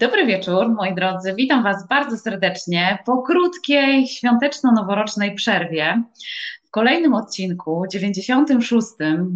Dobry 0.00 0.26
wieczór, 0.26 0.68
moi 0.68 0.94
drodzy. 0.94 1.34
Witam 1.34 1.62
Was 1.62 1.88
bardzo 1.88 2.18
serdecznie 2.18 2.98
po 3.06 3.22
krótkiej 3.22 4.08
świąteczno-noworocznej 4.08 5.34
przerwie. 5.34 6.02
W 6.64 6.70
kolejnym 6.70 7.14
odcinku, 7.14 7.84
96 7.92 8.86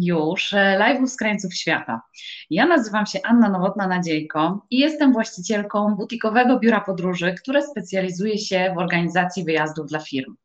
już, 0.01 0.53
e, 0.53 0.77
live'u 0.79 1.07
z 1.07 1.17
krańców 1.17 1.53
świata. 1.53 2.01
Ja 2.49 2.65
nazywam 2.65 3.05
się 3.05 3.19
Anna 3.23 3.49
Nowotna-Nadziejko 3.49 4.57
i 4.69 4.77
jestem 4.77 5.13
właścicielką 5.13 5.95
butikowego 5.95 6.59
biura 6.59 6.81
podróży, 6.81 7.35
które 7.41 7.61
specjalizuje 7.61 8.37
się 8.37 8.73
w 8.75 8.77
organizacji 8.77 9.43
wyjazdów 9.43 9.87
dla 9.87 9.99
firm. 9.99 10.35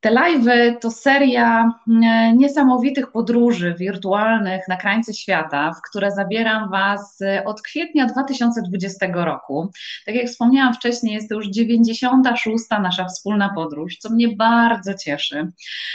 Te 0.00 0.10
live'y 0.10 0.76
to 0.80 0.90
seria 0.90 1.72
mm, 1.88 2.38
niesamowitych 2.38 3.12
podróży 3.12 3.74
wirtualnych 3.78 4.68
na 4.68 4.76
krańce 4.76 5.14
świata, 5.14 5.72
w 5.72 5.90
które 5.90 6.12
zabieram 6.12 6.70
Was 6.70 7.20
e, 7.22 7.44
od 7.44 7.62
kwietnia 7.62 8.06
2020 8.06 9.06
roku. 9.12 9.70
Tak 10.06 10.14
jak 10.14 10.26
wspomniałam 10.26 10.74
wcześniej, 10.74 11.14
jest 11.14 11.28
to 11.28 11.34
już 11.34 11.48
96. 11.48 12.64
nasza 12.70 13.04
wspólna 13.04 13.52
podróż, 13.54 13.96
co 13.96 14.10
mnie 14.10 14.28
bardzo 14.36 14.94
cieszy. 14.94 15.52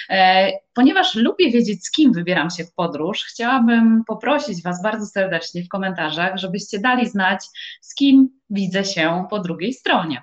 E, 0.10 0.52
ponieważ 0.74 1.16
lubię 1.16 1.52
wiedzieć, 1.52 1.86
z 1.86 1.92
kim 1.92 2.14
wybieram 2.14 2.50
się 2.50 2.64
w 2.64 2.74
podróż, 2.74 3.24
chciałabym 3.24 4.04
poprosić 4.08 4.64
Was 4.64 4.82
bardzo 4.84 5.06
serdecznie 5.06 5.64
w 5.64 5.70
komentarzach, 5.70 6.38
żebyście 6.38 6.80
dali 6.80 7.10
znać, 7.10 7.46
z 7.82 7.96
kim 7.96 8.30
widzę 8.50 8.86
się 8.86 9.26
po 9.30 9.40
drugiej 9.40 9.74
stronie. 9.74 10.22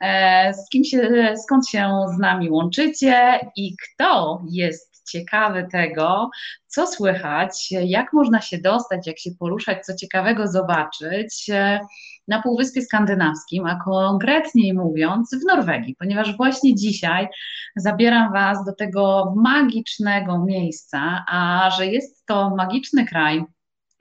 E, 0.00 0.54
z 0.54 0.68
kim 0.68 0.84
się, 0.84 1.34
skąd 1.44 1.68
się 1.68 1.90
z 2.16 2.18
nami 2.18 2.50
łączycie 2.50 3.11
i 3.56 3.76
kto 3.76 4.42
jest 4.50 4.92
ciekawy 5.10 5.68
tego, 5.72 6.30
co 6.66 6.86
słychać, 6.86 7.68
jak 7.70 8.12
można 8.12 8.40
się 8.40 8.58
dostać, 8.58 9.06
jak 9.06 9.18
się 9.18 9.30
poruszać, 9.38 9.86
co 9.86 9.96
ciekawego 9.96 10.46
zobaczyć 10.46 11.50
e, 11.50 11.80
na 12.28 12.42
Półwyspie 12.42 12.82
Skandynawskim, 12.82 13.66
a 13.66 13.80
konkretniej 13.84 14.74
mówiąc 14.74 15.36
w 15.42 15.46
Norwegii, 15.46 15.96
ponieważ 15.98 16.36
właśnie 16.36 16.74
dzisiaj 16.74 17.28
zabieram 17.76 18.32
Was 18.32 18.64
do 18.64 18.72
tego 18.72 19.34
magicznego 19.36 20.44
miejsca, 20.44 21.24
a 21.28 21.70
że 21.76 21.86
jest 21.86 22.26
to 22.26 22.50
magiczny 22.56 23.06
kraj, 23.06 23.44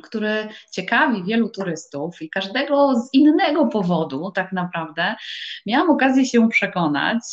który 0.02 0.48
ciekawi 0.72 1.24
wielu 1.24 1.50
turystów 1.50 2.22
i 2.22 2.30
każdego 2.30 2.96
z 2.96 3.10
innego 3.14 3.68
powodu, 3.68 4.32
tak 4.32 4.52
naprawdę, 4.52 5.16
miałam 5.66 5.90
okazję 5.90 6.26
się 6.26 6.50
przekonać, 6.50 7.24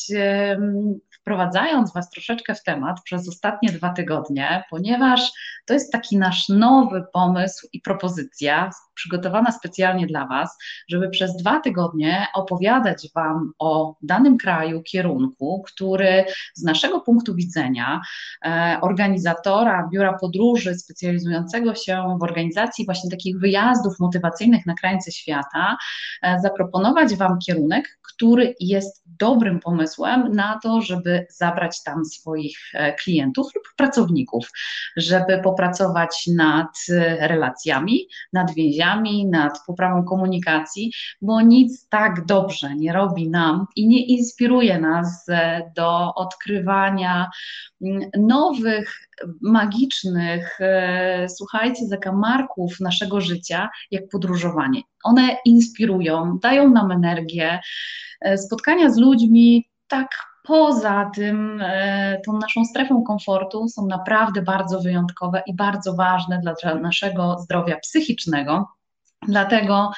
wprowadzając 1.29 1.93
Was 1.93 2.11
troszeczkę 2.11 2.55
w 2.55 2.62
temat 2.62 3.03
przez 3.03 3.29
ostatnie 3.29 3.73
dwa 3.73 3.91
tygodnie, 3.91 4.65
ponieważ 4.71 5.33
to 5.67 5.75
jest 5.75 5.93
taki 5.93 6.19
nasz 6.19 6.48
nowy 6.48 7.05
pomysł 7.12 7.69
i 7.73 7.81
propozycja 7.81 8.71
przygotowana 8.98 9.52
specjalnie 9.52 10.06
dla 10.06 10.27
Was, 10.27 10.58
żeby 10.88 11.10
przez 11.10 11.36
dwa 11.36 11.60
tygodnie 11.60 12.27
opowiadać 12.34 13.08
Wam 13.14 13.52
o 13.58 13.96
danym 14.02 14.38
kraju, 14.38 14.82
kierunku, 14.82 15.62
który 15.66 16.24
z 16.54 16.62
naszego 16.62 17.00
punktu 17.00 17.34
widzenia 17.34 18.00
e, 18.44 18.78
organizatora 18.82 19.88
biura 19.92 20.19
podróży 20.20 20.74
specjalizującego 20.74 21.74
się 21.74 22.16
w 22.20 22.22
organizacji 22.22 22.84
właśnie 22.84 23.10
takich 23.10 23.38
wyjazdów 23.38 24.00
motywacyjnych 24.00 24.66
na 24.66 24.74
krańce 24.74 25.12
świata, 25.12 25.76
e, 26.22 26.41
zaproponować 26.41 27.14
Wam 27.14 27.38
kierunek, 27.46 27.98
który 28.14 28.54
jest 28.60 29.02
dobrym 29.06 29.60
pomysłem 29.60 30.32
na 30.32 30.60
to, 30.62 30.82
żeby 30.82 31.26
zabrać 31.30 31.82
tam 31.82 32.04
swoich 32.04 32.58
e, 32.74 32.92
klientów 32.92 33.46
lub 33.54 33.64
pracowników, 33.76 34.50
żeby 34.96 35.41
popracować 35.44 36.24
nad 36.36 36.76
relacjami, 37.20 38.08
nad 38.32 38.54
więziami, 38.54 38.88
nad 39.27 39.64
poprawą 39.67 40.05
komunikacji, 40.05 40.92
bo 41.22 41.41
nic 41.41 41.89
tak 41.89 42.27
dobrze 42.27 42.75
nie 42.75 42.92
robi 42.92 43.31
nam 43.31 43.67
i 43.77 43.89
nie 43.89 44.06
inspiruje 44.06 44.78
nas 44.81 45.28
e, 45.28 45.70
do 45.77 46.14
odkrywania 46.14 47.31
mm, 47.82 48.10
nowych, 48.19 49.09
magicznych, 49.43 50.59
e, 50.60 51.26
słuchajcie, 51.28 51.87
zakamarków 51.87 52.81
naszego 52.81 53.21
życia, 53.21 53.69
jak 53.91 54.09
podróżowanie. 54.09 54.82
One 55.05 55.37
inspirują, 55.44 56.38
dają 56.43 56.70
nam 56.70 56.91
energię. 56.91 57.60
E, 58.20 58.38
spotkania 58.38 58.91
z 58.91 58.99
ludźmi 58.99 59.69
tak 59.88 60.09
poza 60.43 61.10
tym, 61.15 61.62
tą 62.26 62.38
naszą 62.38 62.65
strefą 62.65 63.03
komfortu 63.03 63.69
są 63.69 63.87
naprawdę 63.87 64.43
bardzo 64.43 64.81
wyjątkowe 64.81 65.43
i 65.47 65.55
bardzo 65.55 65.94
ważne 65.94 66.41
dla 66.43 66.75
naszego 66.75 67.38
zdrowia 67.38 67.76
psychicznego. 67.78 68.78
Dlatego 69.28 69.91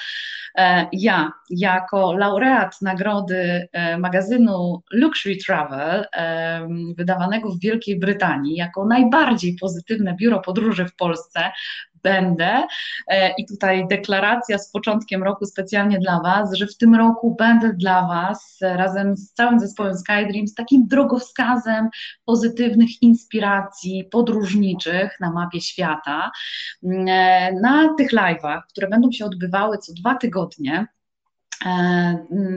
e, 0.59 0.87
ja, 0.93 1.33
jako 1.51 2.13
laureat 2.13 2.83
nagrody 2.83 3.69
e, 3.73 3.99
magazynu 3.99 4.83
Luxury 4.93 5.37
Travel, 5.47 6.07
e, 6.17 6.69
wydawanego 6.97 7.51
w 7.51 7.61
Wielkiej 7.61 7.99
Brytanii, 7.99 8.57
jako 8.57 8.87
najbardziej 8.87 9.57
pozytywne 9.61 10.15
biuro 10.15 10.41
podróży 10.41 10.87
w 10.87 10.97
Polsce, 10.97 11.51
będę. 12.03 12.67
E, 13.09 13.35
I 13.39 13.47
tutaj 13.47 13.89
deklaracja 13.89 14.59
z 14.59 14.71
początkiem 14.71 15.23
roku 15.23 15.47
specjalnie 15.47 15.99
dla 15.99 16.21
Was, 16.21 16.55
że 16.55 16.67
w 16.67 16.77
tym 16.77 16.95
roku 16.95 17.37
będę 17.39 17.73
dla 17.73 18.07
Was 18.07 18.59
razem 18.61 19.17
z 19.17 19.33
całym 19.33 19.61
zespołem 19.61 19.95
SkyDreams 19.99 20.55
takim 20.55 20.89
drogowskazem 20.89 21.89
pozytywnych 22.25 23.03
inspiracji 23.03 24.05
podróżniczych 24.11 25.17
na 25.21 25.31
mapie 25.33 25.61
świata. 25.61 26.31
E, 26.83 27.53
na 27.53 27.95
tych 27.99 28.13
live'ach, 28.13 28.61
które 28.69 28.89
będą 28.89 29.13
się 29.13 29.25
odbywały 29.25 29.79
co 29.79 29.93
dwa 29.93 30.15
tygodnie, 30.15 30.87
E, 31.00 31.00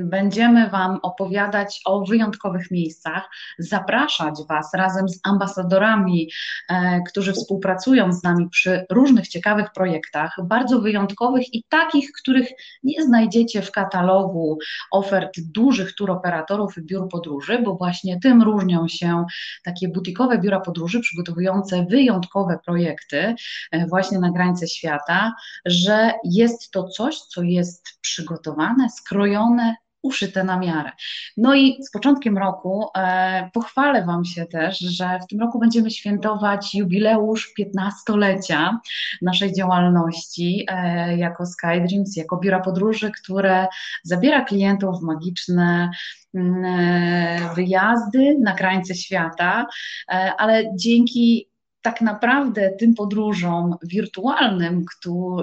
będziemy 0.03 0.69
Wam 0.69 0.99
opowiadać 1.01 1.81
o 1.85 2.05
wyjątkowych 2.05 2.71
miejscach, 2.71 3.29
zapraszać 3.59 4.35
Was 4.49 4.73
razem 4.73 5.09
z 5.09 5.19
ambasadorami, 5.23 6.29
e, 6.69 7.01
którzy 7.01 7.33
współpracują 7.33 8.13
z 8.13 8.23
nami 8.23 8.49
przy 8.49 8.85
różnych 8.89 9.27
ciekawych 9.27 9.71
projektach, 9.75 10.35
bardzo 10.43 10.79
wyjątkowych 10.79 11.53
i 11.53 11.63
takich, 11.69 12.11
których 12.11 12.49
nie 12.83 13.03
znajdziecie 13.03 13.61
w 13.61 13.71
katalogu 13.71 14.57
ofert 14.91 15.39
dużych 15.39 15.95
turoperatorów 15.95 16.77
i 16.77 16.81
biur 16.81 17.09
podróży, 17.09 17.59
bo 17.65 17.75
właśnie 17.75 18.19
tym 18.19 18.41
różnią 18.41 18.87
się 18.87 19.25
takie 19.63 19.89
butikowe 19.89 20.37
biura 20.37 20.59
podróży 20.59 20.99
przygotowujące 20.99 21.85
wyjątkowe 21.89 22.59
projekty 22.65 23.35
e, 23.71 23.87
właśnie 23.87 24.19
na 24.19 24.31
granicę 24.31 24.67
świata, 24.67 25.33
że 25.65 26.11
jest 26.23 26.71
to 26.71 26.83
coś, 26.83 27.19
co 27.19 27.41
jest 27.41 27.87
przygotowane, 28.01 28.89
skrojone, 28.97 29.75
uszyte 30.03 30.43
na 30.43 30.59
miarę. 30.59 30.91
No 31.37 31.55
i 31.55 31.83
z 31.83 31.91
początkiem 31.91 32.37
roku 32.37 32.87
e, 32.97 33.49
pochwalę 33.53 34.05
Wam 34.05 34.25
się 34.25 34.45
też, 34.45 34.79
że 34.79 35.19
w 35.23 35.27
tym 35.27 35.39
roku 35.39 35.59
będziemy 35.59 35.91
świętować 35.91 36.75
jubileusz 36.75 37.53
15-lecia 37.59 38.77
naszej 39.21 39.53
działalności 39.53 40.65
e, 40.67 41.17
jako 41.17 41.45
SkyDreams, 41.45 42.17
jako 42.17 42.37
biura 42.37 42.59
podróży, 42.59 43.11
które 43.11 43.67
zabiera 44.03 44.41
klientów 44.41 44.99
w 44.99 45.03
magiczne 45.03 45.89
mm, 46.33 46.65
e, 46.65 47.53
wyjazdy 47.55 48.37
na 48.41 48.53
krańce 48.53 48.95
świata, 48.95 49.65
e, 50.11 50.33
ale 50.37 50.63
dzięki 50.75 51.52
tak 51.83 52.01
naprawdę 52.01 52.69
tym 52.79 52.95
podróżom 52.95 53.75
wirtualnym 53.83 54.85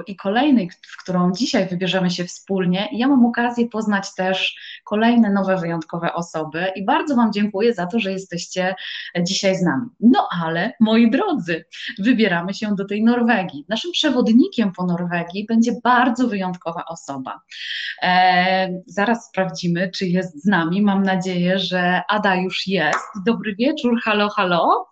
i 0.07 0.17
kolejnej, 0.17 0.71
w 0.71 1.03
którą 1.03 1.33
dzisiaj 1.33 1.69
wybierzemy 1.69 2.11
się 2.11 2.25
wspólnie, 2.25 2.89
ja 2.93 3.09
mam 3.09 3.27
okazję 3.27 3.69
poznać 3.69 4.15
też 4.15 4.57
kolejne 4.85 5.31
nowe, 5.31 5.57
wyjątkowe 5.57 6.13
osoby 6.15 6.67
i 6.77 6.85
bardzo 6.85 7.17
Wam 7.17 7.33
dziękuję 7.33 7.75
za 7.75 7.87
to, 7.87 7.99
że 7.99 8.13
jesteście 8.13 8.75
dzisiaj 9.23 9.57
z 9.57 9.63
nami. 9.63 9.87
No 10.01 10.29
ale, 10.43 10.73
moi 10.81 11.11
drodzy, 11.11 11.65
wybieramy 11.99 12.55
się 12.55 12.75
do 12.75 12.85
tej 12.85 13.05
Norwegii. 13.05 13.65
Naszym 13.69 13.93
przewodnikiem 13.93 14.73
po 14.73 14.87
Norwegii 14.87 15.47
będzie 15.49 15.73
bardzo 15.85 16.29
wyjątkowa 16.29 16.85
osoba. 16.85 17.41
E, 18.03 18.69
zaraz 18.87 19.27
sprawdzimy, 19.29 19.91
czy 19.95 20.07
jest 20.07 20.43
z 20.43 20.47
nami. 20.47 20.83
Mam 20.83 21.03
nadzieję, 21.03 21.59
że 21.59 22.03
Ada 22.09 22.35
już 22.35 22.67
jest. 22.67 23.09
Dobry 23.27 23.55
wieczór, 23.55 24.01
halo, 24.05 24.29
halo. 24.29 24.90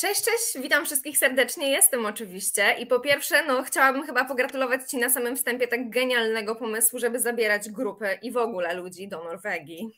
Cześć, 0.00 0.24
cześć, 0.24 0.58
witam 0.62 0.86
wszystkich 0.86 1.18
serdecznie, 1.18 1.70
jestem 1.70 2.06
oczywiście 2.06 2.74
i 2.78 2.86
po 2.86 3.00
pierwsze, 3.00 3.46
no 3.46 3.62
chciałabym 3.62 4.06
chyba 4.06 4.24
pogratulować 4.24 4.90
Ci 4.90 4.98
na 4.98 5.10
samym 5.10 5.36
wstępie 5.36 5.68
tak 5.68 5.90
genialnego 5.90 6.56
pomysłu, 6.56 6.98
żeby 6.98 7.20
zabierać 7.20 7.70
grupy 7.70 8.18
i 8.22 8.32
w 8.32 8.36
ogóle 8.36 8.74
ludzi 8.74 9.08
do 9.08 9.24
Norwegii. 9.24 9.88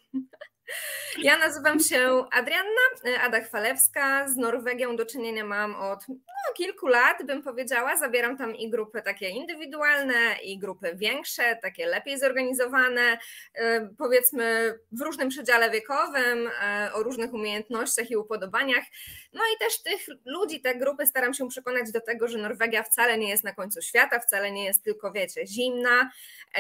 Ja 1.19 1.38
nazywam 1.38 1.81
się 1.81 2.25
Adrianna, 2.32 2.81
e, 3.06 3.20
Ada 3.20 3.40
Chwalewska. 3.40 4.28
Z 4.28 4.37
Norwegią 4.37 4.96
do 4.96 5.06
czynienia 5.06 5.44
mam 5.44 5.75
od 5.75 6.08
no, 6.08 6.55
kilku 6.55 6.87
lat, 6.87 7.26
bym 7.26 7.43
powiedziała. 7.43 7.96
Zabieram 7.96 8.37
tam 8.37 8.56
i 8.56 8.70
grupy 8.70 9.02
takie 9.02 9.28
indywidualne, 9.28 10.37
i 10.43 10.58
grupy 10.58 10.93
większe, 10.94 11.58
takie 11.62 11.87
lepiej 11.87 12.19
zorganizowane, 12.19 13.19
e, 13.55 13.88
powiedzmy 13.99 14.75
w 14.93 15.00
różnym 15.00 15.28
przedziale 15.28 15.70
wiekowym, 15.70 16.50
e, 16.62 16.90
o 16.94 17.02
różnych 17.02 17.34
umiejętnościach 17.34 18.11
i 18.11 18.17
upodobaniach. 18.17 18.84
No 19.32 19.40
i 19.55 19.58
też 19.58 19.82
tych 19.82 20.17
ludzi, 20.25 20.61
te 20.61 20.75
grupy 20.75 21.06
staram 21.06 21.34
się 21.34 21.49
przekonać 21.49 21.93
do 21.93 22.00
tego, 22.00 22.28
że 22.28 22.38
Norwegia 22.38 22.82
wcale 22.82 23.19
nie 23.19 23.28
jest 23.28 23.44
na 23.44 23.55
końcu 23.55 23.82
świata, 23.82 24.20
wcale 24.20 24.50
nie 24.52 24.64
jest 24.64 24.84
tylko, 24.84 25.12
wiecie, 25.12 25.46
zimna, 25.46 26.11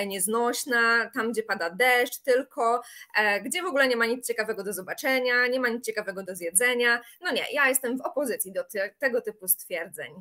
nieznośna, 0.06 1.10
tam 1.14 1.32
gdzie 1.32 1.42
pada 1.42 1.70
deszcz, 1.70 2.18
tylko 2.18 2.82
gdzie 3.44 3.62
w 3.62 3.66
ogóle 3.66 3.88
nie 3.88 3.96
ma 3.96 3.99
nic 4.06 4.26
ciekawego 4.26 4.64
do 4.64 4.72
zobaczenia, 4.72 5.46
nie 5.46 5.60
ma 5.60 5.68
nic 5.68 5.86
ciekawego 5.86 6.22
do 6.22 6.36
zjedzenia. 6.36 7.00
No 7.20 7.32
nie, 7.32 7.44
ja 7.52 7.68
jestem 7.68 7.98
w 7.98 8.00
opozycji 8.00 8.52
do 8.52 8.64
te, 8.64 8.94
tego 8.98 9.20
typu 9.20 9.48
stwierdzeń. 9.48 10.12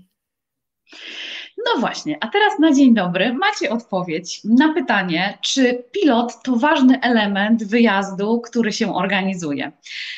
No 1.57 1.79
właśnie, 1.79 2.17
a 2.21 2.27
teraz 2.27 2.59
na 2.59 2.73
dzień 2.73 2.93
dobry 2.93 3.33
macie 3.33 3.69
odpowiedź 3.69 4.41
na 4.43 4.73
pytanie, 4.73 5.37
czy 5.41 5.83
pilot 5.91 6.43
to 6.43 6.55
ważny 6.55 7.01
element 7.01 7.63
wyjazdu, 7.63 8.41
który 8.41 8.71
się 8.71 8.95
organizuje. 8.95 9.71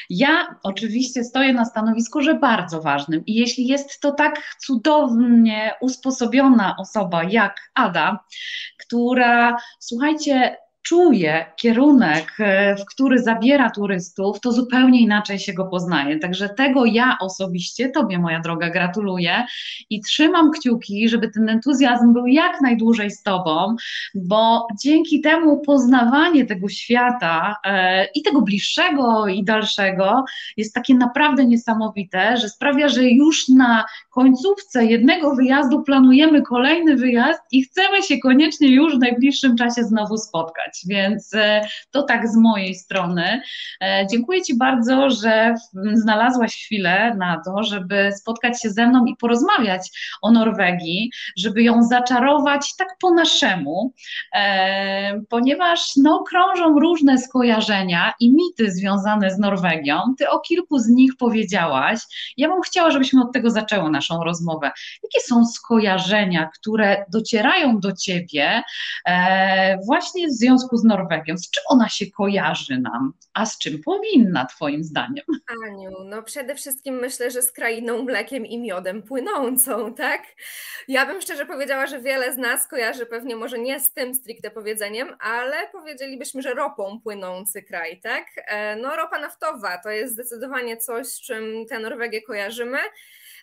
Ja 0.10 0.56
oczywiście 0.64 1.24
stoję 1.24 1.54
na 1.54 1.66
stanowisku, 1.66 2.22
że 2.22 2.34
bardzo 2.34 2.82
ważnym 2.82 3.26
i 3.26 3.34
jeśli 3.34 3.68
jest 3.68 4.00
to 4.00 4.12
tak 4.12 4.56
cudownie 4.60 5.74
usposobiona 5.82 6.76
osoba 6.80 7.24
jak 7.24 7.56
Ada, 7.74 8.20
która, 8.78 9.58
słuchajcie, 9.80 10.58
czuje 10.82 11.46
kierunek, 11.56 12.34
e, 12.40 12.76
w 12.76 12.86
który 12.86 13.20
zabiera 13.20 13.70
turystów, 13.70 14.40
to 14.40 14.52
zupełnie 14.52 15.02
inaczej 15.02 15.40
się 15.40 15.54
go 15.54 15.66
poznaje. 15.66 16.20
Także 16.20 16.50
tego 16.50 16.86
ja 16.86 17.18
osobiście 17.22 17.90
Tobie, 17.90 18.20
moja 18.20 18.40
droga, 18.40 18.70
gratuluję 18.70 19.46
i 19.90 20.02
trzymam 20.02 20.52
kciuki, 20.52 21.10
żeby 21.10 21.30
ten 21.30 21.50
entuzjazm 21.50 22.14
był 22.14 22.28
jak 22.28 22.62
najdłużej 22.62 23.12
z 23.12 23.24
Tobą, 23.24 23.76
bo 24.16 24.68
dzięki 24.84 25.22
temu 25.22 25.62
poznawanie 25.62 26.46
tego 26.46 26.70
świata 26.70 27.56
e, 27.66 28.06
i 28.06 28.22
tego 28.22 28.42
bliższego 28.42 29.28
i 29.28 29.44
dalszego 29.44 30.24
jest 30.58 30.74
takie 30.74 30.96
naprawdę 30.96 31.46
niesamowite, 31.46 32.38
że 32.38 32.50
sprawia, 32.50 32.90
że 32.90 33.04
już 33.04 33.50
na 33.50 33.86
końcówce 34.10 34.86
jednego 34.86 35.36
wyjazdu 35.36 35.84
planujemy 35.84 36.42
kolejny 36.42 36.96
wyjazd 36.96 37.42
i 37.52 37.64
chcemy 37.64 38.04
się 38.04 38.18
koniecznie 38.18 38.68
już 38.68 38.96
w 38.96 39.00
najbliższym 39.00 39.56
czasie 39.56 39.84
znowu 39.84 40.18
spotkać 40.18 40.71
więc 40.88 41.34
e, 41.34 41.62
to 41.92 42.04
tak 42.04 42.28
z 42.28 42.36
mojej 42.36 42.76
strony. 42.76 43.42
E, 43.82 44.08
dziękuję 44.12 44.42
Ci 44.42 44.58
bardzo, 44.58 45.10
że 45.10 45.56
znalazłaś 45.94 46.56
chwilę 46.56 47.16
na 47.16 47.42
to, 47.46 47.64
żeby 47.64 48.12
spotkać 48.12 48.62
się 48.62 48.70
ze 48.70 48.88
mną 48.88 49.06
i 49.06 49.16
porozmawiać 49.16 49.90
o 50.22 50.32
Norwegii, 50.32 51.12
żeby 51.38 51.64
ją 51.64 51.84
zaczarować 51.84 52.76
tak 52.78 52.88
po 53.02 53.14
naszemu, 53.14 53.94
e, 54.36 55.22
ponieważ 55.30 55.92
no, 55.96 56.24
krążą 56.30 56.80
różne 56.80 57.18
skojarzenia 57.18 58.14
i 58.20 58.32
mity 58.32 58.72
związane 58.72 59.32
z 59.32 59.40
Norwegią. 59.40 60.00
Ty 60.18 60.30
o 60.30 60.40
kilku 60.40 60.80
z 60.80 60.88
nich 60.88 61.12
powiedziałaś. 61.20 62.00
Ja 62.38 62.50
bym 62.50 62.62
chciała, 62.62 62.92
żebyśmy 62.92 63.22
od 63.22 63.34
tego 63.34 63.50
zaczęły 63.50 63.92
naszą 63.92 64.24
rozmowę. 64.24 64.72
Jakie 65.04 65.28
są 65.28 65.46
skojarzenia, 65.46 66.50
które 66.60 67.06
docierają 67.10 67.80
do 67.80 67.92
Ciebie 67.92 68.64
właśnie 69.86 70.28
w 70.28 70.32
związku 70.32 70.61
związku 70.62 70.78
z 70.78 70.84
Norwegią? 70.84 71.38
Z 71.38 71.50
czym 71.50 71.64
ona 71.68 71.90
się 71.90 72.12
kojarzy 72.12 72.80
nam, 72.80 73.14
a 73.34 73.46
z 73.46 73.58
czym 73.58 73.82
powinna, 73.84 74.46
Twoim 74.46 74.84
zdaniem? 74.84 75.26
Aniu, 75.66 75.92
no 76.06 76.24
przede 76.24 76.56
wszystkim 76.56 76.96
myślę, 76.96 77.32
że 77.32 77.42
z 77.42 77.52
krainą 77.52 78.04
mlekiem 78.04 78.46
i 78.46 78.60
miodem 78.60 79.04
płynącą, 79.04 79.94
tak? 79.94 80.24
Ja 80.88 81.06
bym 81.06 81.22
szczerze 81.22 81.46
powiedziała, 81.46 81.88
że 81.88 82.02
wiele 82.02 82.34
z 82.34 82.38
nas 82.38 82.68
kojarzy 82.68 83.06
pewnie 83.06 83.36
może 83.36 83.60
nie 83.60 83.80
z 83.80 83.94
tym 83.94 84.16
stricte 84.16 84.52
powiedzeniem, 84.52 85.16
ale 85.20 85.70
powiedzielibyśmy, 85.72 86.42
że 86.42 86.54
ropą 86.54 87.00
płynący 87.04 87.62
kraj, 87.62 88.00
tak? 88.02 88.26
E, 88.36 88.76
no 88.76 88.96
ropa 88.96 89.20
naftowa 89.20 89.78
to 89.78 89.90
jest 89.90 90.14
zdecydowanie 90.14 90.78
coś, 90.78 91.08
z 91.08 91.22
czym 91.22 91.66
tę 91.70 91.80
Norwegię 91.80 92.22
kojarzymy. 92.22 92.80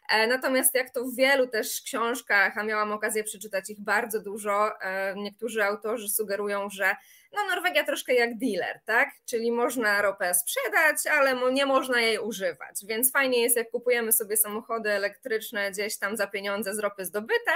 E, 0.08 0.26
natomiast 0.26 0.74
jak 0.74 0.90
to 0.90 1.04
w 1.04 1.14
wielu 1.14 1.46
też 1.48 1.80
książkach, 1.80 2.58
a 2.58 2.62
miałam 2.62 2.92
okazję 2.92 3.24
przeczytać 3.24 3.70
ich 3.70 3.80
bardzo 3.80 4.20
dużo, 4.20 4.80
e, 4.80 5.14
niektórzy 5.16 5.64
autorzy 5.64 6.08
sugerują, 6.08 6.70
że 6.70 6.96
no 7.32 7.46
Norwegia 7.54 7.84
troszkę 7.84 8.14
jak 8.14 8.38
dealer, 8.38 8.80
tak? 8.84 9.08
Czyli 9.24 9.52
można 9.52 10.02
ropę 10.02 10.34
sprzedać, 10.34 11.06
ale 11.06 11.52
nie 11.52 11.66
można 11.66 12.00
jej 12.00 12.18
używać. 12.18 12.84
Więc 12.84 13.12
fajnie 13.12 13.42
jest, 13.42 13.56
jak 13.56 13.70
kupujemy 13.70 14.12
sobie 14.12 14.36
samochody 14.36 14.90
elektryczne 14.90 15.70
gdzieś 15.70 15.98
tam 15.98 16.16
za 16.16 16.26
pieniądze 16.26 16.74
z 16.74 16.78
ropy 16.78 17.04
zdobyte, 17.04 17.50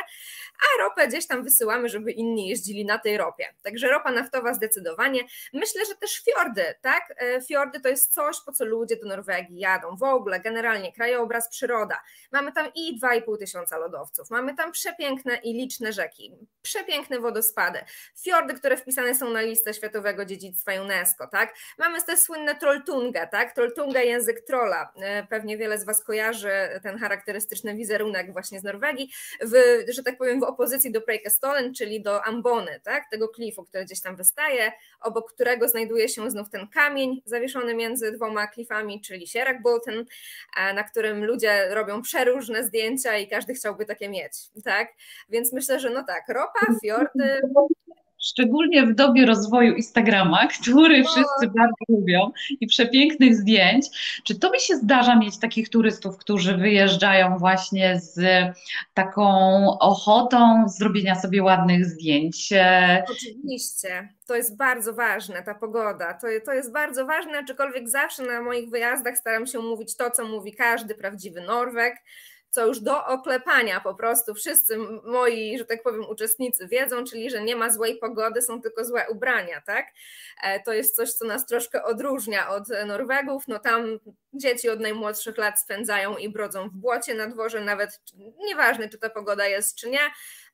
a 0.60 0.82
ropę 0.82 1.08
gdzieś 1.08 1.26
tam 1.26 1.44
wysyłamy, 1.44 1.88
żeby 1.88 2.12
inni 2.12 2.48
jeździli 2.48 2.84
na 2.84 2.98
tej 2.98 3.16
ropie. 3.16 3.54
Także 3.62 3.88
ropa 3.88 4.12
naftowa 4.12 4.54
zdecydowanie. 4.54 5.20
Myślę, 5.52 5.86
że 5.86 5.94
też 5.94 6.24
fiordy, 6.24 6.64
tak? 6.80 7.14
E, 7.16 7.40
fiordy 7.40 7.80
to 7.80 7.88
jest 7.88 8.14
coś, 8.14 8.36
po 8.46 8.52
co 8.52 8.64
ludzie 8.64 8.96
do 8.96 9.06
Norwegii 9.06 9.58
jadą. 9.58 9.96
W 9.96 10.02
ogóle, 10.02 10.40
generalnie 10.40 10.92
krajobraz, 10.92 11.48
przyroda. 11.48 12.02
Mamy 12.32 12.52
tam 12.52 12.70
i 12.74 13.00
2,5 13.00 13.38
tysiąca 13.38 13.78
lodowców, 13.78 14.30
mamy 14.30 14.54
tam 14.54 14.72
przepiękne 14.72 15.36
i 15.36 15.54
liczne 15.54 15.92
rzeki, 15.92 16.36
przepiękne 16.62 17.20
wodospady, 17.20 17.78
fiordy, 18.22 18.54
które 18.54 18.76
wpisane 18.76 19.14
są 19.14 19.30
na 19.30 19.40
listę 19.40 19.61
listę 19.62 19.74
Światowego 19.74 20.24
Dziedzictwa 20.24 20.72
UNESCO, 20.82 21.26
tak? 21.26 21.54
Mamy 21.78 22.02
te 22.02 22.16
słynne 22.16 22.54
Trolltunga, 22.54 23.26
tak? 23.26 23.54
Trolltunga 23.54 24.00
język 24.00 24.40
trola. 24.40 24.92
E, 24.96 25.26
pewnie 25.26 25.56
wiele 25.56 25.78
z 25.78 25.84
Was 25.84 26.04
kojarzy 26.04 26.50
ten 26.82 26.98
charakterystyczny 26.98 27.74
wizerunek 27.74 28.32
właśnie 28.32 28.60
z 28.60 28.62
Norwegii, 28.62 29.12
w, 29.40 29.52
że 29.88 30.02
tak 30.02 30.18
powiem 30.18 30.40
w 30.40 30.42
opozycji 30.42 30.92
do 30.92 31.00
Preikestolen, 31.00 31.74
czyli 31.74 32.02
do 32.02 32.24
Ambony, 32.24 32.80
tak? 32.84 33.04
Tego 33.10 33.28
klifu, 33.28 33.64
który 33.64 33.84
gdzieś 33.84 34.00
tam 34.00 34.16
wystaje, 34.16 34.72
obok 35.00 35.32
którego 35.32 35.68
znajduje 35.68 36.08
się 36.08 36.30
znów 36.30 36.50
ten 36.50 36.68
kamień 36.68 37.22
zawieszony 37.24 37.74
między 37.74 38.12
dwoma 38.12 38.46
klifami, 38.46 39.00
czyli 39.00 39.26
Sierakbolten, 39.26 40.04
e, 40.56 40.74
na 40.74 40.84
którym 40.84 41.24
ludzie 41.24 41.74
robią 41.74 42.02
przeróżne 42.02 42.64
zdjęcia 42.64 43.18
i 43.18 43.28
każdy 43.28 43.54
chciałby 43.54 43.86
takie 43.86 44.08
mieć, 44.08 44.32
tak? 44.64 44.88
Więc 45.28 45.52
myślę, 45.52 45.80
że 45.80 45.90
no 45.90 46.04
tak, 46.04 46.28
ropa, 46.28 46.60
fiordy, 46.82 47.40
szczególnie 48.22 48.86
w 48.86 48.94
dobie 48.94 49.26
rozwoju 49.26 49.74
Instagrama, 49.74 50.46
który 50.60 51.04
wszyscy 51.04 51.46
bardzo 51.46 51.84
lubią 51.88 52.32
i 52.60 52.66
przepięknych 52.66 53.36
zdjęć. 53.36 53.86
Czy 54.24 54.38
to 54.38 54.50
mi 54.50 54.60
się 54.60 54.76
zdarza 54.76 55.16
mieć 55.16 55.38
takich 55.38 55.68
turystów, 55.68 56.18
którzy 56.18 56.56
wyjeżdżają 56.56 57.38
właśnie 57.38 58.00
z 58.00 58.20
taką 58.94 59.32
ochotą 59.78 60.68
zrobienia 60.68 61.14
sobie 61.14 61.42
ładnych 61.42 61.84
zdjęć? 61.84 62.52
Oczywiście, 63.10 64.08
to 64.26 64.36
jest 64.36 64.56
bardzo 64.56 64.94
ważne, 64.94 65.42
ta 65.42 65.54
pogoda. 65.54 66.14
To, 66.14 66.26
to 66.44 66.52
jest 66.52 66.72
bardzo 66.72 67.06
ważne, 67.06 67.38
aczkolwiek 67.38 67.88
zawsze 67.88 68.22
na 68.22 68.42
moich 68.42 68.70
wyjazdach 68.70 69.18
staram 69.18 69.46
się 69.46 69.58
mówić 69.58 69.96
to, 69.96 70.10
co 70.10 70.24
mówi 70.24 70.52
każdy 70.52 70.94
prawdziwy 70.94 71.40
Norweg 71.40 71.94
co 72.52 72.66
już 72.66 72.80
do 72.80 73.06
oklepania 73.06 73.80
po 73.80 73.94
prostu 73.94 74.34
wszyscy 74.34 74.78
moi, 75.04 75.58
że 75.58 75.64
tak 75.64 75.82
powiem, 75.82 76.04
uczestnicy 76.08 76.68
wiedzą, 76.68 77.04
czyli 77.04 77.30
że 77.30 77.42
nie 77.42 77.56
ma 77.56 77.70
złej 77.70 77.98
pogody, 77.98 78.42
są 78.42 78.62
tylko 78.62 78.84
złe 78.84 79.06
ubrania, 79.10 79.60
tak? 79.60 79.86
E, 80.42 80.62
to 80.62 80.72
jest 80.72 80.96
coś, 80.96 81.12
co 81.12 81.24
nas 81.24 81.46
troszkę 81.46 81.84
odróżnia 81.84 82.48
od 82.48 82.64
Norwegów. 82.86 83.48
No 83.48 83.58
tam 83.58 83.98
dzieci 84.34 84.68
od 84.68 84.80
najmłodszych 84.80 85.38
lat 85.38 85.60
spędzają 85.60 86.16
i 86.16 86.28
brodzą 86.28 86.68
w 86.68 86.72
błocie 86.72 87.14
na 87.14 87.26
dworze, 87.26 87.60
nawet 87.60 88.00
nieważne, 88.38 88.88
czy 88.88 88.98
ta 88.98 89.10
pogoda 89.10 89.46
jest, 89.46 89.76
czy 89.76 89.90
nie 89.90 90.10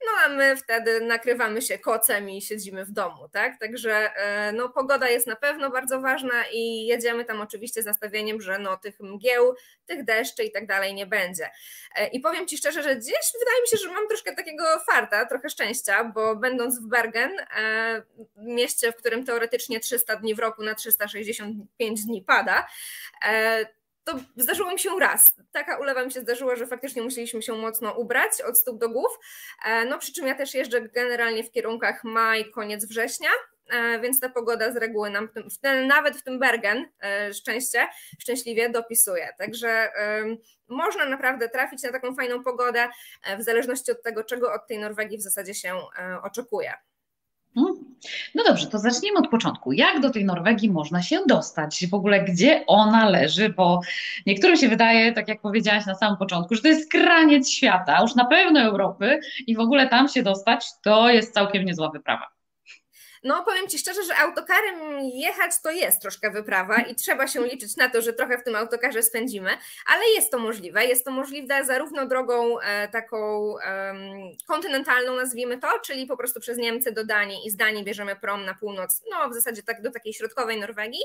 no 0.07 0.13
a 0.25 0.29
my 0.29 0.57
wtedy 0.57 1.01
nakrywamy 1.01 1.63
się 1.63 1.79
kocem 1.79 2.31
i 2.31 2.43
siedzimy 2.43 2.85
w 2.85 2.91
domu, 2.91 3.29
tak? 3.29 3.61
Także 3.61 4.15
e, 4.17 4.53
no, 4.53 4.69
pogoda 4.69 5.09
jest 5.09 5.27
na 5.27 5.37
pewno 5.37 5.71
bardzo 5.71 6.01
ważna 6.01 6.45
i 6.53 6.87
jedziemy 6.87 7.25
tam 7.25 7.41
oczywiście 7.41 7.83
z 7.83 7.87
nastawieniem, 7.87 8.41
że 8.41 8.59
no, 8.59 8.77
tych 8.77 9.01
mgieł, 9.01 9.55
tych 9.87 10.05
deszczy 10.05 10.45
i 10.45 10.53
tak 10.53 10.67
dalej 10.67 10.95
nie 10.95 11.07
będzie. 11.07 11.51
E, 11.97 12.07
I 12.07 12.21
powiem 12.21 12.47
Ci 12.47 12.59
szczerze, 12.59 12.83
że 12.83 12.97
gdzieś 12.97 13.33
wydaje 13.39 13.63
mi 13.63 13.69
się, 13.69 13.77
że 13.77 13.93
mam 13.93 14.09
troszkę 14.09 14.35
takiego 14.35 14.65
farta, 14.91 15.27
trochę 15.27 15.49
szczęścia, 15.49 16.05
bo 16.05 16.37
będąc 16.37 16.81
w 16.81 16.89
Bergen, 16.89 17.31
e, 17.57 18.03
mieście, 18.37 18.93
w 18.93 18.97
którym 18.97 19.25
teoretycznie 19.25 19.81
300 19.81 20.17
dni 20.17 20.35
w 20.35 20.39
roku 20.39 20.63
na 20.63 20.75
365 20.75 22.05
dni 22.05 22.23
pada, 22.23 22.67
to 24.09 24.19
zdarzyło 24.37 24.73
mi 24.73 24.79
się 24.79 24.91
raz. 25.01 25.35
Taka 25.53 25.79
ulewa 25.79 26.05
mi 26.05 26.13
się 26.13 26.21
zdarzyła, 26.21 26.57
że 26.57 26.67
faktycznie 26.67 27.03
musieliśmy 27.03 27.43
się 27.43 27.53
mocno 27.53 27.93
ubrać 27.93 28.43
od 28.49 28.59
stóp 28.59 28.79
do 28.79 28.89
głów. 28.89 29.19
E, 29.65 29.85
no 29.85 29.99
przy 29.99 30.13
czym 30.13 30.27
ja 30.27 30.35
też 30.35 30.55
jeżdżę 30.55 30.81
generalnie 30.81 31.45
w 31.45 31.51
kierunkach 31.51 32.05
maj, 32.05 32.51
koniec 32.51 32.85
września, 32.85 33.31
e, 33.71 34.01
więc 34.01 34.21
ta 34.21 34.29
pogoda 34.29 34.73
z 34.73 34.77
reguły 34.77 35.11
nam, 35.11 35.29
w 35.51 35.59
ten, 35.59 35.87
nawet 35.87 36.17
w 36.17 36.23
tym 36.23 36.39
Bergen, 36.39 36.89
e, 37.03 37.35
szczęście, 37.35 37.89
szczęśliwie 38.19 38.71
dopisuje. 38.71 39.29
Także 39.39 39.93
można 40.69 41.05
naprawdę 41.05 41.49
trafić 41.49 41.83
na 41.83 41.93
taką 41.93 42.15
fajną 42.15 42.43
pogodę, 42.45 42.89
w 43.39 43.43
zależności 43.43 43.93
od 43.93 44.03
tego, 44.03 44.25
czego 44.25 44.53
od 44.53 44.67
tej 44.67 44.79
Norwegii 44.79 45.19
w 45.19 45.23
zasadzie 45.23 45.55
się 45.55 45.75
oczekuje. 46.23 46.75
No 48.35 48.45
dobrze, 48.45 48.67
to 48.67 48.79
zacznijmy 48.79 49.19
od 49.19 49.29
początku. 49.29 49.73
Jak 49.73 50.01
do 50.01 50.11
tej 50.11 50.25
Norwegii 50.25 50.71
można 50.71 51.03
się 51.03 51.19
dostać? 51.27 51.87
W 51.91 51.95
ogóle 51.95 52.25
gdzie 52.25 52.65
ona 52.67 53.09
leży? 53.09 53.49
Bo 53.49 53.81
niektórym 54.27 54.57
się 54.57 54.69
wydaje, 54.69 55.13
tak 55.13 55.29
jak 55.29 55.41
powiedziałaś 55.41 55.87
na 55.87 55.95
samym 55.95 56.17
początku, 56.17 56.55
że 56.55 56.63
to 56.63 56.69
jest 56.69 56.91
kraniec 56.91 57.51
świata, 57.51 57.99
już 58.03 58.15
na 58.15 58.25
pewno 58.25 58.61
Europy 58.61 59.21
i 59.47 59.57
w 59.57 59.61
ogóle 59.61 59.89
tam 59.89 60.09
się 60.09 60.23
dostać 60.23 60.67
to 60.83 61.11
jest 61.11 61.35
całkiem 61.35 61.65
niezła 61.65 61.91
wyprawa. 61.91 62.38
No, 63.25 63.45
powiem 63.45 63.69
Ci 63.69 63.79
szczerze, 63.79 64.05
że 64.05 64.17
autokarem 64.17 65.01
jechać 65.01 65.53
to 65.63 65.71
jest 65.71 66.03
troszkę 66.03 66.31
wyprawa 66.31 66.81
i 66.81 66.95
trzeba 66.95 67.27
się 67.27 67.47
liczyć 67.47 67.77
na 67.77 67.89
to, 67.89 68.03
że 68.03 68.13
trochę 68.13 68.39
w 68.39 68.45
tym 68.45 68.57
autokarze 68.57 69.03
spędzimy, 69.03 69.51
ale 69.87 70.05
jest 70.17 70.31
to 70.31 70.39
możliwe. 70.39 70.87
Jest 70.87 71.05
to 71.05 71.11
możliwe 71.11 71.65
zarówno 71.65 72.07
drogą 72.07 72.61
e, 72.61 72.89
taką 72.89 73.55
kontynentalną, 74.47 75.17
nazwijmy 75.17 75.59
to, 75.59 75.69
czyli 75.85 76.07
po 76.07 76.17
prostu 76.17 76.41
przez 76.41 76.59
Niemcy 76.59 76.93
do 76.93 77.05
Danii 77.05 77.47
i 77.47 77.51
z 77.51 77.57
Danii 77.57 77.85
bierzemy 77.85 78.17
prom 78.17 78.45
na 78.45 78.55
północ, 78.55 79.03
no 79.11 79.31
w 79.31 79.35
zasadzie 79.35 79.63
tak 79.63 79.83
do 79.83 79.91
takiej 79.91 80.15
środkowej 80.15 80.61
Norwegii, 80.61 81.03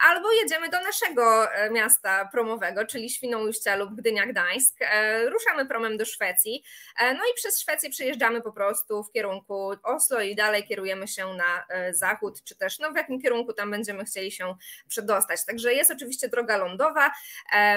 albo 0.00 0.32
jedziemy 0.32 0.68
do 0.68 0.80
naszego 0.80 1.52
e, 1.52 1.70
miasta 1.70 2.28
promowego, 2.32 2.86
czyli 2.86 3.10
Świnoujścia 3.10 3.76
lub 3.76 3.94
Gdynia 3.94 4.26
Gdańsk. 4.26 4.76
E, 4.80 5.30
ruszamy 5.30 5.66
promem 5.66 5.96
do 5.96 6.04
Szwecji, 6.04 6.64
no 7.00 7.24
i 7.32 7.34
przez 7.34 7.60
Szwecję 7.60 7.90
przejeżdżamy 7.90 8.42
po 8.42 8.52
prostu 8.52 9.04
w 9.04 9.12
kierunku 9.12 9.72
Oslo 9.82 10.20
i 10.20 10.34
dalej 10.34 10.64
kierujemy 10.64 11.08
się 11.08 11.34
na 11.34 11.66
zachód, 11.92 12.42
czy 12.44 12.56
też 12.56 12.78
no 12.78 12.92
w 12.92 12.96
jakim 12.96 13.20
kierunku 13.20 13.52
tam 13.52 13.70
będziemy 13.70 14.04
chcieli 14.04 14.32
się 14.32 14.54
przedostać. 14.88 15.44
Także 15.46 15.74
jest 15.74 15.90
oczywiście 15.90 16.28
droga 16.28 16.56
lądowa, 16.56 17.10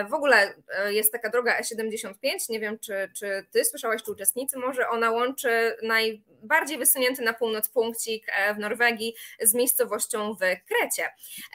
w 0.10 0.14
ogóle 0.14 0.54
jest 0.90 1.12
taka 1.12 1.30
droga 1.30 1.62
E75, 1.62 2.50
nie 2.50 2.60
wiem 2.60 2.80
czy, 2.80 3.12
czy 3.18 3.46
ty 3.52 3.66
słyszałaś, 3.66 4.04
czy 4.04 4.12
uczestnicy, 4.12 4.60
może 4.60 4.90
ona 4.90 5.12
łączy 5.12 5.78
najbardziej 5.84 6.78
wysunięty 6.78 7.22
na 7.22 7.34
północ 7.34 7.70
punkcik 7.70 8.28
w 8.56 8.60
Norwegii 8.60 9.16
z 9.42 9.54
miejscowością 9.54 10.34
w 10.34 10.40
Krecie. 10.68 11.10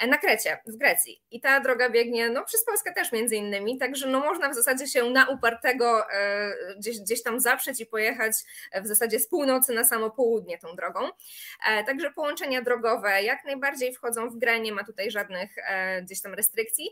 Na 0.08 0.18
Krecie, 0.26 0.58
w 0.66 0.76
Grecji. 0.76 1.22
I 1.30 1.40
ta 1.40 1.60
droga 1.60 1.90
biegnie 1.90 2.30
no, 2.30 2.44
przez 2.44 2.64
Polskę 2.64 2.92
też 2.92 3.12
między 3.12 3.36
innymi, 3.36 3.78
także 3.78 4.06
no, 4.06 4.20
można 4.20 4.48
w 4.48 4.54
zasadzie 4.54 4.86
się 4.86 5.10
na 5.10 5.28
upartego 5.28 6.10
e, 6.12 6.52
gdzieś, 6.78 7.00
gdzieś 7.00 7.22
tam 7.22 7.40
zaprzeć 7.40 7.80
i 7.80 7.86
pojechać 7.86 8.32
w 8.82 8.86
zasadzie 8.86 9.20
z 9.20 9.28
północy 9.28 9.72
na 9.72 9.84
samo 9.84 10.10
południe 10.10 10.58
tą 10.58 10.76
drogą. 10.76 11.00
E, 11.68 11.84
także 11.84 12.10
połączenia 12.10 12.62
drogowe 12.62 13.22
jak 13.22 13.44
najbardziej 13.44 13.94
wchodzą 13.94 14.30
w 14.30 14.36
grę, 14.36 14.60
nie 14.60 14.72
ma 14.72 14.84
tutaj 14.84 15.10
żadnych 15.10 15.58
e, 15.58 16.02
gdzieś 16.02 16.22
tam 16.22 16.34
restrykcji. 16.34 16.90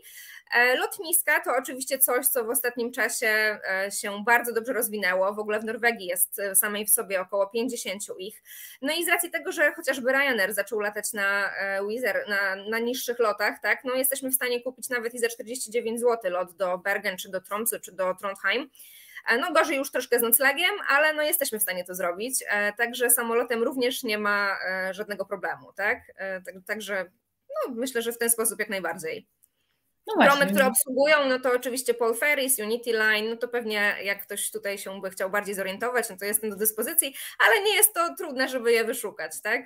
Lotniska 0.77 1.39
to 1.39 1.55
oczywiście 1.55 1.99
coś, 1.99 2.27
co 2.27 2.45
w 2.45 2.49
ostatnim 2.49 2.91
czasie 2.91 3.59
się 4.01 4.23
bardzo 4.23 4.53
dobrze 4.53 4.73
rozwinęło. 4.73 5.33
W 5.33 5.39
ogóle 5.39 5.59
w 5.59 5.65
Norwegii 5.65 6.07
jest 6.07 6.41
samej 6.53 6.85
w 6.85 6.89
sobie 6.89 7.21
około 7.21 7.47
50 7.47 8.01
ich. 8.17 8.43
No 8.81 8.93
i 8.93 9.05
z 9.05 9.07
racji 9.07 9.31
tego, 9.31 9.51
że 9.51 9.73
chociażby 9.73 10.11
Ryanair 10.11 10.53
zaczął 10.53 10.79
latać 10.79 11.13
na 11.13 11.53
Wizz 11.87 12.03
na, 12.27 12.55
na 12.55 12.79
niższych 12.79 13.19
lotach, 13.25 13.59
tak, 13.61 13.83
no 13.83 13.93
jesteśmy 13.93 14.29
w 14.29 14.35
stanie 14.35 14.61
kupić 14.61 14.89
nawet 14.89 15.13
i 15.13 15.19
za 15.19 15.29
49 15.29 15.99
zł 15.99 16.31
lot 16.31 16.55
do 16.55 16.77
Bergen, 16.77 17.17
czy 17.17 17.29
do 17.31 17.41
Tromsø, 17.41 17.79
czy 17.79 17.91
do 17.91 18.15
Trondheim. 18.15 18.69
E, 19.27 19.37
no 19.37 19.53
gorzej 19.53 19.77
już 19.77 19.91
troszkę 19.91 20.19
z 20.19 20.21
noclegiem, 20.21 20.75
ale 20.89 21.13
no 21.13 21.21
jesteśmy 21.21 21.59
w 21.59 21.61
stanie 21.61 21.83
to 21.83 21.95
zrobić, 21.95 22.43
e, 22.47 22.73
także 22.73 23.09
samolotem 23.09 23.63
również 23.63 24.03
nie 24.03 24.17
ma 24.17 24.57
e, 24.67 24.93
żadnego 24.93 25.25
problemu, 25.25 25.73
tak, 25.73 25.99
także 26.67 27.11
no, 27.49 27.75
myślę, 27.75 28.01
że 28.01 28.11
w 28.11 28.17
ten 28.17 28.29
sposób 28.29 28.59
jak 28.59 28.69
najbardziej. 28.69 29.27
No 30.07 30.25
Promy, 30.25 30.45
które 30.45 30.65
obsługują, 30.67 31.15
no 31.29 31.39
to 31.39 31.51
oczywiście 31.51 31.93
Paul 31.93 32.15
Ferris, 32.15 32.59
Unity 32.59 32.91
Line, 32.91 33.29
no 33.29 33.37
to 33.37 33.47
pewnie 33.47 33.95
jak 34.03 34.21
ktoś 34.21 34.51
tutaj 34.51 34.77
się 34.77 35.01
by 35.01 35.09
chciał 35.09 35.29
bardziej 35.29 35.55
zorientować, 35.55 36.09
no 36.09 36.17
to 36.17 36.25
jestem 36.25 36.49
do 36.49 36.55
dyspozycji, 36.55 37.15
ale 37.39 37.61
nie 37.61 37.75
jest 37.75 37.93
to 37.93 38.15
trudne, 38.15 38.49
żeby 38.49 38.71
je 38.71 38.83
wyszukać, 38.83 39.41
tak? 39.41 39.61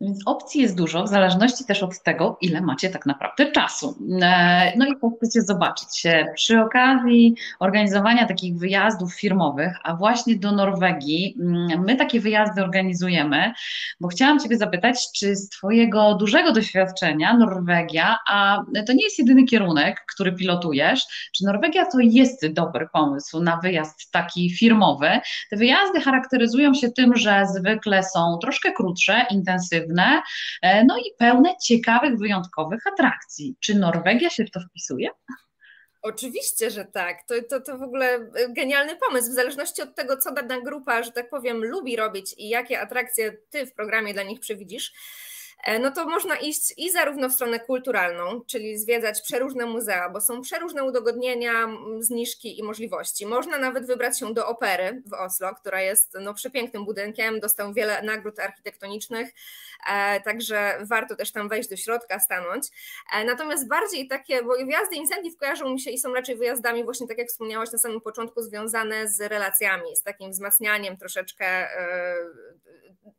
Więc 0.00 0.18
opcji 0.26 0.62
jest 0.62 0.76
dużo, 0.76 1.04
w 1.04 1.08
zależności 1.08 1.64
też 1.64 1.82
od 1.82 2.02
tego, 2.02 2.38
ile 2.40 2.60
macie 2.60 2.90
tak 2.90 3.06
naprawdę 3.06 3.52
czasu. 3.52 3.98
E, 4.22 4.72
no 4.76 4.86
i 4.86 5.00
to 5.00 5.10
chcecie 5.10 5.42
zobaczyć. 5.42 6.02
Przy 6.34 6.60
okazji 6.60 7.34
organizowania 7.60 8.26
takich 8.26 8.58
wyjazdów 8.58 9.14
firmowych, 9.14 9.76
a 9.82 9.96
właśnie 9.96 10.36
do 10.36 10.52
Norwegii, 10.52 11.36
mm, 11.40 11.84
my 11.84 11.96
takie 11.96 12.20
wyjazdy 12.20 12.62
organizujemy, 12.62 13.52
bo 14.00 14.08
chciałam 14.08 14.40
Ciebie 14.40 14.56
zapytać, 14.56 15.08
czy 15.12 15.36
z 15.36 15.48
Twojego 15.48 16.14
dużego 16.14 16.52
doświadczenia 16.52 17.36
Norwegia, 17.36 18.18
a 18.28 18.58
to 18.86 18.92
nie 18.92 19.04
jest 19.04 19.18
jedyny 19.18 19.44
kierunek, 19.44 20.04
który 20.14 20.32
pilotujesz, 20.32 21.30
czy 21.36 21.44
Norwegia 21.44 21.86
to 21.86 21.98
jest 22.00 22.46
dobry 22.52 22.88
pomysł 22.92 23.40
na 23.40 23.56
wyjazd 23.56 24.10
taki 24.10 24.50
firmowy? 24.50 25.08
Te 25.50 25.56
wyjazdy 25.56 26.00
charakteryzują 26.00 26.74
się 26.74 26.90
tym, 26.90 27.16
że 27.16 27.46
zwykle 27.54 28.02
są 28.02 28.38
troszkę 28.42 28.72
krótsze, 28.72 29.26
intensywne, 29.30 29.85
e, 30.62 30.84
no 30.84 30.98
i 30.98 31.14
pełne 31.18 31.54
ciekawych, 31.64 32.18
wyjątkowych 32.18 32.86
atrakcji. 32.86 33.56
Czy 33.60 33.74
Norwegia 33.74 34.30
się 34.30 34.44
w 34.44 34.50
to 34.50 34.60
wpisuje? 34.60 35.08
Oczywiście, 36.02 36.70
że 36.70 36.84
tak. 36.84 37.18
To, 37.28 37.34
to, 37.50 37.60
to 37.60 37.78
w 37.78 37.82
ogóle 37.82 38.30
genialny 38.48 38.96
pomysł. 38.96 39.30
W 39.30 39.34
zależności 39.34 39.82
od 39.82 39.94
tego, 39.94 40.16
co 40.16 40.32
dana 40.32 40.60
grupa, 40.60 41.02
że 41.02 41.12
tak 41.12 41.30
powiem, 41.30 41.64
lubi 41.64 41.96
robić 41.96 42.34
i 42.38 42.48
jakie 42.48 42.80
atrakcje 42.80 43.32
ty 43.50 43.66
w 43.66 43.74
programie 43.74 44.14
dla 44.14 44.22
nich 44.22 44.40
przewidzisz, 44.40 44.92
E, 44.92 45.35
no 45.80 45.90
to 45.90 46.06
można 46.06 46.36
iść 46.36 46.74
i 46.76 46.90
zarówno 46.90 47.28
w 47.28 47.32
stronę 47.32 47.60
kulturalną, 47.60 48.40
czyli 48.46 48.78
zwiedzać 48.78 49.22
przeróżne 49.22 49.66
muzea, 49.66 50.10
bo 50.10 50.20
są 50.20 50.40
przeróżne 50.42 50.84
udogodnienia, 50.84 51.68
zniżki 51.98 52.58
i 52.58 52.62
możliwości. 52.62 53.26
Można 53.26 53.58
nawet 53.58 53.86
wybrać 53.86 54.18
się 54.18 54.34
do 54.34 54.48
opery 54.48 55.02
w 55.06 55.12
Oslo, 55.12 55.54
która 55.54 55.82
jest 55.82 56.16
no, 56.20 56.34
przepięknym 56.34 56.84
budynkiem, 56.84 57.40
dostał 57.40 57.72
wiele 57.72 58.02
nagród 58.02 58.40
architektonicznych, 58.40 59.28
e, 59.90 60.20
także 60.20 60.78
warto 60.80 61.16
też 61.16 61.32
tam 61.32 61.48
wejść 61.48 61.68
do 61.68 61.76
środka, 61.76 62.20
stanąć. 62.20 62.66
E, 63.12 63.24
natomiast 63.24 63.68
bardziej 63.68 64.08
takie, 64.08 64.42
bo 64.42 64.66
wjazdy 64.66 64.96
incentive 64.96 65.36
kojarzą 65.36 65.70
mi 65.70 65.80
się 65.80 65.90
i 65.90 65.98
są 65.98 66.14
raczej 66.14 66.36
wyjazdami 66.36 66.84
właśnie 66.84 67.08
tak 67.08 67.18
jak 67.18 67.28
wspomniałaś 67.28 67.72
na 67.72 67.78
samym 67.78 68.00
początku, 68.00 68.42
związane 68.42 69.08
z 69.08 69.20
relacjami, 69.20 69.96
z 69.96 70.02
takim 70.02 70.30
wzmacnianiem 70.30 70.96
troszeczkę 70.96 71.68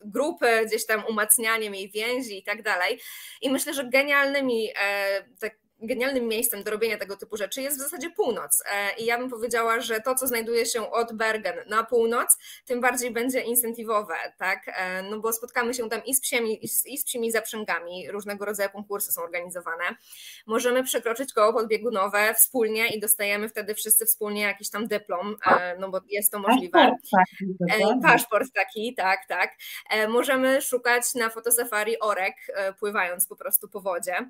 grupy, 0.05 0.65
gdzieś 0.65 0.85
tam 0.85 1.03
umacnianiem 1.09 1.75
jej 1.75 1.89
więzi 1.89 2.26
i 2.35 2.43
tak 2.43 2.61
dalej. 2.61 2.99
I 3.41 3.49
myślę, 3.49 3.73
że 3.73 3.89
genialnymi 3.89 4.69
e, 4.79 5.23
tak, 5.39 5.55
genialnym 5.79 6.27
miejscem 6.27 6.63
do 6.63 6.71
robienia 6.71 6.97
tego 6.97 7.17
typu 7.17 7.37
rzeczy 7.37 7.61
jest 7.61 7.77
w 7.77 7.81
zasadzie 7.81 8.09
północ. 8.09 8.63
E, 8.65 8.95
I 8.97 9.05
ja 9.05 9.17
bym 9.17 9.29
powiedziała, 9.29 9.79
że 9.79 10.01
to, 10.01 10.15
co 10.15 10.27
znajduje 10.27 10.65
się 10.65 10.91
od 10.91 11.13
Bergen 11.13 11.55
na 11.69 11.83
północ, 11.83 12.37
tym 12.65 12.81
bardziej 12.81 13.11
będzie 13.11 13.41
incentywowe, 13.41 14.15
tak? 14.37 14.61
E, 14.67 15.03
no 15.03 15.19
bo 15.19 15.33
spotkamy 15.33 15.73
się 15.73 15.89
tam 15.89 16.05
i 16.05 16.15
z 16.15 16.21
psimi, 16.21 16.65
i 16.85 16.97
z 16.97 17.05
psimi 17.05 17.31
zaprzęgami, 17.31 18.11
różnego 18.11 18.45
rodzaju 18.45 18.69
konkursy 18.69 19.11
są 19.11 19.21
organizowane. 19.21 19.83
Możemy 20.45 20.83
przekroczyć 20.83 21.33
koło 21.33 21.53
podbiegunowe 21.53 22.33
wspólnie 22.33 22.87
i 22.95 22.99
dostajemy 22.99 23.49
wtedy 23.49 23.75
wszyscy 23.75 24.05
wspólnie 24.05 24.41
jakiś 24.41 24.69
tam 24.69 24.87
dyplom, 24.87 25.35
e, 25.45 25.77
no 25.79 25.89
bo 25.89 25.99
jest 26.09 26.31
to 26.31 26.39
możliwe. 26.39 26.95
Paszport 28.01 28.17
Paszport 28.27 28.53
taki 28.53 28.95
tak, 28.95 29.19
tak. 29.27 29.51
Możemy 30.09 30.61
szukać 30.61 31.15
na 31.15 31.29
fotosafari 31.29 31.99
orek, 31.99 32.35
pływając 32.79 33.27
po 33.27 33.35
prostu 33.35 33.67
po 33.69 33.81
wodzie. 33.81 34.29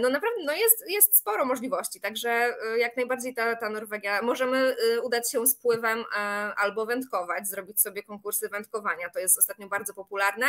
No 0.00 0.08
naprawdę, 0.08 0.42
no 0.44 0.52
jest 0.52 0.77
jest, 0.78 0.90
jest 0.90 1.16
sporo 1.16 1.44
możliwości, 1.44 2.00
także 2.00 2.54
y, 2.74 2.78
jak 2.78 2.96
najbardziej 2.96 3.34
ta, 3.34 3.56
ta 3.56 3.70
Norwegia. 3.70 4.22
Możemy 4.22 4.76
y, 4.94 5.00
udać 5.02 5.30
się 5.30 5.46
z 5.46 5.54
pływem 5.54 5.98
e, 5.98 6.18
albo 6.56 6.86
wędkować, 6.86 7.48
zrobić 7.48 7.80
sobie 7.80 8.02
konkursy 8.02 8.48
wędkowania. 8.48 9.10
To 9.10 9.18
jest 9.18 9.38
ostatnio 9.38 9.68
bardzo 9.68 9.94
popularne. 9.94 10.46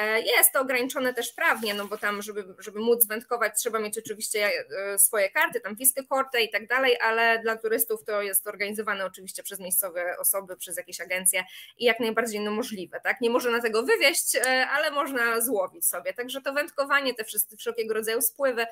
E, 0.00 0.20
jest 0.20 0.52
to 0.52 0.60
ograniczone 0.60 1.14
też 1.14 1.32
prawnie, 1.32 1.74
no 1.74 1.86
bo 1.86 1.98
tam, 1.98 2.22
żeby, 2.22 2.54
żeby 2.58 2.80
móc 2.80 3.06
wędkować, 3.06 3.58
trzeba 3.58 3.78
mieć 3.78 3.98
oczywiście 3.98 4.50
e, 4.94 4.98
swoje 4.98 5.30
karty, 5.30 5.60
tam 5.60 5.76
fiskę 5.76 6.02
kortę 6.04 6.42
i 6.42 6.50
tak 6.50 6.66
dalej, 6.66 6.98
ale 7.00 7.38
dla 7.38 7.56
turystów 7.56 8.04
to 8.04 8.22
jest 8.22 8.46
organizowane 8.46 9.04
oczywiście 9.04 9.42
przez 9.42 9.60
miejscowe 9.60 10.16
osoby, 10.18 10.56
przez 10.56 10.76
jakieś 10.76 11.00
agencje 11.00 11.44
i 11.78 11.84
jak 11.84 12.00
najbardziej 12.00 12.40
no 12.40 12.50
możliwe. 12.50 13.00
Tak? 13.00 13.20
Nie 13.20 13.30
można 13.30 13.60
tego 13.60 13.82
wywieźć, 13.82 14.36
ale 14.70 14.90
można 14.90 15.40
złowić 15.40 15.86
sobie. 15.86 16.14
Także 16.14 16.40
to 16.40 16.52
wędkowanie, 16.52 17.14
te 17.14 17.24
wszelkiego 17.58 17.94
rodzaju 17.94 18.22
spływy, 18.22 18.66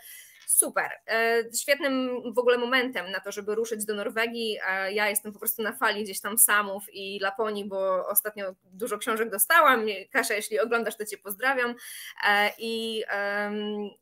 super. 0.53 0.91
E, 1.07 1.43
świetnym 1.61 2.23
w 2.33 2.39
ogóle 2.39 2.59
momentem 2.59 3.11
na 3.11 3.21
to, 3.21 3.33
żeby 3.33 3.55
ruszyć 3.55 3.85
do 3.85 3.95
Norwegii. 3.95 4.59
Ja 4.91 5.09
jestem 5.09 5.33
po 5.33 5.39
prostu 5.39 5.63
na 5.63 5.73
fali 5.73 6.05
gdzieś 6.05 6.21
tam 6.21 6.39
Samów 6.39 6.85
i 6.93 7.19
Laponii, 7.21 7.65
bo 7.65 8.07
ostatnio 8.09 8.55
dużo 8.65 8.99
książek 8.99 9.31
dostałam. 9.31 9.87
Kasia, 10.13 10.35
jeśli 10.35 10.61
oglądasz, 10.61 10.97
to 10.97 11.07
Cię 11.07 11.19
pozdrawiam. 11.19 11.75
E, 12.29 12.51
I 12.59 13.05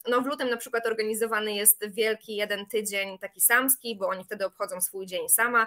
no, 0.08 0.20
w 0.20 0.26
lutym 0.26 0.50
na 0.50 0.56
przykład 0.56 0.86
organizowany 0.86 1.54
jest 1.54 1.90
wielki 1.90 2.36
jeden 2.36 2.66
tydzień 2.66 3.18
taki 3.18 3.40
samski, 3.40 3.96
bo 3.96 4.08
oni 4.08 4.24
wtedy 4.24 4.46
obchodzą 4.46 4.80
swój 4.80 5.06
dzień 5.06 5.28
sama 5.28 5.66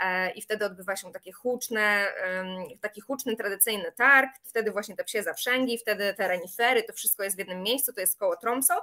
e, 0.00 0.30
i 0.30 0.42
wtedy 0.42 0.64
odbywa 0.64 0.96
się 0.96 1.12
takie 1.12 1.32
huczne, 1.32 2.06
taki 2.80 3.00
huczny, 3.00 3.36
tradycyjny 3.36 3.92
targ, 3.92 4.30
wtedy 4.44 4.70
właśnie 4.70 4.96
te 4.96 5.04
psie 5.04 5.22
zaprzęgi, 5.22 5.78
wtedy 5.78 6.14
te 6.14 6.28
renifery, 6.28 6.82
to 6.82 6.92
wszystko 6.92 7.22
jest 7.22 7.36
w 7.36 7.38
jednym 7.38 7.62
miejscu, 7.62 7.92
to 7.92 8.00
jest 8.00 8.18
koło 8.18 8.36
Tromso 8.36 8.74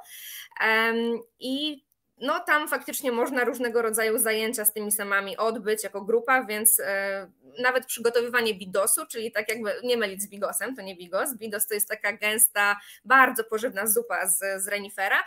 i 1.42 1.86
no 2.18 2.40
tam 2.40 2.68
faktycznie 2.68 3.12
można 3.12 3.44
różnego 3.44 3.82
rodzaju 3.82 4.20
zajęcia 4.20 4.66
z 4.66 4.74
tymi 4.74 4.92
samami 4.92 5.38
odbyć 5.38 5.84
jako 5.84 6.02
grupa, 6.02 6.44
więc 6.44 6.80
e, 6.80 7.32
nawet 7.60 7.86
przygotowywanie 7.86 8.54
bidosu, 8.54 9.02
czyli 9.12 9.32
tak 9.32 9.50
jakby 9.50 9.74
nie 9.84 9.98
mylić 9.98 10.22
z 10.22 10.30
bigosem, 10.30 10.76
to 10.76 10.82
nie 10.82 10.96
bigos, 10.96 11.38
bidos 11.38 11.68
to 11.68 11.74
jest 11.74 11.90
taka 11.90 12.14
gęsta, 12.14 12.80
bardzo 13.06 13.44
pożywna 13.44 13.88
zupa 13.88 14.28
z, 14.28 14.64
z 14.64 14.68
renifera 14.68 15.24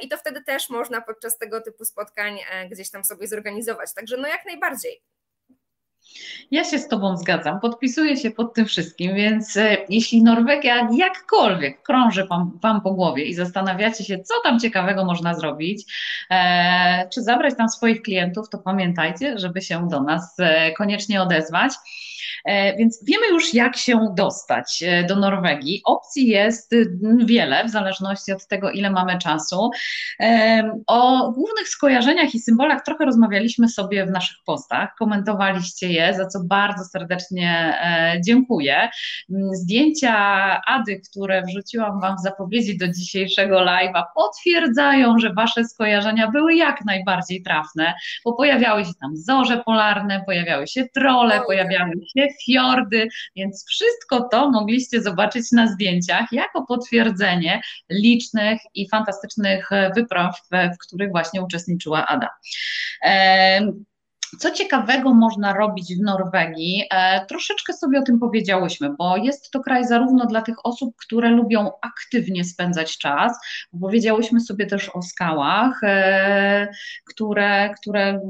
i 0.00 0.08
to 0.08 0.16
wtedy 0.16 0.44
też 0.44 0.70
można 0.70 1.00
podczas 1.00 1.38
tego 1.38 1.60
typu 1.60 1.84
spotkań 1.84 2.38
gdzieś 2.70 2.90
tam 2.90 3.04
sobie 3.04 3.28
zorganizować, 3.28 3.94
także 3.94 4.16
no 4.16 4.28
jak 4.28 4.46
najbardziej. 4.46 5.02
Ja 6.50 6.64
się 6.64 6.78
z 6.78 6.88
Tobą 6.88 7.16
zgadzam, 7.16 7.60
podpisuję 7.60 8.16
się 8.16 8.30
pod 8.30 8.54
tym 8.54 8.66
wszystkim, 8.66 9.14
więc 9.14 9.56
e, 9.56 9.76
jeśli 9.88 10.22
Norwegia 10.22 10.88
jakkolwiek 10.96 11.82
krąży 11.82 12.26
wam, 12.26 12.58
wam 12.62 12.80
po 12.80 12.90
głowie 12.90 13.24
i 13.24 13.34
zastanawiacie 13.34 14.04
się, 14.04 14.18
co 14.18 14.34
tam 14.44 14.60
ciekawego 14.60 15.04
można 15.04 15.34
zrobić, 15.34 15.84
e, 16.30 17.08
czy 17.08 17.22
zabrać 17.22 17.56
tam 17.56 17.68
swoich 17.68 18.02
klientów, 18.02 18.48
to 18.48 18.58
pamiętajcie, 18.58 19.38
żeby 19.38 19.62
się 19.62 19.88
do 19.88 20.02
nas 20.02 20.34
e, 20.38 20.72
koniecznie 20.72 21.22
odezwać. 21.22 21.72
E, 22.44 22.76
więc 22.76 23.04
wiemy 23.04 23.26
już, 23.28 23.54
jak 23.54 23.76
się 23.76 24.14
dostać 24.16 24.82
e, 24.86 25.04
do 25.04 25.16
Norwegii. 25.16 25.80
Opcji 25.84 26.26
jest 26.26 26.74
wiele, 27.24 27.64
w 27.64 27.70
zależności 27.70 28.32
od 28.32 28.46
tego, 28.46 28.70
ile 28.70 28.90
mamy 28.90 29.18
czasu. 29.18 29.70
O 30.86 31.32
głównych 31.32 31.68
skojarzeniach 31.68 32.34
i 32.34 32.40
symbolach 32.40 32.82
trochę 32.84 33.04
rozmawialiśmy 33.04 33.68
sobie 33.68 34.06
w 34.06 34.10
naszych 34.10 34.36
postach, 34.46 34.94
komentowaliście 34.98 35.88
je, 35.88 36.14
za 36.14 36.26
co 36.26 36.40
bardzo 36.44 36.84
serdecznie 36.84 37.78
e, 37.82 38.20
dziękuję. 38.20 38.88
Zdjęcia 39.52 40.14
Ady, 40.66 41.00
które 41.10 41.42
wrzuciłam 41.42 42.00
Wam 42.00 42.16
w 42.16 42.22
zapowiedzi 42.22 42.78
do 42.78 42.88
dzisiejszego 42.88 43.56
live'a, 43.56 44.02
potwierdzają, 44.14 45.18
że 45.18 45.32
Wasze 45.32 45.64
skojarzenia 45.64 46.30
były 46.30 46.54
jak 46.54 46.84
najbardziej 46.84 47.42
trafne, 47.42 47.94
bo 48.24 48.32
pojawiały 48.32 48.84
się 48.84 48.92
tam 49.00 49.16
zorze 49.16 49.62
polarne, 49.66 50.22
pojawiały 50.26 50.66
się 50.66 50.84
trole, 50.94 51.40
pojawiały 51.46 51.92
się 52.16 52.26
fiordy, 52.44 53.08
więc 53.36 53.64
wszystko 53.68 54.28
to 54.32 54.50
mogliście 54.50 55.02
zobaczyć 55.02 55.52
na 55.52 55.66
zdjęciach 55.66 56.32
jako 56.32 56.66
potwierdzenie 56.66 57.62
licznych 57.90 58.60
i 58.74 58.88
fantastycznych 58.88 59.70
wypraw, 59.96 60.40
w 60.52 60.78
których 60.86 61.10
właśnie 61.10 61.42
uczestniczyła 61.42 62.06
Ada. 62.06 62.28
Co 64.38 64.50
ciekawego 64.50 65.14
można 65.14 65.52
robić 65.52 65.94
w 65.96 66.00
Norwegii? 66.02 66.84
E, 66.90 67.26
troszeczkę 67.26 67.72
sobie 67.72 67.98
o 67.98 68.02
tym 68.02 68.18
powiedziałyśmy, 68.18 68.90
bo 68.98 69.16
jest 69.16 69.50
to 69.50 69.60
kraj 69.60 69.84
zarówno 69.84 70.26
dla 70.26 70.42
tych 70.42 70.66
osób, 70.66 70.96
które 70.96 71.30
lubią 71.30 71.70
aktywnie 71.82 72.44
spędzać 72.44 72.98
czas, 72.98 73.38
powiedziałyśmy 73.80 74.40
sobie 74.40 74.66
też 74.66 74.88
o 74.88 75.02
skałach, 75.02 75.80
e, 75.82 76.68
które, 77.08 77.74
które 77.80 78.08
mm, 78.08 78.20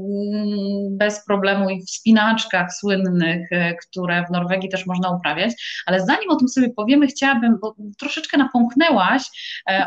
bez 0.97 1.25
problemu 1.25 1.69
i 1.69 1.81
wspinaczkach 1.81 2.73
słynnych, 2.73 3.51
e, 3.51 3.75
które 3.75 4.25
w 4.25 4.31
Norwegii 4.31 4.69
też 4.69 4.85
można 4.85 5.09
uprawiać, 5.09 5.83
ale 5.85 5.99
zanim 5.99 6.29
o 6.29 6.35
tym 6.35 6.47
sobie 6.47 6.69
powiemy, 6.69 7.07
chciałabym, 7.07 7.59
bo 7.61 7.75
troszeczkę 7.99 8.37
napomknęłaś 8.37 9.23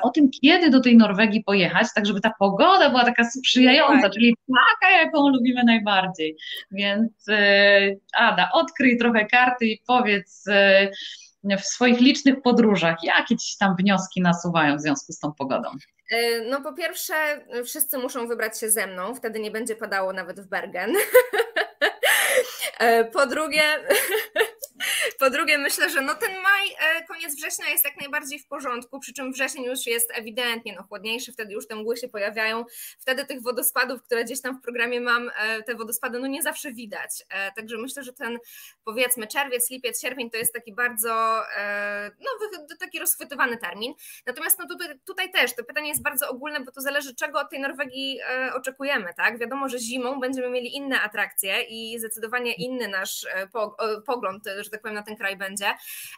o 0.03 0.11
tym, 0.11 0.31
kiedy 0.31 0.71
do 0.71 0.81
tej 0.81 0.97
Norwegii 0.97 1.45
pojechać, 1.45 1.87
tak 1.95 2.07
żeby 2.07 2.21
ta 2.21 2.33
pogoda 2.39 2.91
była 2.91 3.05
taka 3.05 3.25
sprzyjająca, 3.31 4.03
tak. 4.03 4.13
czyli 4.13 4.37
taka, 4.47 4.97
jaką 4.97 5.29
lubimy 5.29 5.65
najbardziej 5.65 6.04
bardziej. 6.05 6.37
Więc 6.71 7.29
e, 7.29 7.97
Ada, 8.17 8.49
odkryj 8.53 8.99
trochę 8.99 9.27
karty 9.27 9.67
i 9.67 9.83
powiedz 9.87 10.45
e, 10.49 10.91
w 11.59 11.65
swoich 11.65 12.01
licznych 12.01 12.43
podróżach, 12.43 12.97
jakie 13.03 13.37
ci 13.37 13.59
tam 13.59 13.77
wnioski 13.77 14.21
nasuwają 14.21 14.77
w 14.77 14.81
związku 14.81 15.13
z 15.13 15.19
tą 15.19 15.33
pogodą? 15.33 15.69
E, 16.11 16.41
no 16.41 16.61
po 16.61 16.73
pierwsze, 16.73 17.15
wszyscy 17.65 17.99
muszą 17.99 18.27
wybrać 18.27 18.61
się 18.61 18.71
ze 18.71 18.87
mną, 18.87 19.15
wtedy 19.15 19.41
nie 19.41 19.51
będzie 19.51 19.77
padało 19.77 20.13
nawet 20.13 20.41
w 20.41 20.49
Bergen. 20.49 20.93
Po 23.13 23.27
drugie, 23.27 23.63
po 25.25 25.31
drugie, 25.31 25.59
myślę, 25.59 25.91
że 25.91 26.01
no 26.01 26.15
ten 26.15 26.33
maj, 26.33 26.69
e, 26.79 27.05
koniec 27.05 27.37
września 27.37 27.69
jest 27.69 27.85
jak 27.85 28.01
najbardziej 28.01 28.39
w 28.39 28.47
porządku, 28.47 29.01
przy 29.01 29.13
czym 29.13 29.33
wrzesień 29.33 29.65
już 29.65 29.87
jest 29.87 30.11
ewidentnie 30.15 30.75
no, 30.77 30.83
chłodniejszy, 30.83 31.33
wtedy 31.33 31.53
już 31.53 31.67
te 31.67 31.77
mgły 31.77 31.97
się 31.97 32.09
pojawiają, 32.09 32.65
wtedy 32.99 33.27
tych 33.27 33.43
wodospadów, 33.43 34.03
które 34.03 34.25
gdzieś 34.25 34.41
tam 34.41 34.59
w 34.59 34.63
programie 34.63 35.01
mam, 35.01 35.31
e, 35.39 35.63
te 35.63 35.75
wodospady 35.75 36.19
no 36.19 36.27
nie 36.27 36.43
zawsze 36.43 36.73
widać, 36.73 37.25
e, 37.29 37.53
także 37.53 37.79
myślę, 37.79 38.03
że 38.03 38.13
ten 38.13 38.39
powiedzmy 38.85 39.27
czerwiec, 39.27 39.71
lipiec, 39.71 40.01
sierpień 40.01 40.31
to 40.31 40.37
jest 40.37 40.53
taki 40.53 40.75
bardzo 40.75 41.43
no, 42.21 42.31
taki 42.81 42.99
rozchwytywany 42.99 43.59
termin, 43.59 43.95
natomiast 44.27 44.59
no 44.59 44.67
tutaj, 44.69 44.99
tutaj 45.05 45.33
też 45.33 45.55
to 45.55 45.65
pytanie 45.65 45.89
jest 45.89 46.03
bardzo 46.03 46.29
ogólne, 46.29 46.61
bo 46.61 46.73
to 46.73 46.81
zależy 46.81 47.15
czego 47.15 47.41
od 47.41 47.51
tej 47.51 47.61
Norwegii 47.61 48.21
oczekujemy, 48.55 49.15
tak, 49.17 49.39
wiadomo, 49.39 49.69
że 49.69 49.79
zimą 49.79 50.21
będziemy 50.21 50.51
mieli 50.51 50.77
inne 50.77 51.01
atrakcje 51.01 51.63
i 51.63 51.99
zdecydowanie 51.99 52.53
inny 52.53 52.89
nasz 52.89 53.27
pogląd, 54.07 54.45
że 54.61 54.71
tak 54.71 54.83
powiem, 54.83 54.95
na 54.95 55.03
ten 55.03 55.14
kraj 55.17 55.37
będzie. 55.37 55.75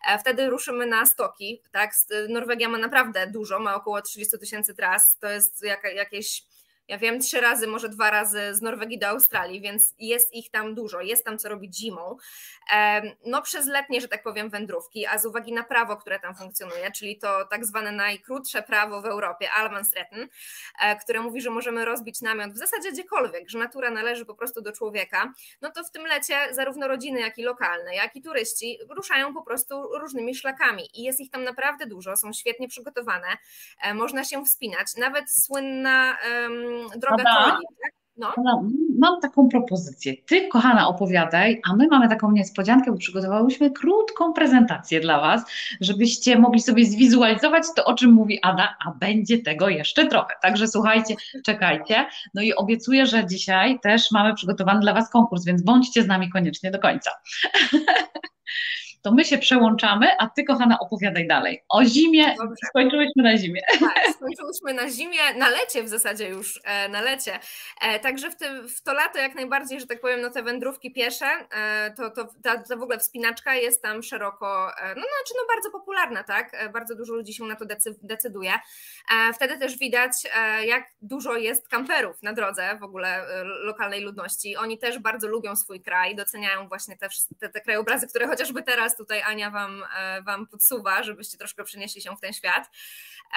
E, 0.08 0.18
wtedy 0.18 0.50
ruszymy 0.50 0.86
na 0.86 1.06
stoki. 1.06 1.62
Tak? 1.72 1.92
Norwegia 2.28 2.68
ma 2.68 2.78
naprawdę 2.78 3.26
dużo, 3.26 3.58
ma 3.58 3.74
około 3.74 4.02
30 4.02 4.38
tysięcy 4.38 4.74
tras. 4.74 5.18
To 5.18 5.28
jest 5.28 5.64
jakieś 5.94 6.42
ja 6.88 6.98
wiem, 6.98 7.20
trzy 7.20 7.40
razy, 7.40 7.66
może 7.66 7.88
dwa 7.88 8.10
razy 8.10 8.54
z 8.54 8.62
Norwegii 8.62 8.98
do 8.98 9.08
Australii, 9.08 9.60
więc 9.60 9.94
jest 9.98 10.34
ich 10.34 10.50
tam 10.50 10.74
dużo, 10.74 11.00
jest 11.00 11.24
tam 11.24 11.38
co 11.38 11.48
robić 11.48 11.78
zimą. 11.78 12.16
No 13.26 13.42
przez 13.42 13.66
letnie, 13.66 14.00
że 14.00 14.08
tak 14.08 14.22
powiem, 14.22 14.50
wędrówki, 14.50 15.06
a 15.06 15.18
z 15.18 15.26
uwagi 15.26 15.52
na 15.52 15.62
prawo, 15.62 15.96
które 15.96 16.20
tam 16.20 16.34
funkcjonuje, 16.36 16.92
czyli 16.92 17.18
to 17.18 17.44
tak 17.44 17.66
zwane 17.66 17.92
najkrótsze 17.92 18.62
prawo 18.62 19.00
w 19.00 19.06
Europie, 19.06 19.50
Almansretten, 19.50 20.28
e, 20.80 20.96
które 20.96 21.20
mówi, 21.20 21.40
że 21.40 21.50
możemy 21.50 21.84
rozbić 21.84 22.20
namiot 22.20 22.52
w 22.52 22.56
zasadzie 22.56 22.92
gdziekolwiek, 22.92 23.50
że 23.50 23.58
natura 23.58 23.90
należy 23.90 24.26
po 24.26 24.34
prostu 24.34 24.60
do 24.62 24.72
człowieka, 24.72 25.32
no 25.60 25.70
to 25.70 25.84
w 25.84 25.90
tym 25.90 26.06
lecie 26.06 26.48
zarówno 26.50 26.88
rodziny, 26.88 27.20
jak 27.20 27.38
i 27.38 27.42
lokalne, 27.42 27.94
jak 27.94 28.16
i 28.16 28.22
turyści 28.22 28.78
ruszają 28.90 29.34
po 29.34 29.42
prostu 29.42 29.98
różnymi 29.98 30.34
szlakami 30.34 31.00
i 31.00 31.02
jest 31.02 31.20
ich 31.20 31.30
tam 31.30 31.44
naprawdę 31.44 31.86
dużo, 31.86 32.16
są 32.16 32.32
świetnie 32.32 32.68
przygotowane, 32.68 33.26
e, 33.82 33.94
można 33.94 34.24
się 34.24 34.44
wspinać, 34.44 34.96
nawet 34.96 35.30
słynna 35.30 36.18
droga 36.96 37.22
Ada, 37.22 37.24
tak? 37.24 37.58
No. 38.16 38.62
Mam 38.98 39.20
taką 39.20 39.48
propozycję. 39.48 40.14
Ty, 40.26 40.48
kochana, 40.48 40.88
opowiadaj, 40.88 41.60
a 41.70 41.76
my 41.76 41.86
mamy 41.88 42.08
taką 42.08 42.32
niespodziankę, 42.32 42.92
bo 42.92 42.98
przygotowałyśmy 42.98 43.70
krótką 43.70 44.32
prezentację 44.32 45.00
dla 45.00 45.20
Was, 45.20 45.44
żebyście 45.80 46.38
mogli 46.38 46.60
sobie 46.60 46.84
zwizualizować 46.84 47.62
to, 47.76 47.84
o 47.84 47.94
czym 47.94 48.12
mówi 48.12 48.38
Ada, 48.42 48.76
a 48.86 48.90
będzie 48.90 49.38
tego 49.38 49.68
jeszcze 49.68 50.06
trochę. 50.06 50.34
Także 50.42 50.68
słuchajcie, 50.68 51.14
czekajcie. 51.44 52.06
No 52.34 52.42
i 52.42 52.54
obiecuję, 52.54 53.06
że 53.06 53.26
dzisiaj 53.26 53.80
też 53.80 54.10
mamy 54.10 54.34
przygotowany 54.34 54.80
dla 54.80 54.94
Was 54.94 55.10
konkurs, 55.10 55.44
więc 55.44 55.62
bądźcie 55.62 56.02
z 56.02 56.06
nami 56.06 56.30
koniecznie 56.30 56.70
do 56.70 56.78
końca. 56.78 57.10
to 59.06 59.12
my 59.12 59.24
się 59.24 59.38
przełączamy, 59.38 60.06
a 60.18 60.28
ty, 60.28 60.44
kochana, 60.44 60.78
opowiadaj 60.78 61.26
dalej. 61.26 61.64
O 61.68 61.84
zimie, 61.84 62.34
Dobrze. 62.38 62.66
skończyłyśmy 62.68 63.22
na 63.22 63.36
zimie. 63.36 63.60
Tak, 63.80 64.14
skończyłyśmy 64.14 64.74
na 64.74 64.90
zimie, 64.90 65.34
na 65.36 65.48
lecie 65.48 65.82
w 65.82 65.88
zasadzie 65.88 66.28
już, 66.28 66.60
e, 66.64 66.88
na 66.88 67.00
lecie. 67.00 67.38
E, 67.80 67.98
także 67.98 68.30
w, 68.30 68.34
w 68.76 68.82
to 68.82 68.92
lato 68.92 69.18
jak 69.18 69.34
najbardziej, 69.34 69.80
że 69.80 69.86
tak 69.86 70.00
powiem, 70.00 70.20
no 70.20 70.30
te 70.30 70.42
wędrówki 70.42 70.92
piesze, 70.92 71.26
e, 71.26 71.90
to, 71.96 72.10
to 72.10 72.28
ta, 72.42 72.58
ta 72.58 72.76
w 72.76 72.82
ogóle 72.82 72.98
wspinaczka 72.98 73.54
jest 73.54 73.82
tam 73.82 74.02
szeroko, 74.02 74.70
no 74.80 74.92
znaczy 74.92 75.34
no 75.36 75.54
bardzo 75.54 75.70
popularna, 75.70 76.22
tak? 76.22 76.70
Bardzo 76.72 76.94
dużo 76.94 77.14
ludzi 77.14 77.34
się 77.34 77.44
na 77.44 77.56
to 77.56 77.64
decyduje. 78.02 78.52
Wtedy 79.34 79.58
też 79.58 79.78
widać, 79.78 80.12
jak 80.64 80.84
dużo 81.02 81.36
jest 81.36 81.68
kamperów 81.68 82.22
na 82.22 82.32
drodze 82.32 82.78
w 82.80 82.82
ogóle 82.82 83.24
lokalnej 83.44 84.00
ludności. 84.00 84.56
Oni 84.56 84.78
też 84.78 84.98
bardzo 84.98 85.28
lubią 85.28 85.56
swój 85.56 85.80
kraj, 85.80 86.16
doceniają 86.16 86.68
właśnie 86.68 86.96
te, 86.96 87.08
te, 87.40 87.48
te 87.48 87.60
krajobrazy, 87.60 88.06
które 88.06 88.26
chociażby 88.26 88.62
teraz 88.62 88.95
tutaj 88.96 89.22
Ania 89.22 89.50
wam, 89.50 89.84
e, 89.96 90.22
wam 90.22 90.46
podsuwa, 90.46 91.02
żebyście 91.02 91.38
troszkę 91.38 91.64
przenieśli 91.64 92.02
się 92.02 92.16
w 92.16 92.20
ten 92.20 92.32
świat. 92.32 92.70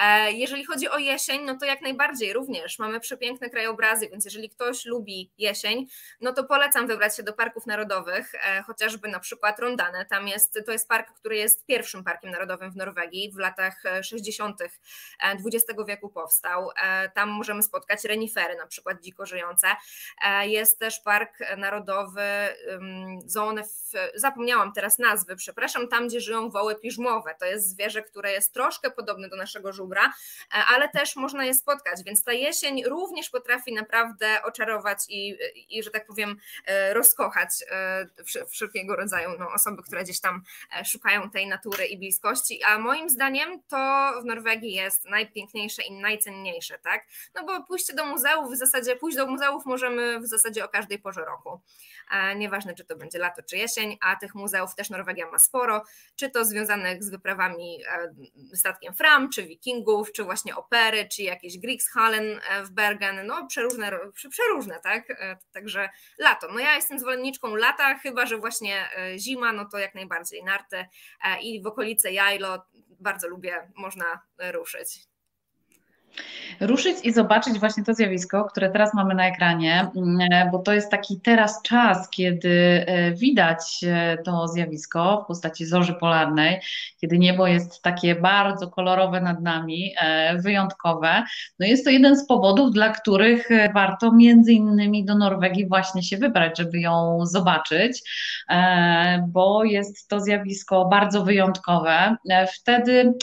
E, 0.00 0.32
jeżeli 0.32 0.64
chodzi 0.64 0.88
o 0.88 0.98
jesień, 0.98 1.44
no 1.44 1.56
to 1.58 1.64
jak 1.64 1.80
najbardziej 1.80 2.32
również 2.32 2.78
mamy 2.78 3.00
przepiękne 3.00 3.50
krajobrazy, 3.50 4.08
więc 4.08 4.24
jeżeli 4.24 4.50
ktoś 4.50 4.84
lubi 4.84 5.32
jesień, 5.38 5.86
no 6.20 6.32
to 6.32 6.44
polecam 6.44 6.86
wybrać 6.86 7.16
się 7.16 7.22
do 7.22 7.32
parków 7.32 7.66
narodowych, 7.66 8.34
e, 8.34 8.62
chociażby 8.62 9.08
na 9.08 9.20
przykład 9.20 9.58
Rondane. 9.58 10.06
Tam 10.06 10.28
jest, 10.28 10.58
to 10.66 10.72
jest 10.72 10.88
park, 10.88 11.12
który 11.14 11.36
jest 11.36 11.66
pierwszym 11.66 12.04
parkiem 12.04 12.30
narodowym 12.30 12.70
w 12.70 12.76
Norwegii. 12.76 13.32
W 13.32 13.38
latach 13.38 13.82
60. 14.02 14.60
XX 15.22 15.80
wieku 15.86 16.08
powstał. 16.08 16.70
Tam 17.14 17.28
możemy 17.28 17.62
spotkać 17.62 18.04
renifery, 18.04 18.56
na 18.56 18.66
przykład 18.66 19.00
dziko 19.00 19.26
żyjące. 19.26 19.66
Jest 20.42 20.78
też 20.78 21.00
park 21.00 21.38
narodowy, 21.56 22.22
Zone, 23.26 23.62
zapomniałam 24.14 24.72
teraz 24.72 24.98
nazwy, 24.98 25.36
przepraszam, 25.50 25.88
tam 25.88 26.08
gdzie 26.08 26.20
żyją 26.20 26.50
woły 26.50 26.76
piżmowe. 26.76 27.34
To 27.40 27.46
jest 27.46 27.68
zwierzę, 27.68 28.02
które 28.02 28.32
jest 28.32 28.54
troszkę 28.54 28.90
podobne 28.90 29.28
do 29.28 29.36
naszego 29.36 29.72
żubra, 29.72 30.12
ale 30.74 30.88
też 30.88 31.16
można 31.16 31.44
je 31.44 31.54
spotkać, 31.54 32.04
więc 32.06 32.24
ta 32.24 32.32
jesień 32.32 32.84
również 32.84 33.30
potrafi 33.30 33.72
naprawdę 33.72 34.42
oczarować 34.42 34.98
i, 35.08 35.38
i 35.68 35.82
że 35.82 35.90
tak 35.90 36.06
powiem, 36.06 36.36
rozkochać 36.92 37.48
wszelkiego 38.48 38.96
rodzaju 38.96 39.30
no, 39.38 39.52
osoby, 39.52 39.82
które 39.82 40.04
gdzieś 40.04 40.20
tam 40.20 40.42
szukają 40.84 41.30
tej 41.30 41.46
natury 41.46 41.86
i 41.86 41.98
bliskości, 41.98 42.62
a 42.62 42.78
moim 42.78 43.10
zdaniem 43.10 43.62
to 43.68 44.12
w 44.22 44.24
Norwegii 44.24 44.72
jest 44.72 45.04
najpiękniejsze 45.04 45.82
i 45.82 45.92
najcenniejsze, 45.92 46.78
tak? 46.78 47.06
No 47.34 47.44
bo 47.44 47.64
pójście 47.64 47.94
do 47.94 48.06
muzeów 48.06 48.52
w 48.52 48.56
zasadzie, 48.56 48.96
pójść 48.96 49.16
do 49.16 49.26
muzeów 49.26 49.66
możemy 49.66 50.20
w 50.20 50.26
zasadzie 50.26 50.64
o 50.64 50.68
każdej 50.68 50.98
porze 50.98 51.24
roku. 51.24 51.60
Nieważne, 52.36 52.74
czy 52.74 52.84
to 52.84 52.96
będzie 52.96 53.18
lato, 53.18 53.42
czy 53.42 53.56
jesień, 53.56 53.98
a 54.00 54.16
tych 54.16 54.34
muzeów 54.34 54.74
też 54.74 54.90
Norwegia 54.90 55.30
ma 55.30 55.38
sporo, 55.38 55.82
czy 56.16 56.30
to 56.30 56.44
związanych 56.44 57.04
z 57.04 57.10
wyprawami 57.10 57.78
e, 57.88 58.56
statkiem 58.56 58.94
Fram, 58.94 59.30
czy 59.30 59.42
wikingów, 59.42 60.12
czy 60.12 60.24
właśnie 60.24 60.56
opery, 60.56 61.08
czy 61.12 61.22
jakieś 61.22 61.58
Griegshallen 61.58 62.40
e, 62.50 62.64
w 62.64 62.70
Bergen, 62.70 63.26
no 63.26 63.46
przeróżne, 63.46 63.92
przeróżne, 64.30 64.80
tak? 64.82 65.10
E, 65.10 65.36
także 65.52 65.88
lato. 66.18 66.48
No 66.52 66.58
ja 66.58 66.76
jestem 66.76 66.98
zwolenniczką 66.98 67.54
lata, 67.54 67.98
chyba, 67.98 68.26
że 68.26 68.38
właśnie 68.38 68.88
zima, 69.16 69.52
no 69.52 69.64
to 69.64 69.78
jak 69.78 69.94
najbardziej 69.94 70.44
narty 70.44 70.84
i 71.42 71.62
w 71.62 71.66
okolice 71.66 72.12
Jajlo 72.12 72.62
bardzo 73.00 73.28
lubię, 73.28 73.70
można 73.76 74.20
ruszyć 74.38 75.09
ruszyć 76.60 76.96
i 77.02 77.12
zobaczyć 77.12 77.58
właśnie 77.58 77.84
to 77.84 77.94
zjawisko, 77.94 78.44
które 78.44 78.70
teraz 78.70 78.94
mamy 78.94 79.14
na 79.14 79.28
ekranie, 79.28 79.90
mm, 79.96 80.50
bo 80.52 80.58
to 80.58 80.72
jest 80.72 80.90
taki 80.90 81.20
teraz 81.20 81.62
czas, 81.62 82.10
kiedy 82.10 82.84
e, 82.86 83.12
widać 83.12 83.80
e, 83.86 84.18
to 84.24 84.48
zjawisko 84.48 85.22
w 85.24 85.26
postaci 85.26 85.66
zorzy 85.66 85.94
polarnej, 85.94 86.60
kiedy 87.00 87.18
niebo 87.18 87.46
jest 87.46 87.82
takie 87.82 88.14
bardzo 88.14 88.68
kolorowe 88.68 89.20
nad 89.20 89.42
nami, 89.42 89.94
e, 90.00 90.38
wyjątkowe. 90.38 91.24
No 91.58 91.66
jest 91.66 91.84
to 91.84 91.90
jeden 91.90 92.16
z 92.16 92.26
powodów, 92.26 92.72
dla 92.72 92.88
których 92.88 93.48
warto 93.74 94.12
między 94.12 94.52
innymi 94.52 95.04
do 95.04 95.14
Norwegii 95.14 95.68
właśnie 95.68 96.02
się 96.02 96.16
wybrać, 96.16 96.58
żeby 96.58 96.80
ją 96.80 97.18
zobaczyć, 97.26 98.02
bo 99.28 99.64
jest 99.64 100.08
to 100.08 100.20
zjawisko 100.20 100.84
bardzo 100.84 101.24
wyjątkowe. 101.24 102.16
Wtedy 102.54 103.14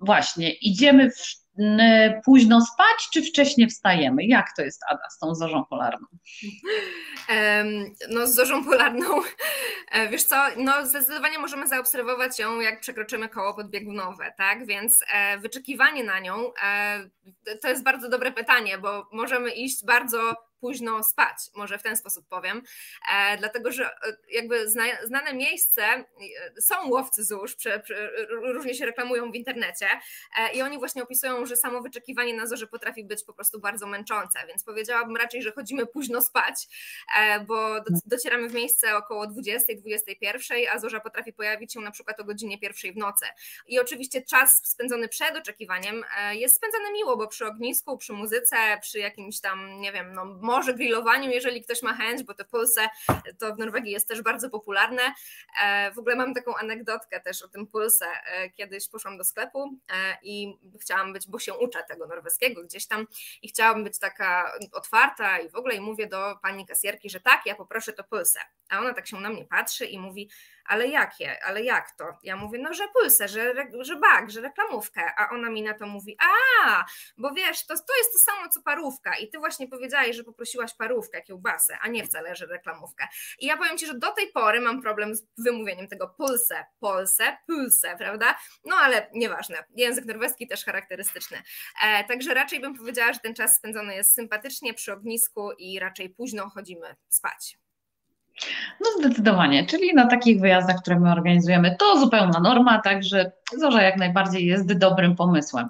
właśnie 0.00 0.50
idziemy 0.52 1.10
w 1.10 1.43
późno 2.24 2.60
spać, 2.60 3.08
czy 3.12 3.22
wcześnie 3.22 3.68
wstajemy? 3.68 4.24
Jak 4.24 4.46
to 4.56 4.62
jest, 4.62 4.82
Ada, 4.90 5.10
z 5.10 5.18
tą 5.18 5.34
zorzą 5.34 5.64
polarną? 5.64 6.06
No, 8.10 8.26
z 8.26 8.34
zorzą 8.34 8.64
polarną, 8.64 9.06
e, 9.90 10.08
wiesz 10.08 10.24
co, 10.24 10.36
no 10.56 10.86
zdecydowanie 10.86 11.38
możemy 11.38 11.66
zaobserwować 11.66 12.38
ją, 12.38 12.60
jak 12.60 12.80
przekroczymy 12.80 13.28
koło 13.28 13.54
podbiegunowe, 13.54 14.32
tak? 14.36 14.66
Więc 14.66 15.04
e, 15.12 15.38
wyczekiwanie 15.38 16.04
na 16.04 16.20
nią 16.20 16.34
e, 16.62 17.04
to 17.62 17.68
jest 17.68 17.82
bardzo 17.82 18.08
dobre 18.08 18.32
pytanie, 18.32 18.78
bo 18.78 19.08
możemy 19.12 19.50
iść 19.50 19.84
bardzo 19.84 20.34
późno 20.64 21.02
spać, 21.02 21.36
może 21.54 21.78
w 21.78 21.82
ten 21.82 21.96
sposób 21.96 22.28
powiem, 22.28 22.62
e, 23.12 23.38
dlatego 23.38 23.72
że 23.72 23.84
e, 23.86 24.16
jakby 24.30 24.70
zna, 24.70 24.84
znane 25.04 25.34
miejsce, 25.34 25.82
e, 25.82 26.04
są 26.60 26.74
łowcy 26.88 27.22
prze, 27.56 27.82
różnie 28.28 28.74
się 28.74 28.86
reklamują 28.86 29.32
w 29.32 29.34
internecie 29.34 29.86
i 30.54 30.62
oni 30.62 30.78
właśnie 30.78 31.02
opisują, 31.02 31.46
że 31.46 31.56
samo 31.56 31.80
wyczekiwanie 31.80 32.34
na 32.34 32.46
zorze 32.46 32.66
potrafi 32.66 33.04
być 33.04 33.24
po 33.24 33.32
prostu 33.32 33.60
bardzo 33.60 33.86
męczące, 33.86 34.38
więc 34.48 34.64
powiedziałabym 34.64 35.16
raczej, 35.16 35.42
że 35.42 35.52
chodzimy 35.52 35.86
późno 35.86 36.22
spać, 36.22 36.66
bo 37.46 37.80
do, 37.80 37.98
docieramy 38.06 38.48
w 38.48 38.54
miejsce 38.54 38.96
około 38.96 39.26
20-21, 39.26 40.66
a 40.72 40.78
zorza 40.78 41.00
potrafi 41.00 41.32
pojawić 41.32 41.72
się 41.72 41.80
na 41.80 41.90
przykład 41.90 42.20
o 42.20 42.24
godzinie 42.24 42.58
pierwszej 42.58 42.92
w 42.92 42.96
nocy. 42.96 43.26
I 43.66 43.80
oczywiście 43.80 44.22
czas 44.22 44.60
spędzony 44.64 45.08
przed 45.08 45.36
oczekiwaniem 45.36 46.04
jest 46.32 46.56
spędzany 46.56 46.92
miło, 46.92 47.16
bo 47.16 47.28
przy 47.28 47.46
ognisku, 47.46 47.98
przy 47.98 48.12
muzyce, 48.12 48.56
przy 48.80 48.98
jakimś 48.98 49.40
tam, 49.40 49.80
nie 49.80 49.92
wiem, 49.92 50.12
no 50.12 50.24
może 50.56 50.74
grillowaniu, 50.74 51.30
jeżeli 51.30 51.62
ktoś 51.62 51.82
ma 51.82 51.94
chęć, 51.94 52.22
bo 52.22 52.34
te 52.34 52.44
pulse 52.44 52.88
to 53.38 53.54
w 53.54 53.58
Norwegii 53.58 53.92
jest 53.92 54.08
też 54.08 54.22
bardzo 54.22 54.50
popularne. 54.50 55.02
E, 55.62 55.92
w 55.92 55.98
ogóle 55.98 56.16
mam 56.16 56.34
taką 56.34 56.56
anegdotkę 56.56 57.20
też 57.20 57.42
o 57.42 57.48
tym 57.48 57.66
pulse. 57.66 58.06
E, 58.26 58.50
kiedyś 58.50 58.88
poszłam 58.88 59.18
do 59.18 59.24
sklepu 59.24 59.78
e, 59.88 60.16
i 60.22 60.58
chciałam 60.80 61.12
być, 61.12 61.28
bo 61.28 61.38
się 61.38 61.54
uczę 61.54 61.84
tego 61.88 62.06
norweskiego 62.06 62.62
gdzieś 62.62 62.86
tam 62.86 63.06
i 63.42 63.48
chciałam 63.48 63.84
być 63.84 63.98
taka 63.98 64.52
otwarta 64.72 65.38
i 65.38 65.48
w 65.48 65.56
ogóle 65.56 65.74
i 65.74 65.80
mówię 65.80 66.06
do 66.06 66.38
pani 66.42 66.66
kasjerki, 66.66 67.10
że 67.10 67.20
tak, 67.20 67.46
ja 67.46 67.54
poproszę 67.54 67.92
to 67.92 68.04
pulse. 68.04 68.40
A 68.70 68.78
ona 68.78 68.94
tak 68.94 69.06
się 69.06 69.20
na 69.20 69.30
mnie 69.30 69.44
patrzy 69.44 69.86
i 69.86 69.98
mówi, 69.98 70.30
ale 70.64 70.88
jakie, 70.88 71.44
ale 71.44 71.62
jak 71.62 71.96
to? 71.96 72.04
Ja 72.22 72.36
mówię, 72.36 72.58
no 72.58 72.74
że 72.74 72.88
pulsę, 72.88 73.28
że, 73.28 73.54
że 73.80 73.96
bag, 73.96 74.30
że 74.30 74.40
reklamówkę, 74.40 75.12
a 75.16 75.30
ona 75.30 75.50
mi 75.50 75.62
na 75.62 75.74
to 75.74 75.86
mówi, 75.86 76.16
a, 76.20 76.84
bo 77.16 77.30
wiesz, 77.30 77.66
to, 77.66 77.74
to 77.74 77.96
jest 77.98 78.12
to 78.12 78.18
samo 78.18 78.48
co 78.48 78.62
parówka 78.62 79.16
i 79.16 79.28
ty 79.28 79.38
właśnie 79.38 79.68
powiedziałeś, 79.68 80.16
że 80.16 80.24
poprosiłaś 80.24 80.74
parówkę, 80.74 81.22
kiełbasę, 81.22 81.78
a 81.80 81.88
nie 81.88 82.04
wcale, 82.04 82.36
że 82.36 82.46
reklamówkę. 82.46 83.08
I 83.38 83.46
ja 83.46 83.56
powiem 83.56 83.78
ci, 83.78 83.86
że 83.86 83.94
do 83.94 84.10
tej 84.10 84.32
pory 84.32 84.60
mam 84.60 84.82
problem 84.82 85.14
z 85.14 85.26
wymówieniem 85.38 85.88
tego 85.88 86.08
pulse, 86.08 86.64
polse, 86.80 87.36
pulse, 87.46 87.96
prawda? 87.98 88.38
No 88.64 88.76
ale 88.76 89.10
nieważne, 89.12 89.64
język 89.76 90.04
norweski 90.04 90.48
też 90.48 90.64
charakterystyczny. 90.64 91.42
E, 91.82 92.04
także 92.04 92.34
raczej 92.34 92.60
bym 92.60 92.74
powiedziała, 92.74 93.12
że 93.12 93.18
ten 93.18 93.34
czas 93.34 93.56
spędzony 93.56 93.94
jest 93.94 94.14
sympatycznie 94.14 94.74
przy 94.74 94.92
ognisku 94.92 95.52
i 95.58 95.78
raczej 95.78 96.10
późno 96.10 96.50
chodzimy 96.50 96.96
spać. 97.08 97.63
No 98.80 98.86
zdecydowanie, 98.98 99.66
czyli 99.66 99.94
na 99.94 100.06
takich 100.06 100.40
wyjazdach, 100.40 100.76
które 100.76 101.00
my 101.00 101.12
organizujemy, 101.12 101.76
to 101.78 101.98
zupełna 102.00 102.40
norma, 102.40 102.80
także 102.80 103.32
Zorza 103.58 103.82
jak 103.82 103.96
najbardziej 103.96 104.46
jest 104.46 104.78
dobrym 104.78 105.16
pomysłem. 105.16 105.68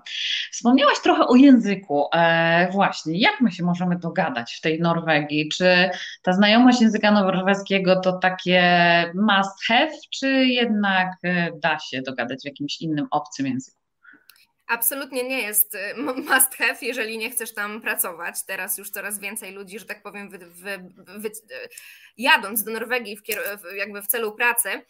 Wspomniałaś 0.53 1.00
trochę 1.03 1.27
o 1.27 1.35
języku. 1.35 2.07
E, 2.14 2.68
właśnie, 2.72 3.18
jak 3.18 3.40
my 3.40 3.53
się 3.53 3.64
możemy 3.64 3.98
dogadać 3.98 4.55
w 4.55 4.61
tej 4.61 4.81
Norwegii? 4.81 5.48
Czy 5.48 5.90
ta 6.22 6.33
znajomość 6.33 6.81
języka 6.81 7.11
norweskiego 7.11 8.00
to 8.00 8.12
takie 8.12 8.62
must 9.14 9.64
have, 9.68 9.92
czy 10.11 10.29
jednak 10.46 11.09
e, 11.22 11.50
da 11.62 11.79
się 11.79 12.03
dogadać 12.03 12.40
w 12.42 12.44
jakimś 12.44 12.81
innym 12.81 13.07
obcym 13.11 13.46
języku? 13.46 13.84
Absolutnie 14.66 15.24
nie 15.24 15.42
jest 15.42 15.74
y, 15.74 15.94
must 15.96 16.55
have, 16.55 16.77
jeżeli 16.83 17.18
nie 17.18 17.31
chcesz 17.31 17.55
tam 17.55 17.81
pracować. 17.81 18.44
Teraz 18.46 18.79
już 18.79 18.90
coraz 18.90 19.18
więcej 19.18 19.53
ludzi, 19.53 19.79
że 19.79 19.85
tak 19.85 20.03
powiem, 20.03 20.31
wy, 20.31 20.38
wy, 20.38 20.90
wy, 21.18 21.31
jadąc 22.16 22.64
do 22.64 22.70
Norwegii 22.72 23.16
w, 23.16 23.22
jakby 23.77 24.03
w 24.03 24.07
celu 24.07 24.33
pracy, 24.33 24.83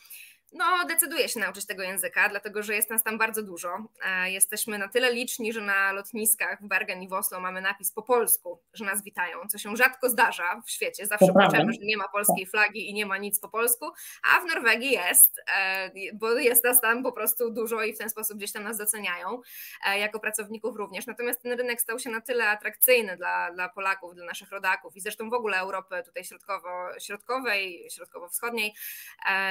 no, 0.55 0.85
decyduję 0.89 1.29
się 1.29 1.41
nauczyć 1.41 1.67
tego 1.67 1.83
języka, 1.83 2.29
dlatego 2.29 2.63
że 2.63 2.75
jest 2.75 2.91
nas 2.91 3.03
tam 3.03 3.19
bardzo 3.19 3.43
dużo. 3.43 3.69
E, 4.05 4.31
jesteśmy 4.31 4.79
na 4.79 4.89
tyle 4.89 5.13
liczni, 5.13 5.53
że 5.53 5.61
na 5.61 5.93
lotniskach 5.93 6.63
w 6.63 6.69
Bergen 6.69 7.03
i 7.03 7.09
w 7.09 7.13
Oslo 7.13 7.41
mamy 7.41 7.61
napis 7.61 7.93
po 7.93 8.03
polsku, 8.03 8.63
że 8.75 8.85
nas 8.85 9.05
witają, 9.05 9.39
co 9.49 9.59
się 9.59 9.77
rzadko 9.77 10.11
zdarza 10.11 10.63
w 10.67 10.71
świecie. 10.71 11.07
Zawsze 11.07 11.33
płaczemy, 11.33 11.73
że 11.73 11.79
nie 11.83 11.97
ma 11.97 12.09
polskiej 12.09 12.47
flagi 12.47 12.91
i 12.91 12.95
nie 12.95 13.07
ma 13.07 13.19
nic 13.19 13.41
po 13.41 13.49
polsku, 13.49 13.87
a 14.35 14.41
w 14.41 14.45
Norwegii 14.45 14.91
jest, 14.91 15.41
e, 15.57 15.91
bo 16.15 16.33
jest 16.33 16.65
nas 16.65 16.81
tam 16.81 17.03
po 17.03 17.13
prostu 17.13 17.51
dużo 17.51 17.83
i 17.83 17.95
w 17.95 17.99
ten 17.99 18.11
sposób 18.11 18.37
gdzieś 18.37 18.53
tam 18.53 18.63
nas 18.63 18.79
doceniają, 18.79 19.41
e, 19.87 19.99
jako 19.99 20.21
pracowników 20.21 20.77
również. 20.77 21.07
Natomiast 21.07 21.43
ten 21.43 21.53
rynek 21.53 21.81
stał 21.81 21.99
się 21.99 22.11
na 22.11 22.21
tyle 22.21 22.49
atrakcyjny 22.49 23.17
dla, 23.17 23.53
dla 23.53 23.69
Polaków, 23.69 24.15
dla 24.15 24.25
naszych 24.25 24.51
rodaków 24.51 24.97
i 24.97 25.01
zresztą 25.01 25.31
w 25.31 25.35
ogóle 25.35 25.59
Europy 25.59 26.03
tutaj 26.05 26.25
środkowo, 26.25 26.69
środkowej, 26.99 27.89
środkowo-wschodniej, 27.91 28.75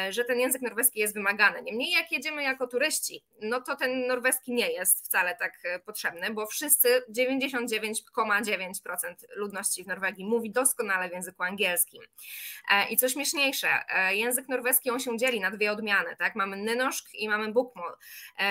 że 0.09 0.25
ten 0.25 0.39
język 0.39 0.61
norweski 0.61 0.92
norweski 0.93 0.99
jest 0.99 1.13
wymagany. 1.13 1.61
Niemniej 1.61 1.91
jak 1.91 2.11
jedziemy 2.11 2.43
jako 2.43 2.67
turyści, 2.67 3.23
no 3.41 3.61
to 3.61 3.75
ten 3.75 4.07
norweski 4.07 4.53
nie 4.53 4.71
jest 4.71 5.05
wcale 5.05 5.35
tak 5.35 5.53
e, 5.63 5.79
potrzebny, 5.79 6.33
bo 6.33 6.47
wszyscy 6.47 7.03
99,9% 7.17 9.15
ludności 9.35 9.83
w 9.83 9.87
Norwegii 9.87 10.25
mówi 10.25 10.51
doskonale 10.51 11.09
w 11.09 11.11
języku 11.11 11.43
angielskim. 11.43 12.03
E, 12.71 12.89
I 12.89 12.97
co 12.97 13.09
śmieszniejsze, 13.09 13.69
e, 13.89 14.15
język 14.15 14.49
norweski 14.49 14.89
on 14.89 14.99
się 14.99 15.17
dzieli 15.17 15.39
na 15.39 15.51
dwie 15.51 15.71
odmiany, 15.71 16.15
tak? 16.15 16.35
Mamy 16.35 16.57
nynoszk 16.57 17.13
i 17.13 17.29
mamy 17.29 17.51
bukmol. 17.51 17.93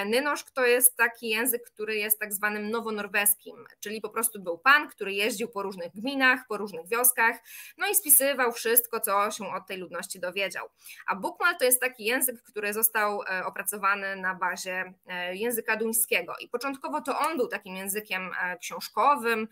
Nynoszk 0.07 0.51
to 0.51 0.67
jest 0.67 0.97
taki 0.97 1.29
język, 1.29 1.63
który 1.65 1.97
jest 1.97 2.19
tak 2.19 2.33
zwanym 2.33 2.71
nowonorweskim, 2.71 3.57
czyli 3.81 4.01
po 4.01 4.09
prostu 4.09 4.43
był 4.43 4.59
pan, 4.59 4.89
który 4.89 5.13
jeździł 5.13 5.49
po 5.49 5.63
różnych 5.63 5.93
gminach, 5.93 6.41
po 6.49 6.57
różnych 6.57 6.89
wioskach, 6.89 7.37
no 7.79 7.87
i 7.89 7.95
spisywał 7.95 8.53
wszystko, 8.53 9.01
co 9.01 9.31
się 9.31 9.55
od 9.55 9.67
tej 9.67 9.79
ludności 9.79 10.21
dowiedział. 10.21 10.69
A 11.07 11.17
bukmal 11.17 11.57
to 11.59 11.65
jest 11.65 11.81
taki 11.81 12.05
język, 12.05 12.32
język, 12.33 12.45
który 12.45 12.73
został 12.73 13.23
e, 13.23 13.45
opracowany 13.45 14.17
na 14.17 14.35
bazie 14.35 14.95
e, 15.07 15.37
języka 15.37 15.77
duńskiego. 15.77 16.35
I 16.41 16.49
początkowo 16.49 17.01
to 17.01 17.19
on 17.19 17.37
był 17.37 17.49
takim 17.49 17.77
językiem 17.77 18.31
e, 18.43 18.59
książkowym, 18.59 19.49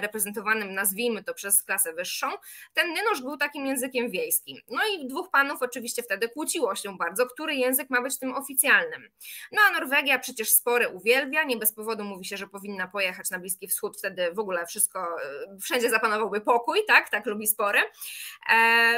reprezentowanym, 0.00 0.74
nazwijmy 0.74 1.24
to, 1.24 1.34
przez 1.34 1.62
klasę 1.62 1.92
wyższą. 1.92 2.26
Ten 2.74 2.92
nynosz 2.92 3.22
był 3.22 3.36
takim 3.36 3.66
językiem 3.66 4.10
wiejskim. 4.10 4.58
No 4.68 4.80
i 4.86 5.06
dwóch 5.06 5.30
panów 5.30 5.62
oczywiście 5.62 6.02
wtedy 6.02 6.28
kłóciło 6.28 6.74
się 6.74 6.96
bardzo, 6.96 7.26
który 7.26 7.54
język 7.54 7.90
ma 7.90 8.02
być 8.02 8.18
tym 8.18 8.34
oficjalnym. 8.34 9.08
No 9.52 9.62
a 9.68 9.72
Norwegia 9.72 10.18
przecież 10.18 10.48
spory 10.48 10.88
uwielbia, 10.88 11.44
nie 11.44 11.56
bez 11.56 11.74
powodu 11.74 12.04
mówi 12.04 12.24
się, 12.24 12.36
że 12.36 12.46
powinna 12.46 12.88
pojechać 12.88 13.30
na 13.30 13.38
Bliski 13.38 13.68
Wschód, 13.68 13.98
wtedy 13.98 14.32
w 14.32 14.38
ogóle 14.38 14.66
wszystko, 14.66 15.16
wszędzie 15.62 15.90
zapanowałby 15.90 16.40
pokój, 16.40 16.78
tak, 16.88 17.10
tak 17.10 17.26
lubi 17.26 17.46
spory. 17.46 17.78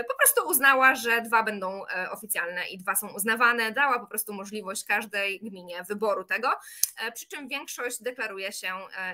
Po 0.09 0.17
prostu 0.17 0.49
uznała, 0.49 0.95
że 0.95 1.23
dwa 1.23 1.43
będą 1.43 1.83
oficjalne 2.11 2.69
i 2.69 2.79
dwa 2.79 2.95
są 2.95 3.09
uznane 3.15 3.24
uznawane, 3.25 3.73
dała 3.73 3.99
po 3.99 4.07
prostu 4.07 4.33
możliwość 4.33 4.85
każdej 4.85 5.41
gminie 5.41 5.85
wyboru 5.89 6.25
tego, 6.25 6.49
przy 7.15 7.27
czym 7.27 7.49
większość 7.49 8.03
deklaruje 8.03 8.53
się 8.53 8.69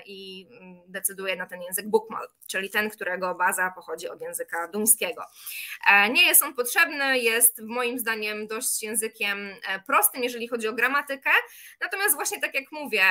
i 0.06 0.48
mm, 0.50 0.80
decyduje 0.86 1.36
na 1.36 1.46
ten 1.46 1.62
język 1.62 1.88
Bukmal, 1.88 2.28
czyli 2.46 2.70
ten, 2.70 2.90
którego 2.90 3.34
baza 3.34 3.72
pochodzi 3.76 4.08
od 4.08 4.20
języka 4.20 4.68
duńskiego. 4.68 5.24
Nie 6.10 6.26
jest 6.26 6.42
on 6.42 6.54
potrzebny, 6.54 7.18
jest 7.18 7.60
moim 7.62 7.98
zdaniem 7.98 8.46
dość 8.46 8.82
językiem 8.82 9.38
prostym, 9.86 10.22
jeżeli 10.22 10.48
chodzi 10.48 10.68
o 10.68 10.72
gramatykę, 10.72 11.30
natomiast 11.80 12.14
właśnie 12.14 12.40
tak 12.40 12.54
jak 12.54 12.72
mówię, 12.72 13.04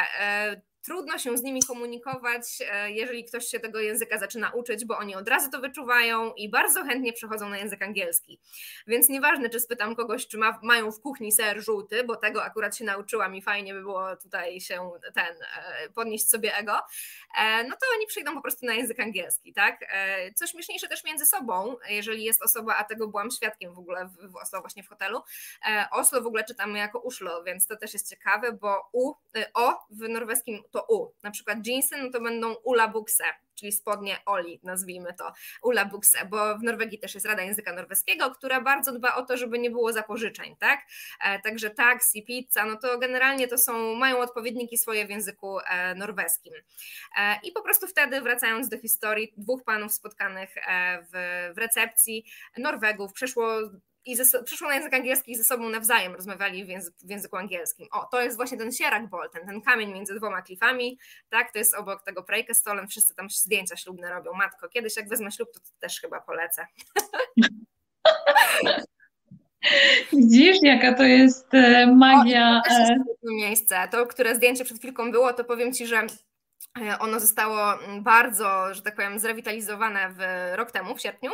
trudno 0.82 1.18
się 1.18 1.38
z 1.38 1.44
nimi 1.44 1.64
komunikować, 1.64 2.44
e, 2.72 2.92
jeżeli 2.92 3.26
ktoś 3.26 3.46
się 3.46 3.60
tego 3.60 3.80
języka 3.80 4.18
zaczyna 4.18 4.50
uczyć, 4.50 4.86
bo 4.86 4.98
oni 4.98 5.16
od 5.16 5.28
razu 5.28 5.52
to 5.52 5.60
wyczuwają 5.62 6.34
i 6.34 6.50
bardzo 6.50 6.84
chętnie 6.84 7.14
przechodzą 7.14 7.50
na 7.50 7.58
język 7.58 7.82
angielski. 7.82 8.40
Więc 8.88 9.10
nieważne, 9.10 9.50
czy 9.50 9.60
spytam 9.60 9.96
kogoś, 9.96 10.28
czy 10.28 10.38
ma, 10.38 10.60
mają 10.64 10.92
w 10.92 11.02
kuchni 11.02 11.32
ser 11.32 11.64
żółty, 11.64 12.04
bo 12.04 12.16
tego 12.16 12.44
akurat 12.44 12.78
się 12.78 12.86
nauczyłam 12.86 13.36
i 13.36 13.42
fajnie 13.42 13.74
by 13.74 13.82
było 13.82 14.16
tutaj 14.16 14.62
się 14.62 14.92
ten, 15.14 15.36
e, 15.58 15.90
podnieść 15.90 16.30
sobie 16.30 16.58
ego, 16.58 16.80
e, 17.38 17.64
no 17.64 17.76
to 17.76 17.86
oni 17.98 18.08
przyjdą 18.08 18.34
po 18.34 18.42
prostu 18.42 18.66
na 18.66 18.74
język 18.74 19.00
angielski, 19.00 19.54
tak? 19.54 19.80
Co 20.36 20.48
śmieszniejsze 20.48 20.88
też 20.88 21.04
między 21.04 21.26
sobą, 21.26 21.76
jeżeli 21.90 22.24
jest 22.24 22.44
osoba, 22.44 22.76
a 22.76 22.84
tego 22.84 23.08
byłam 23.08 23.32
świadkiem 23.32 23.74
w 23.74 23.80
ogóle 23.80 24.06
w, 24.06 24.32
w 24.32 24.36
Oslo, 24.36 24.62
właśnie 24.62 24.84
w 24.84 24.88
hotelu. 24.88 25.22
Oslo 25.92 26.22
w 26.22 26.28
ogóle 26.28 26.44
czytamy 26.44 26.80
jako 26.80 27.00
uszlo, 27.00 27.44
więc 27.44 27.68
to 27.68 27.78
też 27.78 27.94
jest 27.94 28.10
ciekawe, 28.10 28.52
bo 28.52 28.90
u, 28.94 29.14
o 29.54 29.80
w 29.90 30.10
norweskim 30.10 30.64
to 30.72 30.79
U. 30.88 31.14
Na 31.24 31.32
przykład 31.32 31.68
jeansy, 31.68 31.98
no 31.98 32.10
to 32.12 32.22
będą 32.22 32.54
Ula 32.54 32.88
Bukse, 32.88 33.24
czyli 33.56 33.72
spodnie 33.72 34.18
Oli, 34.26 34.60
nazwijmy 34.64 35.14
to 35.14 35.34
Ula 35.64 35.86
Bukse, 35.86 36.26
bo 36.26 36.58
w 36.58 36.64
Norwegii 36.64 37.00
też 37.00 37.14
jest 37.14 37.26
Rada 37.26 37.44
Języka 37.44 37.74
Norweskiego, 37.74 38.32
która 38.32 38.62
bardzo 38.62 38.92
dba 38.92 39.16
o 39.16 39.26
to, 39.26 39.38
żeby 39.38 39.60
nie 39.60 39.72
było 39.72 39.94
zapożyczeń, 39.94 40.56
tak? 40.60 40.80
E, 41.24 41.40
także 41.40 41.70
taksi, 41.70 42.24
pizza, 42.24 42.66
no 42.66 42.76
to 42.76 43.00
generalnie 43.00 43.48
to 43.48 43.58
są, 43.58 43.96
mają 43.96 44.20
odpowiedniki 44.20 44.78
swoje 44.78 45.08
w 45.08 45.10
języku 45.10 45.60
e, 45.60 45.96
norweskim. 45.96 46.54
E, 47.18 47.40
I 47.44 47.52
po 47.52 47.62
prostu 47.62 47.88
wtedy, 47.88 48.22
wracając 48.22 48.70
do 48.70 48.80
historii, 48.80 49.34
dwóch 49.38 49.64
panów 49.64 49.94
spotkanych 49.94 50.56
w, 51.14 51.54
w 51.56 51.58
recepcji, 51.58 52.26
Norwegów, 52.58 53.14
przeszło 53.14 53.60
i 54.06 54.16
ze, 54.16 54.44
przyszło 54.44 54.68
na 54.68 54.76
język 54.76 54.94
angielski 54.94 55.32
i 55.32 55.36
ze 55.36 55.44
sobą 55.44 55.70
nawzajem 55.70 56.16
rozmawiali 56.16 56.66
w, 56.66 56.68
języku, 56.68 56.98
w 57.02 57.10
języku 57.10 57.38
angielskim. 57.38 57.88
O, 57.92 58.06
to 58.12 58.22
jest 58.22 58.38
właśnie 58.38 58.58
ten 58.58 58.72
sierak 58.72 59.04
ten, 59.34 59.48
ten 59.48 59.62
kamień 59.62 59.94
między 59.94 60.16
dwoma 60.16 60.42
klifami, 60.42 61.00
tak, 61.30 61.52
to 61.52 61.60
jest 61.60 61.76
obok 61.76 62.04
tego 62.04 62.26
stolem, 62.54 62.88
wszyscy 62.88 63.16
tam 63.16 63.30
zdjęcia 63.30 63.78
ślubne 63.78 64.10
robią. 64.10 64.34
Matko, 64.34 64.70
kiedyś 64.70 64.98
jak 64.98 65.10
wezmę 65.10 65.32
ślub, 65.32 65.50
to, 65.54 65.60
to 65.60 65.70
też 65.80 66.02
chyba 66.02 66.22
polecę. 66.22 66.66
Widzisz, 70.14 70.58
jaka 70.62 70.94
to 70.94 71.04
jest 71.04 71.54
e, 71.54 71.88
magia. 71.88 72.62
O, 72.66 72.70
to 72.70 72.80
jest 72.80 72.92
e. 72.92 73.06
miejsce. 73.24 73.88
To, 73.92 74.06
które 74.06 74.36
zdjęcie 74.36 74.66
przed 74.66 74.78
chwilką 74.78 75.12
było, 75.12 75.34
to 75.34 75.44
powiem 75.44 75.74
Ci, 75.74 75.88
że 75.88 75.98
e, 76.82 77.00
ono 77.00 77.20
zostało 77.20 77.80
bardzo, 78.02 78.74
że 78.74 78.82
tak 78.82 78.96
powiem, 78.96 79.20
zrewitalizowane 79.20 80.10
w 80.10 80.22
rok 80.58 80.72
temu, 80.72 80.96
w 80.96 81.02
sierpniu. 81.02 81.32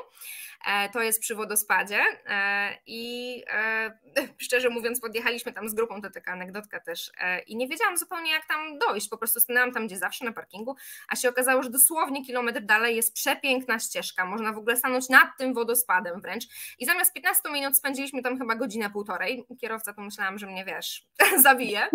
E, 0.65 0.89
to 0.89 1.01
jest 1.01 1.19
przy 1.19 1.35
wodospadzie 1.35 1.99
e, 2.27 2.77
i 2.85 3.43
e, 3.47 3.99
szczerze 4.37 4.69
mówiąc 4.69 5.01
podjechaliśmy 5.01 5.53
tam 5.53 5.69
z 5.69 5.73
grupą, 5.73 6.01
to 6.01 6.09
taka 6.09 6.31
anegdotka 6.31 6.79
też 6.79 7.11
i 7.47 7.57
nie 7.57 7.67
wiedziałam 7.67 7.97
zupełnie 7.97 8.31
jak 8.31 8.47
tam 8.47 8.79
dojść, 8.79 9.09
po 9.09 9.17
prostu 9.17 9.39
stanęłam 9.39 9.71
tam 9.71 9.87
gdzie 9.87 9.97
zawsze 9.97 10.25
na 10.25 10.31
parkingu, 10.31 10.75
a 11.07 11.15
się 11.15 11.29
okazało, 11.29 11.63
że 11.63 11.69
dosłownie 11.69 12.25
kilometr 12.25 12.61
dalej 12.61 12.95
jest 12.95 13.13
przepiękna 13.13 13.79
ścieżka, 13.79 14.25
można 14.25 14.53
w 14.53 14.57
ogóle 14.57 14.77
stanąć 14.77 15.09
nad 15.09 15.29
tym 15.37 15.53
wodospadem 15.53 16.21
wręcz. 16.21 16.43
I 16.79 16.85
zamiast 16.85 17.13
15 17.13 17.49
minut 17.51 17.77
spędziliśmy 17.77 18.21
tam 18.21 18.37
chyba 18.37 18.55
godzinę, 18.55 18.89
półtorej, 18.89 19.45
kierowca 19.61 19.93
to 19.93 20.01
myślałam, 20.01 20.37
że 20.37 20.47
mnie 20.47 20.65
wiesz, 20.65 21.07
zabije, 21.43 21.87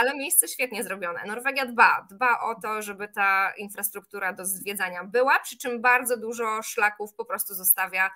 ale 0.00 0.16
miejsce 0.16 0.48
świetnie 0.48 0.84
zrobione. 0.84 1.20
Norwegia 1.26 1.66
dba, 1.66 2.06
dba 2.10 2.40
o 2.40 2.60
to, 2.60 2.82
żeby 2.82 3.08
ta 3.08 3.52
infrastruktura 3.58 4.32
do 4.32 4.46
zwiedzania 4.46 5.04
była, 5.04 5.38
przy 5.38 5.58
czym 5.58 5.80
bardzo 5.80 6.16
dużo 6.16 6.62
szlaków 6.62 7.14
po 7.14 7.24
prostu 7.24 7.54
zostało 7.54 7.73
zostawia, 7.74 8.10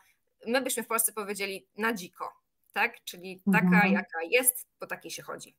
my 0.46 0.62
byśmy 0.62 0.82
w 0.82 0.86
Polsce 0.86 1.12
powiedzieli 1.12 1.66
na 1.76 1.92
dziko, 1.92 2.32
tak? 2.72 3.04
Czyli 3.04 3.42
taka, 3.52 3.66
mhm. 3.66 3.92
jaka 3.92 4.18
jest, 4.30 4.68
po 4.78 4.86
takiej 4.86 5.10
się 5.10 5.22
chodzi. 5.22 5.56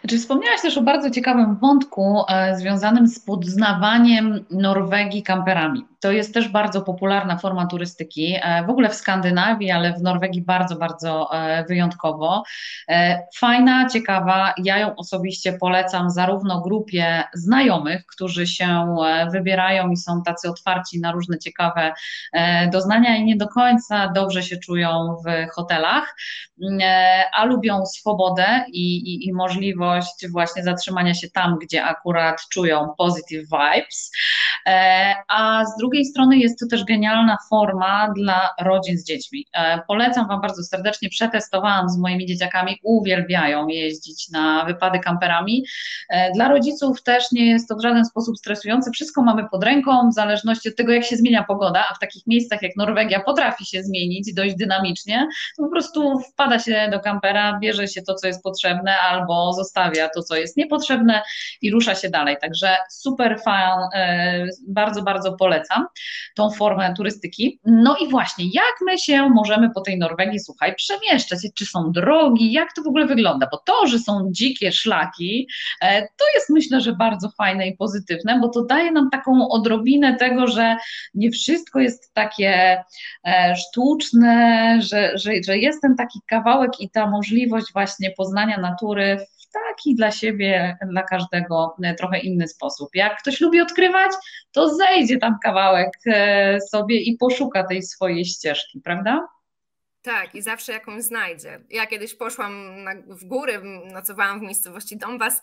Znaczy, 0.00 0.18
wspomniałaś 0.18 0.62
też 0.62 0.78
o 0.78 0.82
bardzo 0.82 1.10
ciekawym 1.10 1.56
wątku 1.56 2.24
e, 2.28 2.56
związanym 2.56 3.06
z 3.06 3.20
poznawaniem 3.20 4.44
Norwegii 4.50 5.22
kamperami. 5.22 5.86
To 6.00 6.12
jest 6.12 6.34
też 6.34 6.48
bardzo 6.48 6.82
popularna 6.82 7.38
forma 7.38 7.66
turystyki, 7.66 8.36
e, 8.42 8.64
w 8.66 8.70
ogóle 8.70 8.88
w 8.88 8.94
Skandynawii, 8.94 9.70
ale 9.70 9.92
w 9.92 10.02
Norwegii 10.02 10.42
bardzo, 10.42 10.76
bardzo 10.76 11.30
e, 11.34 11.64
wyjątkowo. 11.64 12.42
E, 12.88 13.22
fajna, 13.36 13.88
ciekawa, 13.88 14.54
ja 14.64 14.78
ją 14.78 14.96
osobiście 14.96 15.52
polecam 15.52 16.10
zarówno 16.10 16.60
grupie 16.60 17.24
znajomych, 17.34 18.06
którzy 18.06 18.46
się 18.46 18.96
wybierają 19.32 19.90
i 19.90 19.96
są 19.96 20.22
tacy 20.22 20.50
otwarci 20.50 21.00
na 21.00 21.12
różne 21.12 21.38
ciekawe 21.38 21.92
doznania 22.72 23.16
i 23.16 23.24
nie 23.24 23.36
do 23.36 23.48
końca 23.48 24.08
dobrze 24.08 24.42
się 24.42 24.56
czują 24.56 25.16
w 25.26 25.50
hotelach, 25.52 26.16
a 27.32 27.44
lubią 27.44 27.86
swobodę 27.86 28.64
i, 28.72 28.96
i, 28.96 29.28
i 29.28 29.32
możliwość 29.32 30.28
właśnie 30.32 30.62
zatrzymania 30.62 31.14
się 31.14 31.30
tam, 31.30 31.58
gdzie 31.62 31.84
akurat 31.84 32.40
czują 32.52 32.94
positive 32.98 33.44
vibes, 33.44 34.10
a 35.28 35.64
z 35.64 35.76
drugiej 35.78 35.89
drugiej 35.90 36.04
strony 36.04 36.38
jest 36.38 36.58
to 36.58 36.66
też 36.66 36.84
genialna 36.84 37.36
forma 37.48 38.12
dla 38.16 38.50
rodzin 38.60 38.98
z 38.98 39.04
dziećmi. 39.04 39.46
E, 39.52 39.80
polecam 39.88 40.28
Wam 40.28 40.40
bardzo 40.40 40.62
serdecznie, 40.62 41.08
przetestowałam 41.08 41.88
z 41.88 41.98
moimi 41.98 42.26
dzieciakami, 42.26 42.78
uwielbiają 42.82 43.68
jeździć 43.68 44.28
na 44.28 44.64
wypady 44.64 44.98
kamperami. 44.98 45.64
E, 46.10 46.32
dla 46.32 46.48
rodziców 46.48 47.02
też 47.02 47.32
nie 47.32 47.46
jest 47.46 47.68
to 47.68 47.76
w 47.76 47.82
żaden 47.82 48.04
sposób 48.04 48.38
stresujące, 48.38 48.90
wszystko 48.90 49.22
mamy 49.22 49.48
pod 49.48 49.64
ręką, 49.64 50.10
w 50.10 50.14
zależności 50.14 50.68
od 50.68 50.76
tego, 50.76 50.92
jak 50.92 51.04
się 51.04 51.16
zmienia 51.16 51.44
pogoda, 51.44 51.84
a 51.90 51.94
w 51.94 51.98
takich 51.98 52.26
miejscach 52.26 52.62
jak 52.62 52.76
Norwegia 52.76 53.20
potrafi 53.20 53.66
się 53.66 53.82
zmienić 53.82 54.34
dość 54.34 54.54
dynamicznie, 54.54 55.28
to 55.56 55.62
po 55.62 55.70
prostu 55.70 56.18
wpada 56.32 56.58
się 56.58 56.88
do 56.92 57.00
kampera, 57.00 57.58
bierze 57.58 57.88
się 57.88 58.02
to, 58.02 58.14
co 58.14 58.26
jest 58.26 58.42
potrzebne, 58.42 58.98
albo 58.98 59.52
zostawia 59.52 60.08
to, 60.08 60.22
co 60.22 60.36
jest 60.36 60.56
niepotrzebne 60.56 61.22
i 61.62 61.70
rusza 61.70 61.94
się 61.94 62.10
dalej. 62.10 62.36
Także 62.40 62.76
super 62.90 63.40
fan, 63.44 63.78
e, 63.94 64.46
bardzo, 64.68 65.02
bardzo 65.02 65.32
polecam 65.32 65.79
tą 66.34 66.50
formę 66.50 66.94
turystyki. 66.96 67.60
No 67.64 67.96
i 67.96 68.08
właśnie, 68.08 68.44
jak 68.44 68.74
my 68.86 68.98
się 68.98 69.28
możemy 69.28 69.70
po 69.74 69.80
tej 69.80 69.98
Norwegii, 69.98 70.40
słuchaj, 70.40 70.74
przemieszczać? 70.74 71.38
Czy 71.54 71.66
są 71.66 71.92
drogi? 71.92 72.52
Jak 72.52 72.72
to 72.72 72.82
w 72.82 72.86
ogóle 72.86 73.06
wygląda? 73.06 73.48
Bo 73.52 73.62
to, 73.66 73.86
że 73.86 73.98
są 73.98 74.28
dzikie 74.30 74.72
szlaki, 74.72 75.48
e, 75.82 76.02
to 76.02 76.24
jest 76.34 76.50
myślę, 76.50 76.80
że 76.80 76.92
bardzo 76.92 77.30
fajne 77.30 77.68
i 77.68 77.76
pozytywne, 77.76 78.38
bo 78.40 78.48
to 78.48 78.64
daje 78.64 78.92
nam 78.92 79.10
taką 79.10 79.48
odrobinę 79.48 80.16
tego, 80.16 80.46
że 80.46 80.76
nie 81.14 81.30
wszystko 81.30 81.80
jest 81.80 82.14
takie 82.14 82.84
e, 83.26 83.56
sztuczne, 83.56 84.78
że, 84.82 85.18
że, 85.18 85.32
że 85.46 85.58
jest 85.58 85.82
ten 85.82 85.96
taki 85.96 86.18
kawałek 86.26 86.80
i 86.80 86.90
ta 86.90 87.10
możliwość 87.10 87.72
właśnie 87.72 88.10
poznania 88.10 88.58
natury 88.58 89.26
taki 89.52 89.94
dla 89.94 90.10
siebie, 90.10 90.78
dla 90.90 91.02
każdego 91.02 91.76
e, 91.82 91.94
trochę 91.94 92.18
inny 92.18 92.48
sposób. 92.48 92.88
Jak 92.94 93.18
ktoś 93.18 93.40
lubi 93.40 93.60
odkrywać, 93.60 94.12
to 94.52 94.74
zejdzie 94.74 95.18
tam 95.18 95.36
kawałek 95.42 95.90
e, 96.06 96.60
sobie 96.60 97.00
i 97.00 97.16
poszuka 97.16 97.64
tej 97.64 97.82
swojej 97.82 98.24
ścieżki, 98.24 98.80
prawda? 98.80 99.28
Tak, 100.02 100.34
i 100.34 100.42
zawsze 100.42 100.72
jakąś 100.72 101.02
znajdzie. 101.02 101.60
Ja 101.70 101.86
kiedyś 101.86 102.14
poszłam 102.14 102.84
na, 102.84 102.94
w 103.06 103.24
góry, 103.24 103.60
nocowałam 103.92 104.40
w 104.40 104.42
miejscowości 104.42 104.96
Donbas 104.96 105.42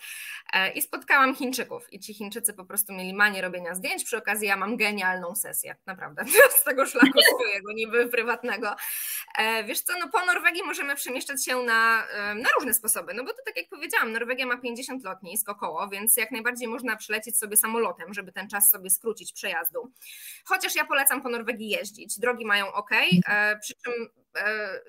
e, 0.54 0.72
i 0.72 0.82
spotkałam 0.82 1.36
Chińczyków. 1.36 1.94
I 1.94 2.00
ci 2.00 2.14
Chińczycy 2.14 2.54
po 2.54 2.66
prostu 2.66 2.94
mieli 2.94 3.14
manię 3.14 3.42
robienia 3.42 3.76
zdjęć. 3.76 4.04
Przy 4.04 4.18
okazji 4.18 4.48
ja 4.48 4.58
mam 4.58 4.78
genialną 4.78 5.36
sesję, 5.36 5.76
naprawdę, 5.86 6.26
z 6.62 6.64
tego 6.64 6.86
szlaku 6.86 7.20
swojego, 7.36 7.72
niby 7.72 8.08
prywatnego. 8.08 8.76
E, 9.38 9.64
wiesz 9.64 9.82
co, 9.82 9.94
no 10.00 10.10
po 10.10 10.26
Norwegii 10.26 10.64
możemy 10.64 10.96
przemieszczać 10.96 11.46
się 11.46 11.58
na, 11.58 12.08
e, 12.08 12.36
na 12.36 12.50
różne 12.58 12.74
sposoby, 12.74 13.14
no 13.14 13.24
bo 13.24 13.30
to 13.30 13.40
tak 13.46 13.58
jak 13.58 13.70
powiedziałam, 13.70 14.12
Norwegia 14.12 14.46
ma 14.46 14.58
50 14.58 15.04
lotnisk 15.04 15.50
około, 15.50 15.88
więc 15.88 16.18
jak 16.18 16.32
najbardziej 16.32 16.68
można 16.68 16.96
przylecieć 16.96 17.38
sobie 17.38 17.58
samolotem, 17.58 18.14
żeby 18.14 18.32
ten 18.32 18.50
czas 18.50 18.70
sobie 18.70 18.90
skrócić 18.90 19.34
przejazdu. 19.34 19.92
Chociaż 20.46 20.76
ja 20.76 20.86
polecam 20.86 21.22
po 21.22 21.30
Norwegii 21.30 21.70
jeździć. 21.70 22.20
Drogi 22.20 22.46
mają 22.46 22.74
ok, 22.74 22.92
e, 23.28 23.60
przy 23.60 23.74
czym 23.84 23.94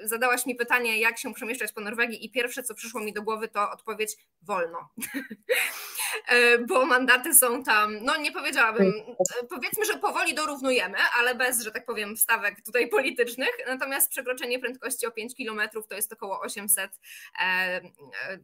zadałaś 0.03 0.47
mi 0.47 0.55
pytanie, 0.55 1.01
jak 1.01 1.19
się 1.19 1.35
przemieszczać 1.35 1.73
po 1.73 1.81
Norwegii, 1.81 2.25
i 2.27 2.31
pierwsze, 2.31 2.63
co 2.63 2.75
przyszło 2.75 3.01
mi 3.01 3.13
do 3.13 3.23
głowy, 3.23 3.49
to 3.49 3.71
odpowiedź 3.71 4.17
wolno. 4.43 4.89
E, 6.29 6.59
bo 6.59 6.87
mandaty 6.87 7.35
są 7.35 7.65
tam, 7.65 7.99
no 8.05 8.17
nie 8.17 8.33
powiedziałabym, 8.33 8.87
e, 8.87 9.47
powiedzmy, 9.51 9.85
że 9.85 9.99
powoli 9.99 10.35
dorównujemy, 10.35 10.99
ale 11.19 11.35
bez, 11.35 11.63
że 11.63 11.73
tak 11.73 11.87
powiem, 11.87 12.17
stawek 12.17 12.63
tutaj 12.65 12.89
politycznych. 12.89 13.51
Natomiast 13.67 14.11
przekroczenie 14.11 14.59
prędkości 14.59 15.07
o 15.07 15.11
5 15.11 15.35
km 15.37 15.61
to 15.89 15.95
jest 15.95 16.13
około 16.13 16.41
800 16.41 16.91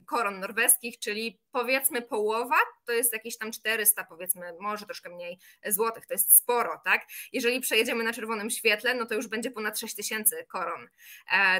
koron 0.06 0.40
norweskich, 0.40 0.98
czyli 0.98 1.40
powiedzmy 1.52 2.02
połowa, 2.02 2.56
to 2.84 2.92
jest 2.92 3.12
jakieś 3.12 3.38
tam 3.38 3.52
400, 3.52 4.04
powiedzmy, 4.04 4.52
może 4.60 4.86
troszkę 4.86 5.10
mniej 5.10 5.38
złotych, 5.66 6.06
to 6.06 6.14
jest 6.14 6.36
sporo, 6.36 6.80
tak? 6.84 7.06
Jeżeli 7.32 7.60
przejedziemy 7.60 8.04
na 8.04 8.12
czerwonym 8.12 8.50
świetle, 8.50 8.94
no 8.94 9.06
to 9.06 9.14
już 9.14 9.26
będzie 9.26 9.50
ponad 9.50 9.78
6000 9.78 10.44
koron. 10.44 10.88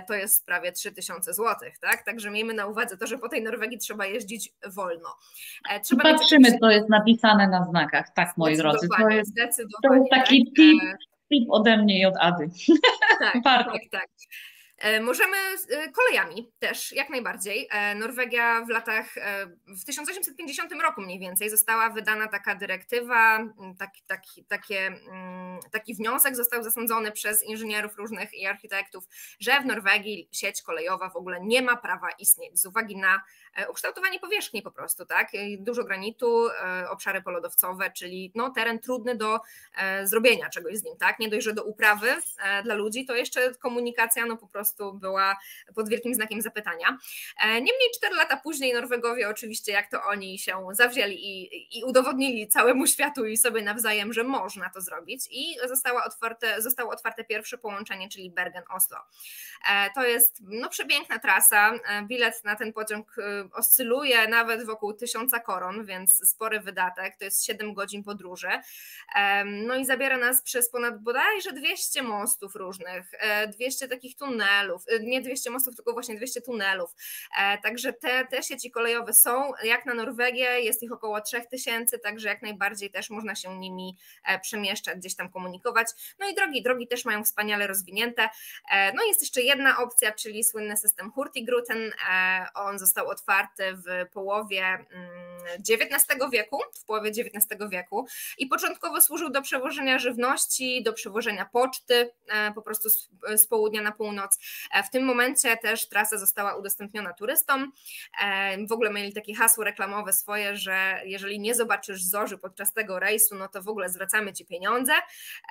To 0.09 0.14
jest 0.14 0.47
prawie 0.47 0.73
3000 0.73 1.35
zł, 1.35 1.70
tak? 1.81 2.05
Także 2.05 2.31
miejmy 2.31 2.55
na 2.55 2.66
uwadze 2.66 2.97
to, 2.97 3.07
że 3.07 3.18
po 3.18 3.29
tej 3.29 3.42
Norwegii 3.42 3.79
trzeba 3.79 4.07
jeździć 4.07 4.53
wolno. 4.66 5.09
Trzeba 5.83 6.03
Patrzymy, 6.03 6.51
mieć... 6.51 6.61
co 6.61 6.70
jest 6.70 6.88
napisane 6.88 7.49
na 7.49 7.64
znakach, 7.64 8.14
tak 8.14 8.37
moi 8.37 8.57
drodzy. 8.57 8.88
To 8.99 9.09
jest, 9.09 9.37
to 9.83 9.94
jest 9.94 10.11
taki 10.11 10.44
tak. 10.44 10.55
tip, 10.57 10.83
tip 11.29 11.49
ode 11.51 11.77
mnie 11.77 12.01
i 12.01 12.05
od 12.05 12.14
Ady. 12.20 12.51
Tak, 13.18 13.35
tak, 13.44 13.81
tak. 13.90 14.09
E, 14.78 15.00
możemy 15.00 15.37
e, 15.70 15.92
kolejami 15.92 16.52
też, 16.58 16.92
jak 16.92 17.10
najbardziej. 17.10 17.68
E, 17.70 17.94
Norwegia 17.94 18.64
w 18.64 18.68
latach, 18.68 19.14
w 19.66 19.84
1850 19.84 20.72
roku 20.82 21.00
mniej 21.00 21.18
więcej 21.18 21.50
została 21.50 21.90
wydana 21.90 22.28
taka 22.28 22.54
dyrektywa, 22.54 23.38
taki, 23.78 24.02
taki, 24.06 24.44
takie, 24.44 24.98
taki 25.70 25.94
wniosek 25.94 26.37
został 26.37 26.62
zasądzony 26.62 27.12
przez 27.12 27.42
inżynierów 27.42 27.96
różnych 27.96 28.34
i 28.34 28.46
architektów, 28.46 29.04
że 29.40 29.60
w 29.60 29.66
Norwegii 29.66 30.28
sieć 30.32 30.62
kolejowa 30.62 31.10
w 31.10 31.16
ogóle 31.16 31.40
nie 31.40 31.62
ma 31.62 31.76
prawa 31.76 32.08
istnieć 32.18 32.60
z 32.60 32.66
uwagi 32.66 32.96
na 32.96 33.22
ukształtowanie 33.70 34.20
powierzchni 34.20 34.62
po 34.62 34.70
prostu, 34.70 35.06
tak? 35.06 35.28
Dużo 35.58 35.84
granitu, 35.84 36.48
obszary 36.90 37.22
polodowcowe, 37.22 37.90
czyli 37.90 38.32
no, 38.34 38.50
teren 38.50 38.78
trudny 38.78 39.14
do 39.14 39.40
zrobienia 40.04 40.48
czegoś 40.48 40.76
z 40.76 40.84
nim, 40.84 40.96
tak? 40.96 41.18
Nie 41.18 41.28
dość, 41.28 41.44
że 41.44 41.52
do 41.52 41.64
uprawy 41.64 42.16
dla 42.64 42.74
ludzi, 42.74 43.06
to 43.06 43.14
jeszcze 43.14 43.54
komunikacja 43.54 44.26
no 44.26 44.36
po 44.36 44.48
prostu 44.48 44.92
była 44.92 45.36
pod 45.74 45.88
wielkim 45.88 46.14
znakiem 46.14 46.42
zapytania. 46.42 46.98
E, 47.40 47.48
niemniej 47.48 47.90
cztery 47.96 48.14
lata 48.16 48.36
później 48.36 48.72
Norwegowie 48.72 49.28
oczywiście, 49.28 49.72
jak 49.72 49.90
to 49.90 50.02
oni 50.02 50.38
się 50.38 50.66
zawzięli 50.72 51.14
i, 51.14 51.78
i 51.78 51.84
udowodnili 51.84 52.48
całemu 52.48 52.86
światu 52.86 53.26
i 53.26 53.36
sobie 53.36 53.62
nawzajem, 53.62 54.12
że 54.12 54.24
można 54.24 54.70
to 54.70 54.80
zrobić 54.80 55.28
i 55.30 55.56
zostało 55.68 56.04
otwarte, 56.04 56.62
zostało 56.62 56.92
otwarte 56.92 57.24
pierwsze 57.24 57.58
połączenie, 57.58 58.08
czyli 58.08 58.30
Bergen-Oslo. 58.30 58.98
E, 59.70 59.90
to 59.94 60.04
jest 60.04 60.42
no, 60.42 60.68
przepiękna 60.68 61.18
trasa, 61.18 61.72
e, 61.72 62.02
bilet 62.02 62.44
na 62.44 62.56
ten 62.56 62.72
pociąg 62.72 63.16
oscyluje 63.52 64.28
nawet 64.28 64.66
wokół 64.66 64.92
tysiąca 64.92 65.40
koron, 65.40 65.85
więc 65.85 66.28
spory 66.30 66.61
wydatek, 66.61 67.16
to 67.16 67.24
jest 67.24 67.44
7 67.44 67.74
godzin 67.74 68.04
podróży. 68.04 68.48
No 69.44 69.74
i 69.76 69.85
zabiera 69.85 70.16
nas 70.18 70.42
przez 70.42 70.70
ponad 70.70 71.02
bodajże 71.02 71.52
200 71.52 72.02
mostów 72.02 72.54
różnych, 72.57 73.11
200 73.52 73.88
takich 73.88 74.16
tunelów, 74.16 74.83
y, 74.88 75.00
nie 75.00 75.20
200 75.20 75.50
mostów, 75.50 75.76
tylko 75.76 75.92
właśnie 75.92 76.16
200 76.16 76.40
tunelów. 76.40 76.94
E, 77.38 77.59
także 77.59 77.92
te, 77.92 78.26
te 78.26 78.42
sieci 78.42 78.70
kolejowe 78.70 79.12
są, 79.12 79.52
jak 79.64 79.87
na 79.87 79.94
Norwegię 79.94 80.61
jest 80.61 80.83
ich 80.83 80.92
około 80.92 81.20
3000, 81.20 81.98
także 81.98 82.28
jak 82.28 82.42
najbardziej 82.42 82.90
też 82.90 83.11
można 83.11 83.35
się 83.35 83.59
nimi 83.59 83.96
e, 84.24 84.38
przemieszczać, 84.38 84.98
gdzieś 84.98 85.16
tam 85.16 85.30
komunikować. 85.30 85.88
No 86.18 86.28
i 86.28 86.35
drogi, 86.35 86.62
drogi 86.62 86.88
też 86.88 87.04
mają 87.04 87.24
wspaniale 87.24 87.66
rozwinięte. 87.66 88.28
E, 88.70 88.92
no 88.92 89.04
i 89.04 89.09
jest 89.09 89.20
jeszcze 89.20 89.42
jedna 89.42 89.78
opcja, 89.78 90.12
czyli 90.12 90.44
słynny 90.44 90.76
system 90.76 91.11
Hurtigruten. 91.11 91.92
On 92.54 92.78
został 92.78 93.09
otwarty 93.09 93.34
w 93.73 94.11
połowie 94.12 94.87
XIX 95.70 96.07
mm, 96.11 96.31
wieku, 96.31 96.61
w 96.75 96.85
połowie 96.85 97.11
XIX 97.11 97.70
wieku 97.70 98.07
i 98.38 98.47
początkowo 98.47 99.01
służył 99.01 99.31
do 99.31 99.42
przewożenia 99.42 99.99
żywności, 99.99 100.83
do 100.83 100.92
przewożenia 100.92 101.44
poczty 101.53 102.11
po 102.55 102.62
prostu 102.62 102.90
z, 102.90 103.09
z 103.37 103.47
południa 103.47 103.83
na 103.83 103.92
północ. 103.92 104.38
E, 104.73 104.83
w 104.83 104.90
tym 104.90 105.05
momencie 105.05 105.57
też 105.57 105.88
trasa 105.88 106.18
została 106.18 106.57
udostępniona 106.57 107.12
turystom. 107.12 107.73
E, 108.23 108.66
w 108.66 108.73
ogóle 108.73 108.90
mieli 108.90 109.12
takie 109.12 109.35
hasło 109.35 109.64
reklamowe 109.64 110.12
swoje, 110.12 110.57
że 110.57 111.01
jeżeli 111.05 111.40
nie 111.40 111.55
zobaczysz 111.55 112.03
zorzy 112.03 112.38
podczas 112.38 112.73
tego 112.73 112.99
rejsu, 112.99 113.35
no 113.35 113.49
to 113.49 113.62
w 113.62 113.68
ogóle 113.68 113.88
zwracamy 113.88 114.33
ci 114.33 114.47
pieniądze. 114.47 114.92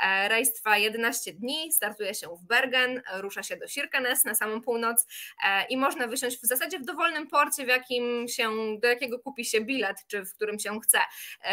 E, 0.05 0.29
rejs 0.29 0.53
trwa 0.53 0.77
11 0.77 1.33
dni, 1.33 1.71
startuje 1.71 2.13
się 2.13 2.27
w 2.27 2.43
Bergen, 2.43 3.01
rusza 3.13 3.43
się 3.43 3.57
do 3.57 3.67
Sirkenes 3.67 4.25
na 4.25 4.35
samą 4.35 4.61
północ 4.61 5.07
i 5.69 5.77
można 5.77 6.07
wysiąść 6.07 6.37
w 6.37 6.45
zasadzie 6.45 6.79
w 6.79 6.85
dowolnym 6.85 7.27
porcie, 7.27 7.65
jakim 7.73 8.27
się, 8.27 8.49
do 8.81 8.87
jakiego 8.87 9.19
kupi 9.19 9.45
się 9.45 9.61
bilet, 9.61 9.97
czy 10.07 10.25
w 10.25 10.33
którym 10.33 10.59
się 10.59 10.79
chce. 10.79 10.99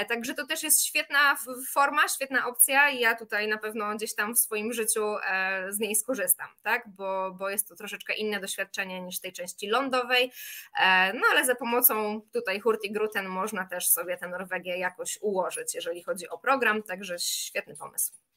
Także 0.08 0.34
to 0.34 0.46
też 0.46 0.62
jest 0.62 0.84
świetna 0.84 1.36
forma, 1.72 2.08
świetna 2.08 2.46
opcja 2.46 2.90
i 2.90 3.00
ja 3.00 3.16
tutaj 3.16 3.48
na 3.48 3.58
pewno 3.58 3.96
gdzieś 3.96 4.14
tam 4.14 4.34
w 4.34 4.38
swoim 4.38 4.72
życiu 4.72 5.14
z 5.68 5.78
niej 5.78 5.96
skorzystam, 5.96 6.48
tak? 6.62 6.88
Bo 6.88 7.30
bo, 7.30 7.50
jest 7.50 7.68
to 7.68 7.76
troszeczkę 7.76 8.14
inne 8.14 8.40
doświadczenie 8.40 9.00
niż 9.00 9.20
tej 9.20 9.32
części 9.32 9.68
lądowej, 9.68 10.32
e, 10.80 11.12
no 11.12 11.22
ale 11.30 11.44
za 11.44 11.54
pomocą 11.54 12.20
tutaj 12.32 12.60
Hurtigruten 12.60 13.28
można 13.28 13.66
też 13.66 13.88
sobie 13.88 14.16
tę 14.16 14.28
Norwegię 14.28 14.78
jakoś 14.78 15.18
ułożyć, 15.20 15.74
jeżeli 15.74 16.02
chodzi 16.02 16.28
o 16.28 16.38
program, 16.38 16.82
także 16.82 17.18
świetny 17.18 17.76
pomysł. 17.76 18.29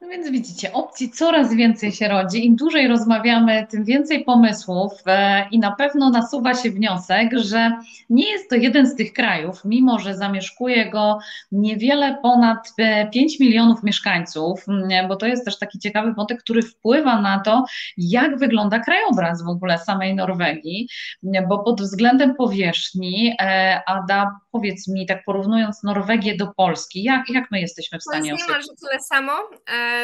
No 0.00 0.08
więc 0.08 0.30
widzicie, 0.30 0.72
opcji 0.72 1.10
coraz 1.10 1.54
więcej 1.54 1.92
się 1.92 2.08
rodzi. 2.08 2.46
Im 2.46 2.56
dłużej 2.56 2.88
rozmawiamy, 2.88 3.66
tym 3.70 3.84
więcej 3.84 4.24
pomysłów 4.24 4.92
e, 5.06 5.48
i 5.50 5.58
na 5.58 5.72
pewno 5.72 6.10
nasuwa 6.10 6.54
się 6.54 6.70
wniosek, 6.70 7.28
że 7.32 7.72
nie 8.10 8.30
jest 8.30 8.50
to 8.50 8.56
jeden 8.56 8.86
z 8.86 8.96
tych 8.96 9.12
krajów, 9.12 9.64
mimo 9.64 9.98
że 9.98 10.16
zamieszkuje 10.16 10.90
go 10.90 11.18
niewiele 11.52 12.18
ponad 12.22 12.74
5 13.12 13.34
e, 13.40 13.44
milionów 13.44 13.82
mieszkańców, 13.82 14.64
bo 15.08 15.16
to 15.16 15.26
jest 15.26 15.44
też 15.44 15.58
taki 15.58 15.78
ciekawy 15.78 16.12
wątek, 16.12 16.40
który 16.40 16.62
wpływa 16.62 17.20
na 17.20 17.40
to, 17.40 17.64
jak 17.96 18.38
wygląda 18.38 18.78
krajobraz 18.78 19.44
w 19.44 19.48
ogóle 19.48 19.78
samej 19.78 20.14
Norwegii, 20.14 20.88
bo 21.48 21.58
pod 21.58 21.80
względem 21.80 22.34
powierzchni, 22.34 23.34
e, 23.40 23.82
Ada, 23.86 24.30
powiedz 24.50 24.88
mi, 24.88 25.06
tak 25.06 25.24
porównując 25.24 25.82
Norwegię 25.82 26.36
do 26.36 26.46
Polski, 26.56 27.02
jak, 27.02 27.30
jak 27.30 27.50
my 27.50 27.60
jesteśmy 27.60 27.98
w 27.98 28.02
stanie 28.02 28.34
osądzić? 28.34 28.48
Niemalże 28.48 28.72
tyle 28.80 29.00
samo. 29.00 29.32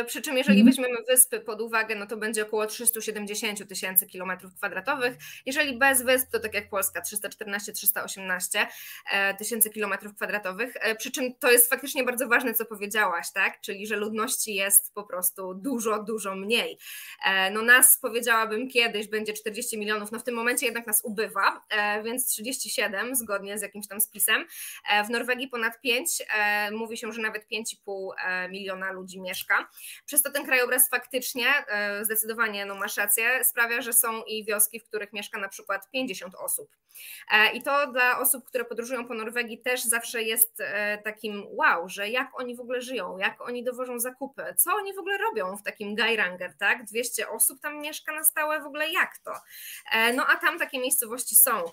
Przy 0.06 0.22
czym, 0.22 0.38
jeżeli 0.38 0.60
mm. 0.60 0.72
weźmiemy 0.72 0.98
wyspy 1.08 1.40
pod 1.40 1.60
uwagę, 1.60 1.94
no 1.94 2.06
to 2.06 2.16
będzie 2.16 2.42
około 2.42 2.66
370 2.66 3.68
tysięcy 3.68 4.06
kilometrów 4.06 4.54
kwadratowych. 4.54 5.16
Jeżeli 5.46 5.78
bez 5.78 6.02
wysp, 6.02 6.30
to 6.30 6.40
tak 6.40 6.54
jak 6.54 6.68
Polska, 6.68 7.00
314-318 7.00 8.66
e, 9.12 9.34
tysięcy 9.34 9.70
kilometrów 9.70 10.14
kwadratowych. 10.14 10.74
E, 10.80 10.94
przy 10.94 11.10
czym 11.10 11.34
to 11.34 11.50
jest 11.50 11.70
faktycznie 11.70 12.04
bardzo 12.04 12.28
ważne, 12.28 12.54
co 12.54 12.64
powiedziałaś, 12.64 13.26
tak? 13.32 13.60
Czyli, 13.60 13.86
że 13.86 13.96
ludności 13.96 14.54
jest 14.54 14.94
po 14.94 15.04
prostu 15.04 15.54
dużo, 15.54 16.02
dużo 16.02 16.34
mniej. 16.34 16.78
E, 17.24 17.50
no 17.50 17.62
nas 17.62 17.98
powiedziałabym 17.98 18.68
kiedyś 18.68 19.08
będzie 19.08 19.32
40 19.32 19.78
milionów, 19.78 20.12
no 20.12 20.18
w 20.18 20.24
tym 20.24 20.34
momencie 20.34 20.66
jednak 20.66 20.86
nas 20.86 21.00
ubywa, 21.04 21.64
więc 22.04 22.26
37 22.28 23.16
zgodnie 23.16 23.58
z 23.58 23.62
jakimś 23.62 23.88
tam 23.88 24.00
spisem. 24.00 24.44
W 25.06 25.10
Norwegii 25.10 25.48
ponad 25.48 25.80
5, 25.80 26.22
mówi 26.72 26.96
się, 26.96 27.12
że 27.12 27.22
nawet 27.22 27.46
5,5 27.52 28.10
miliona 28.50 28.92
ludzi 28.92 29.20
mieszka. 29.20 29.68
Przez 30.06 30.22
to 30.22 30.30
ten 30.30 30.46
krajobraz 30.46 30.88
faktycznie, 30.88 31.46
e, 31.68 32.04
zdecydowanie 32.04 32.66
no 32.66 32.74
masz 32.74 32.96
rację, 32.96 33.44
sprawia, 33.44 33.82
że 33.82 33.92
są 33.92 34.22
i 34.22 34.44
wioski, 34.44 34.80
w 34.80 34.84
których 34.84 35.12
mieszka 35.12 35.38
na 35.38 35.48
przykład 35.48 35.90
50 35.90 36.34
osób. 36.34 36.70
E, 37.30 37.52
I 37.52 37.62
to 37.62 37.86
dla 37.92 38.18
osób, 38.18 38.44
które 38.44 38.64
podróżują 38.64 39.08
po 39.08 39.14
Norwegii 39.14 39.58
też 39.58 39.84
zawsze 39.84 40.22
jest 40.22 40.60
e, 40.60 40.98
takim 40.98 41.46
wow, 41.50 41.88
że 41.88 42.08
jak 42.08 42.40
oni 42.40 42.56
w 42.56 42.60
ogóle 42.60 42.82
żyją, 42.82 43.18
jak 43.18 43.40
oni 43.40 43.64
dowożą 43.64 43.98
zakupy, 43.98 44.54
co 44.56 44.74
oni 44.74 44.94
w 44.94 44.98
ogóle 44.98 45.18
robią 45.18 45.56
w 45.56 45.62
takim 45.62 45.94
Geiranger, 45.94 46.54
tak? 46.58 46.84
200 46.84 47.28
osób 47.28 47.60
tam 47.60 47.80
mieszka 47.80 48.12
na 48.12 48.24
stałe, 48.24 48.60
w 48.60 48.66
ogóle 48.66 48.90
jak 48.90 49.18
to? 49.18 49.32
No 50.14 50.26
a 50.26 50.36
tam 50.36 50.58
takie 50.58 50.78
miejscowości 50.78 51.36
są. 51.36 51.64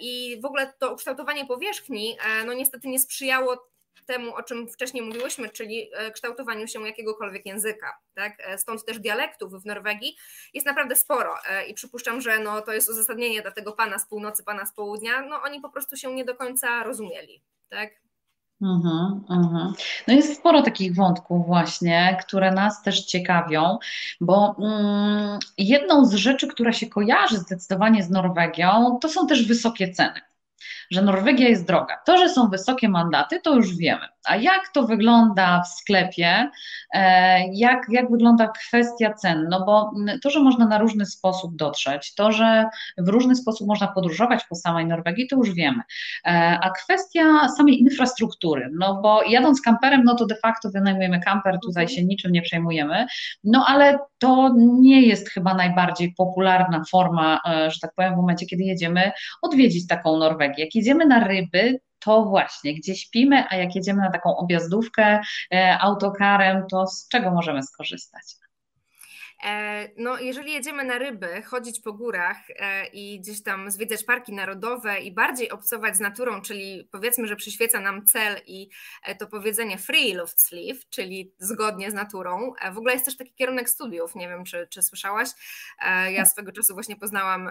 I 0.00 0.40
w 0.42 0.44
ogóle 0.44 0.72
to 0.78 0.92
ukształtowanie 0.92 1.46
powierzchni, 1.46 2.18
no 2.46 2.52
niestety 2.52 2.88
nie 2.88 2.98
sprzyjało 2.98 3.73
temu, 4.06 4.34
o 4.34 4.42
czym 4.42 4.68
wcześniej 4.68 5.02
mówiłyśmy, 5.02 5.48
czyli 5.48 5.90
e, 5.94 6.10
kształtowaniu 6.10 6.68
się 6.68 6.86
jakiegokolwiek 6.86 7.46
języka. 7.46 7.98
Tak? 8.14 8.36
E, 8.38 8.58
stąd 8.58 8.84
też 8.84 8.98
dialektów 8.98 9.62
w 9.62 9.66
Norwegii 9.66 10.16
jest 10.54 10.66
naprawdę 10.66 10.96
sporo 10.96 11.34
e, 11.48 11.66
i 11.66 11.74
przypuszczam, 11.74 12.20
że 12.20 12.38
no, 12.38 12.60
to 12.60 12.72
jest 12.72 12.90
uzasadnienie 12.90 13.42
dla 13.42 13.50
tego 13.50 13.72
pana 13.72 13.98
z 13.98 14.06
północy, 14.06 14.44
pana 14.44 14.66
z 14.66 14.74
południa. 14.74 15.22
No, 15.22 15.42
oni 15.42 15.60
po 15.60 15.70
prostu 15.70 15.96
się 15.96 16.14
nie 16.14 16.24
do 16.24 16.34
końca 16.34 16.82
rozumieli. 16.82 17.42
Tak? 17.68 18.04
Uh-huh, 18.62 19.20
uh-huh. 19.28 19.72
No 20.08 20.14
jest 20.14 20.38
sporo 20.38 20.62
takich 20.62 20.94
wątków 20.94 21.46
właśnie, 21.46 22.18
które 22.20 22.50
nas 22.52 22.82
też 22.82 23.04
ciekawią, 23.04 23.78
bo 24.20 24.56
mm, 24.58 25.38
jedną 25.58 26.04
z 26.04 26.14
rzeczy, 26.14 26.48
która 26.48 26.72
się 26.72 26.86
kojarzy 26.86 27.38
zdecydowanie 27.38 28.02
z 28.02 28.10
Norwegią, 28.10 28.98
to 29.02 29.08
są 29.08 29.26
też 29.26 29.48
wysokie 29.48 29.92
ceny 29.92 30.20
że 30.90 31.02
Norwegia 31.02 31.48
jest 31.48 31.66
droga. 31.66 31.96
To, 32.06 32.18
że 32.18 32.28
są 32.28 32.48
wysokie 32.48 32.88
mandaty, 32.88 33.40
to 33.40 33.54
już 33.54 33.76
wiemy. 33.76 34.08
A 34.24 34.36
jak 34.36 34.68
to 34.74 34.82
wygląda 34.82 35.62
w 35.62 35.68
sklepie, 35.68 36.50
e, 36.94 37.48
jak, 37.52 37.86
jak 37.90 38.10
wygląda 38.10 38.48
kwestia 38.48 39.14
cen? 39.14 39.46
No 39.50 39.64
bo 39.66 39.92
to, 40.22 40.30
że 40.30 40.40
można 40.40 40.66
na 40.66 40.78
różny 40.78 41.06
sposób 41.06 41.56
dotrzeć, 41.56 42.14
to, 42.14 42.32
że 42.32 42.64
w 42.98 43.08
różny 43.08 43.36
sposób 43.36 43.68
można 43.68 43.88
podróżować 43.88 44.44
po 44.48 44.54
samej 44.54 44.86
Norwegii, 44.86 45.28
to 45.28 45.36
już 45.36 45.54
wiemy. 45.54 45.82
E, 46.26 46.58
a 46.62 46.70
kwestia 46.70 47.48
samej 47.56 47.80
infrastruktury, 47.80 48.70
no 48.72 49.00
bo 49.02 49.22
jadąc 49.22 49.60
kamperem, 49.60 50.04
no 50.04 50.14
to 50.14 50.26
de 50.26 50.36
facto 50.36 50.70
wynajmujemy 50.70 51.20
kamper, 51.20 51.58
tutaj 51.62 51.88
się 51.88 52.04
niczym 52.04 52.32
nie 52.32 52.42
przejmujemy, 52.42 53.06
no 53.44 53.64
ale 53.68 53.98
to 54.18 54.54
nie 54.80 55.02
jest 55.02 55.30
chyba 55.30 55.54
najbardziej 55.54 56.14
popularna 56.16 56.82
forma, 56.90 57.40
e, 57.48 57.70
że 57.70 57.80
tak 57.80 57.94
powiem, 57.96 58.14
w 58.14 58.16
momencie, 58.16 58.46
kiedy 58.46 58.62
jedziemy 58.62 59.12
odwiedzić 59.42 59.86
taką 59.86 60.18
Norwegię. 60.18 60.66
Jak 60.74 60.84
jedziemy 60.84 61.06
na 61.06 61.24
ryby, 61.24 61.80
to 61.98 62.24
właśnie, 62.24 62.74
gdzie 62.74 62.96
śpimy, 62.96 63.44
a 63.48 63.56
jak 63.56 63.74
jedziemy 63.74 64.02
na 64.02 64.10
taką 64.10 64.36
objazdówkę 64.36 65.20
e, 65.52 65.78
autokarem, 65.80 66.66
to 66.70 66.86
z 66.86 67.08
czego 67.08 67.30
możemy 67.30 67.62
skorzystać? 67.62 68.22
E, 69.44 69.88
no, 69.96 70.18
jeżeli 70.18 70.52
jedziemy 70.52 70.84
na 70.84 70.98
ryby, 70.98 71.42
chodzić 71.42 71.80
po 71.80 71.92
górach 71.92 72.36
e, 72.48 72.86
i 72.86 73.20
gdzieś 73.20 73.42
tam 73.42 73.70
zwiedzać 73.70 74.04
parki 74.04 74.32
narodowe 74.32 75.00
i 75.00 75.12
bardziej 75.12 75.50
obcować 75.50 75.96
z 75.96 76.00
naturą, 76.00 76.42
czyli 76.42 76.88
powiedzmy, 76.92 77.26
że 77.26 77.36
przyświeca 77.36 77.80
nam 77.80 78.06
cel 78.06 78.40
i 78.46 78.68
e, 79.02 79.14
to 79.14 79.26
powiedzenie 79.26 79.78
free 79.78 80.12
loft 80.12 80.40
sleeve, 80.40 80.80
czyli 80.90 81.32
zgodnie 81.38 81.90
z 81.90 81.94
naturą. 81.94 82.52
W 82.72 82.78
ogóle 82.78 82.92
jest 82.92 83.04
też 83.04 83.16
taki 83.16 83.34
kierunek 83.34 83.70
studiów, 83.70 84.14
nie 84.14 84.28
wiem, 84.28 84.44
czy, 84.44 84.66
czy 84.70 84.82
słyszałaś. 84.82 85.28
Ja 86.10 86.16
tak. 86.16 86.28
swego 86.28 86.52
czasu 86.52 86.74
właśnie 86.74 86.96
poznałam 86.96 87.50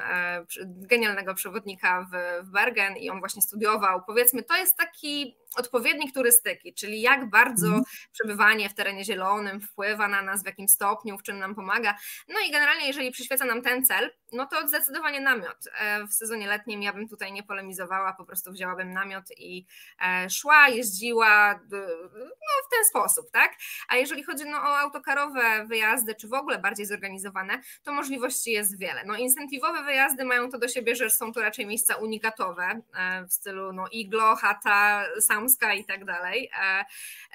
genialnego 0.65 1.33
przewodnika 1.33 2.07
w, 2.11 2.45
w 2.47 2.51
Bergen 2.51 2.97
i 2.97 3.09
on 3.09 3.19
właśnie 3.19 3.41
studiował. 3.41 4.03
Powiedzmy, 4.07 4.43
to 4.43 4.57
jest 4.57 4.77
taki 4.77 5.37
odpowiednik 5.55 6.13
turystyki, 6.13 6.73
czyli 6.73 7.01
jak 7.01 7.29
bardzo 7.29 7.67
mm. 7.67 7.83
przebywanie 8.11 8.69
w 8.69 8.73
terenie 8.73 9.05
zielonym 9.05 9.61
wpływa 9.61 10.07
na 10.07 10.21
nas, 10.21 10.43
w 10.43 10.45
jakim 10.45 10.67
stopniu, 10.67 11.17
w 11.17 11.23
czym 11.23 11.39
nam 11.39 11.55
pomaga. 11.55 11.97
No 12.27 12.35
i 12.47 12.51
generalnie, 12.51 12.87
jeżeli 12.87 13.11
przyświeca 13.11 13.45
nam 13.45 13.61
ten 13.61 13.85
cel, 13.85 14.11
no 14.31 14.45
to 14.45 14.67
zdecydowanie 14.67 15.21
namiot. 15.21 15.57
E, 15.79 16.07
w 16.07 16.13
sezonie 16.13 16.47
letnim 16.47 16.83
ja 16.83 16.93
bym 16.93 17.07
tutaj 17.07 17.33
nie 17.33 17.43
polemizowała, 17.43 18.13
po 18.13 18.25
prostu 18.25 18.51
wzięłabym 18.51 18.93
namiot 18.93 19.23
i 19.37 19.65
e, 20.05 20.29
szła, 20.29 20.69
jeździła 20.69 21.59
no, 21.71 22.63
w 22.67 22.71
ten 22.71 22.85
sposób, 22.89 23.31
tak? 23.31 23.53
A 23.87 23.95
jeżeli 23.95 24.23
chodzi 24.23 24.45
no, 24.45 24.57
o 24.57 24.77
autokarowe 24.77 25.65
wyjazdy, 25.65 26.15
czy 26.15 26.27
w 26.27 26.33
ogóle 26.33 26.59
bardziej 26.59 26.85
zorganizowane, 26.85 27.61
to 27.83 27.91
możliwości 27.93 28.51
jest 28.51 28.79
wiele. 28.79 29.03
No 29.05 29.15
incentywowe 29.15 29.83
wyjazdy 29.83 30.25
mają 30.25 30.51
to 30.51 30.57
do 30.57 30.67
siebie, 30.67 30.95
że 30.95 31.09
są 31.09 31.33
to 31.33 31.41
raczej 31.41 31.65
miejsca 31.65 31.95
unikatowe 31.95 32.81
e, 32.95 33.25
w 33.25 33.33
stylu 33.33 33.73
no, 33.73 33.85
iglo, 33.91 34.35
chata, 34.35 35.05
samska 35.43 35.73
i 35.73 35.85
tak 35.85 36.05
dalej. 36.05 36.51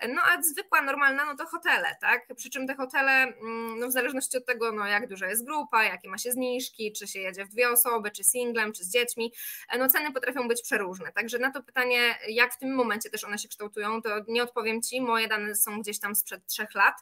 No 0.09 0.23
a 0.23 0.43
zwykła, 0.43 0.83
normalna, 0.83 1.25
no 1.25 1.37
to 1.37 1.47
hotele, 1.47 1.97
tak? 2.01 2.27
Przy 2.37 2.51
czym 2.51 2.67
te 2.67 2.75
hotele, 2.75 3.13
mm, 3.13 3.79
no 3.79 3.89
w 3.89 3.93
zależności 3.93 4.37
od 4.37 4.47
tego, 4.47 4.73
no 4.73 4.87
jak 4.87 5.09
duża 5.09 5.27
jest 5.27 5.45
grupa, 5.45 5.85
jakie 5.85 6.09
ma 6.09 6.19
się 6.19 6.33
zniżki, 6.33 6.93
czy 6.93 7.07
się 7.07 7.21
jedzie 7.21 7.45
w 7.45 7.49
dwie 7.49 7.71
osoby, 7.71 8.11
czy 8.11 8.25
singlem, 8.25 8.73
czy 8.73 8.85
z 8.85 8.91
dziećmi, 8.91 9.33
no 9.79 9.89
ceny 9.89 10.13
potrafią 10.13 10.49
być 10.49 10.63
przeróżne. 10.63 11.13
Także 11.13 11.39
na 11.39 11.51
to 11.51 11.63
pytanie, 11.63 12.19
jak 12.29 12.55
w 12.55 12.59
tym 12.59 12.75
momencie 12.75 13.11
też 13.11 13.25
one 13.25 13.39
się 13.39 13.49
kształtują, 13.49 14.03
to 14.03 14.11
nie 14.29 14.43
odpowiem 14.43 14.83
Ci, 14.83 15.01
moje 15.01 15.29
dane 15.29 15.55
są 15.55 15.81
gdzieś 15.81 16.01
tam 16.01 16.15
sprzed 16.15 16.47
trzech 16.47 16.75
lat. 16.75 16.95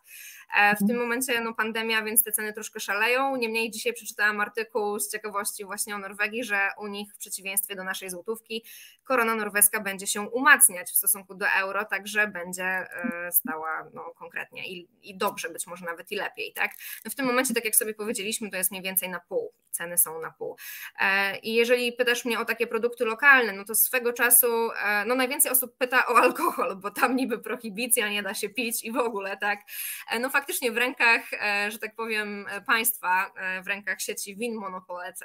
E, 0.56 0.76
w 0.76 0.86
tym 0.88 0.98
momencie 0.98 1.40
no 1.40 1.54
pandemia, 1.54 2.02
więc 2.02 2.22
te 2.22 2.32
ceny 2.32 2.52
troszkę 2.52 2.80
szaleją. 2.80 3.36
Niemniej 3.36 3.70
dzisiaj 3.70 3.92
przeczytałam 3.92 4.40
artykuł 4.40 4.98
z 4.98 5.10
ciekawości 5.10 5.64
właśnie 5.64 5.94
o 5.94 5.98
Norwegii, 5.98 6.44
że 6.44 6.68
u 6.78 6.86
nich 6.86 7.14
w 7.14 7.18
przeciwieństwie 7.18 7.76
do 7.76 7.84
naszej 7.84 8.10
złotówki 8.10 8.64
korona 9.04 9.34
norweska 9.34 9.80
będzie 9.80 10.06
się 10.06 10.20
umacniać 10.20 10.90
w 10.96 10.98
stosunku 10.98 11.34
do 11.34 11.46
euro, 11.60 11.84
także 11.84 12.28
będzie 12.28 12.64
e, 12.64 13.32
stała 13.32 13.90
no, 13.94 14.12
konkretnie 14.18 14.68
i, 14.68 14.88
i 15.02 15.16
dobrze, 15.16 15.48
być 15.48 15.66
może 15.66 15.84
nawet 15.84 16.12
i 16.12 16.16
lepiej. 16.16 16.52
Tak? 16.52 16.70
No 17.04 17.10
w 17.10 17.14
tym 17.14 17.26
momencie, 17.26 17.54
tak 17.54 17.64
jak 17.64 17.76
sobie 17.76 17.94
powiedzieliśmy, 17.94 18.50
to 18.50 18.56
jest 18.56 18.70
mniej 18.70 18.82
więcej 18.82 19.08
na 19.08 19.20
pół 19.20 19.52
ceny 19.76 19.98
są 19.98 20.20
na 20.20 20.30
pół. 20.30 20.56
E, 21.00 21.38
I 21.38 21.54
jeżeli 21.54 21.92
pytasz 21.92 22.24
mnie 22.24 22.40
o 22.40 22.44
takie 22.44 22.66
produkty 22.66 23.04
lokalne, 23.04 23.52
no 23.52 23.64
to 23.64 23.74
swego 23.74 24.12
czasu 24.12 24.70
e, 24.72 25.04
no 25.04 25.14
najwięcej 25.14 25.52
osób 25.52 25.76
pyta 25.78 26.06
o 26.06 26.16
alkohol, 26.16 26.76
bo 26.76 26.90
tam 26.90 27.16
niby 27.16 27.38
prohibicja, 27.38 28.08
nie 28.08 28.22
da 28.22 28.34
się 28.34 28.48
pić 28.48 28.84
i 28.84 28.92
w 28.92 28.96
ogóle, 28.96 29.36
tak. 29.36 29.60
E, 30.10 30.18
no 30.18 30.30
faktycznie 30.30 30.72
w 30.72 30.76
rękach, 30.76 31.22
że 31.68 31.78
tak 31.78 31.94
powiem, 31.94 32.46
państwa, 32.66 33.32
w 33.64 33.66
rękach 33.66 34.00
sieci 34.00 34.36
win 34.36 34.54
Monopolet 34.54 35.20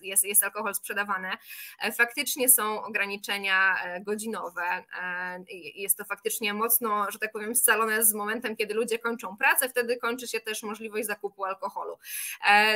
jest, 0.00 0.24
jest 0.24 0.44
alkohol 0.44 0.74
sprzedawany. 0.74 1.28
Faktycznie 1.96 2.48
są 2.48 2.82
ograniczenia 2.82 3.76
godzinowe. 4.00 4.84
Jest 5.74 5.98
to 5.98 6.04
faktycznie 6.04 6.54
mocno, 6.54 7.10
że 7.10 7.18
tak 7.18 7.32
powiem, 7.32 7.54
scalone 7.54 8.04
z 8.04 8.14
momentem, 8.14 8.56
kiedy 8.56 8.74
ludzie 8.74 8.98
kończą 8.98 9.36
pracę, 9.36 9.68
wtedy 9.68 9.96
kończy 9.96 10.28
się 10.28 10.40
też 10.40 10.62
możliwość 10.62 11.06
zakupu 11.06 11.44
alkoholu. 11.44 11.98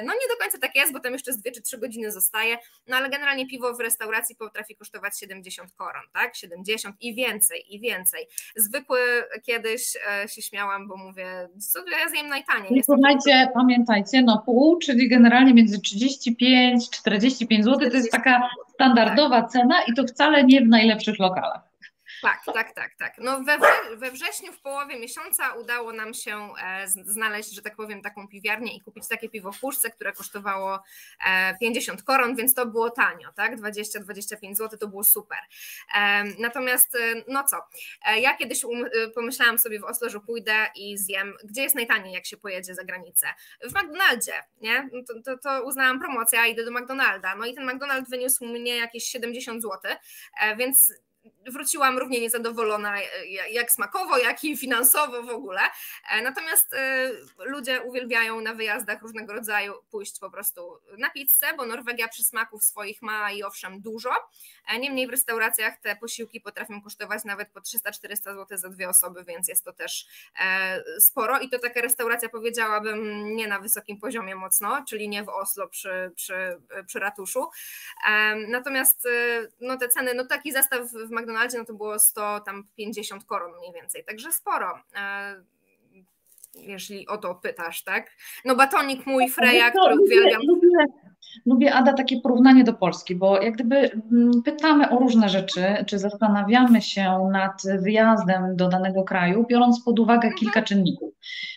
No 0.04 0.12
nie 0.12 0.28
do 0.28 0.36
końca 0.40 0.58
tak 0.58 0.76
jest, 0.76 0.92
bo 0.92 1.00
tam 1.00 1.12
jeszcze 1.18 1.32
z 1.32 1.42
2 1.42 1.50
czy 1.50 1.62
3 1.62 1.78
godziny 1.78 2.12
zostaje, 2.12 2.58
no 2.86 2.96
ale 2.96 3.10
generalnie 3.10 3.46
piwo 3.46 3.74
w 3.74 3.80
restauracji 3.80 4.36
potrafi 4.36 4.76
kosztować 4.76 5.18
70 5.18 5.72
koron, 5.72 6.02
tak? 6.12 6.36
70 6.36 6.96
i 7.00 7.14
więcej, 7.14 7.74
i 7.74 7.80
więcej. 7.80 8.26
Zwykły 8.56 8.98
kiedyś 9.42 9.96
e, 9.96 10.28
się 10.28 10.42
śmiałam, 10.42 10.88
bo 10.88 10.96
mówię, 10.96 11.48
co 11.72 11.78
ja 11.90 12.08
zjem 12.08 12.28
najtaniej. 12.28 12.78
I 12.78 12.84
słuchajcie, 12.84 13.48
pamiętajcie, 13.54 14.22
no 14.22 14.42
pół, 14.46 14.78
czyli 14.78 15.08
generalnie 15.08 15.54
między 15.54 15.80
35 15.80 16.90
45 16.90 17.64
zł 17.64 17.90
to 17.90 17.96
jest 17.96 18.10
taka 18.10 18.50
standardowa 18.74 19.42
tak. 19.42 19.50
cena 19.50 19.82
i 19.82 19.94
to 19.94 20.04
wcale 20.04 20.44
nie 20.44 20.60
w 20.60 20.68
najlepszych 20.68 21.18
lokalach. 21.18 21.67
Tak, 22.22 22.40
tak, 22.54 22.74
tak, 22.74 22.94
tak. 22.98 23.14
No 23.18 23.40
we, 23.40 23.58
we 23.96 24.10
wrześniu, 24.10 24.52
w 24.52 24.60
połowie 24.60 25.00
miesiąca 25.00 25.52
udało 25.52 25.92
nam 25.92 26.14
się 26.14 26.48
e, 26.62 26.88
znaleźć, 26.88 27.54
że 27.54 27.62
tak 27.62 27.76
powiem, 27.76 28.02
taką 28.02 28.28
piwiarnię 28.28 28.76
i 28.76 28.80
kupić 28.80 29.08
takie 29.08 29.28
piwo 29.28 29.52
w 29.52 29.60
puszce, 29.60 29.90
które 29.90 30.12
kosztowało 30.12 30.82
50 31.60 32.00
e, 32.00 32.02
koron, 32.02 32.36
więc 32.36 32.54
to 32.54 32.66
było 32.66 32.90
tanio, 32.90 33.32
tak? 33.32 33.56
20-25 33.56 34.54
zł 34.54 34.78
to 34.78 34.88
było 34.88 35.04
super. 35.04 35.38
E, 35.94 36.24
natomiast, 36.24 36.98
no 37.28 37.44
co, 37.44 37.56
ja 38.16 38.36
kiedyś 38.36 38.64
um, 38.64 38.90
pomyślałam 39.14 39.58
sobie 39.58 39.80
w 39.80 39.84
Oslo, 39.84 40.08
że 40.10 40.20
pójdę 40.20 40.66
i 40.74 40.98
zjem, 40.98 41.34
gdzie 41.44 41.62
jest 41.62 41.74
najtaniej, 41.74 42.14
jak 42.14 42.26
się 42.26 42.36
pojedzie 42.36 42.74
za 42.74 42.84
granicę? 42.84 43.26
W 43.62 43.74
McDonaldzie, 43.74 44.32
nie? 44.60 44.88
No 44.92 45.02
to, 45.08 45.22
to, 45.22 45.38
to 45.38 45.64
uznałam 45.64 46.00
promocję, 46.00 46.40
a 46.40 46.46
idę 46.46 46.64
do 46.64 46.70
McDonalda. 46.70 47.34
No 47.34 47.46
i 47.46 47.54
ten 47.54 47.66
McDonald 47.66 48.10
wyniósł 48.10 48.44
mnie 48.44 48.76
jakieś 48.76 49.04
70 49.04 49.62
zł, 49.62 49.92
więc 50.56 50.92
wróciłam 51.46 51.98
równie 51.98 52.20
niezadowolona 52.20 53.00
e, 53.00 53.06
jak 53.50 53.72
smakowo, 53.72 54.18
jak 54.18 54.44
i 54.44 54.56
finansowo 54.56 55.22
w 55.22 55.30
ogóle. 55.30 55.60
E, 56.10 56.22
natomiast 56.22 56.74
e, 56.74 57.10
ludzie 57.38 57.82
uwielbiają 57.82 58.40
na 58.40 58.54
wyjazdach 58.54 59.02
różnego 59.02 59.32
rodzaju 59.32 59.74
pójść 59.90 60.18
po 60.20 60.30
prostu 60.30 60.80
na 60.98 61.10
pizzę, 61.10 61.46
bo 61.56 61.66
Norwegia 61.66 62.08
przysmaków 62.08 62.64
swoich 62.64 63.02
ma 63.02 63.32
i 63.32 63.42
owszem 63.42 63.80
dużo. 63.80 64.10
Niemniej 64.80 65.06
w 65.06 65.10
restauracjach 65.10 65.80
te 65.80 65.96
posiłki 65.96 66.40
potrafią 66.40 66.82
kosztować 66.82 67.24
nawet 67.24 67.48
po 67.48 67.60
300-400 67.60 68.16
zł 68.16 68.58
za 68.58 68.68
dwie 68.68 68.88
osoby, 68.88 69.24
więc 69.24 69.48
jest 69.48 69.64
to 69.64 69.72
też 69.72 70.06
sporo 70.98 71.40
i 71.40 71.48
to 71.48 71.58
taka 71.58 71.80
restauracja 71.80 72.28
powiedziałabym 72.28 73.24
nie 73.36 73.48
na 73.48 73.58
wysokim 73.58 74.00
poziomie 74.00 74.34
mocno, 74.34 74.84
czyli 74.88 75.08
nie 75.08 75.24
w 75.24 75.28
Oslo 75.28 75.68
przy, 75.68 76.12
przy, 76.14 76.60
przy 76.86 76.98
ratuszu. 76.98 77.48
Natomiast 78.48 79.08
no 79.60 79.76
te 79.76 79.88
ceny, 79.88 80.14
no 80.14 80.26
taki 80.26 80.52
zestaw 80.52 80.86
w 80.92 81.10
McDonaldzie 81.28 81.58
no 81.58 81.64
to 81.64 81.74
było 81.74 81.98
100, 81.98 82.40
tam 82.40 82.64
50 82.76 83.24
koron 83.24 83.58
mniej 83.58 83.72
więcej, 83.72 84.04
także 84.04 84.32
sporo 84.32 84.80
e, 84.94 85.42
jeśli 86.54 87.06
o 87.06 87.18
to 87.18 87.34
pytasz, 87.34 87.84
tak? 87.84 88.10
No 88.44 88.56
batonik 88.56 89.06
mój 89.06 89.30
Freja, 89.30 89.70
który 89.70 90.00
uwielbiam. 90.00 90.42
Lubię, 90.46 90.68
lubię, 91.46 91.74
Ada, 91.74 91.92
takie 91.92 92.20
porównanie 92.20 92.64
do 92.64 92.72
Polski, 92.72 93.14
bo 93.14 93.42
jak 93.42 93.54
gdyby 93.54 93.76
mm, 93.76 94.42
pytamy 94.44 94.90
o 94.90 94.98
różne 94.98 95.28
rzeczy, 95.28 95.62
czy 95.86 95.98
zastanawiamy 95.98 96.82
się 96.82 97.28
nad 97.32 97.62
wyjazdem 97.82 98.56
do 98.56 98.68
danego 98.68 99.04
kraju, 99.04 99.46
biorąc 99.48 99.84
pod 99.84 99.98
uwagę 99.98 100.28
mhm. 100.28 100.34
kilka 100.34 100.62
czynników. 100.62 101.14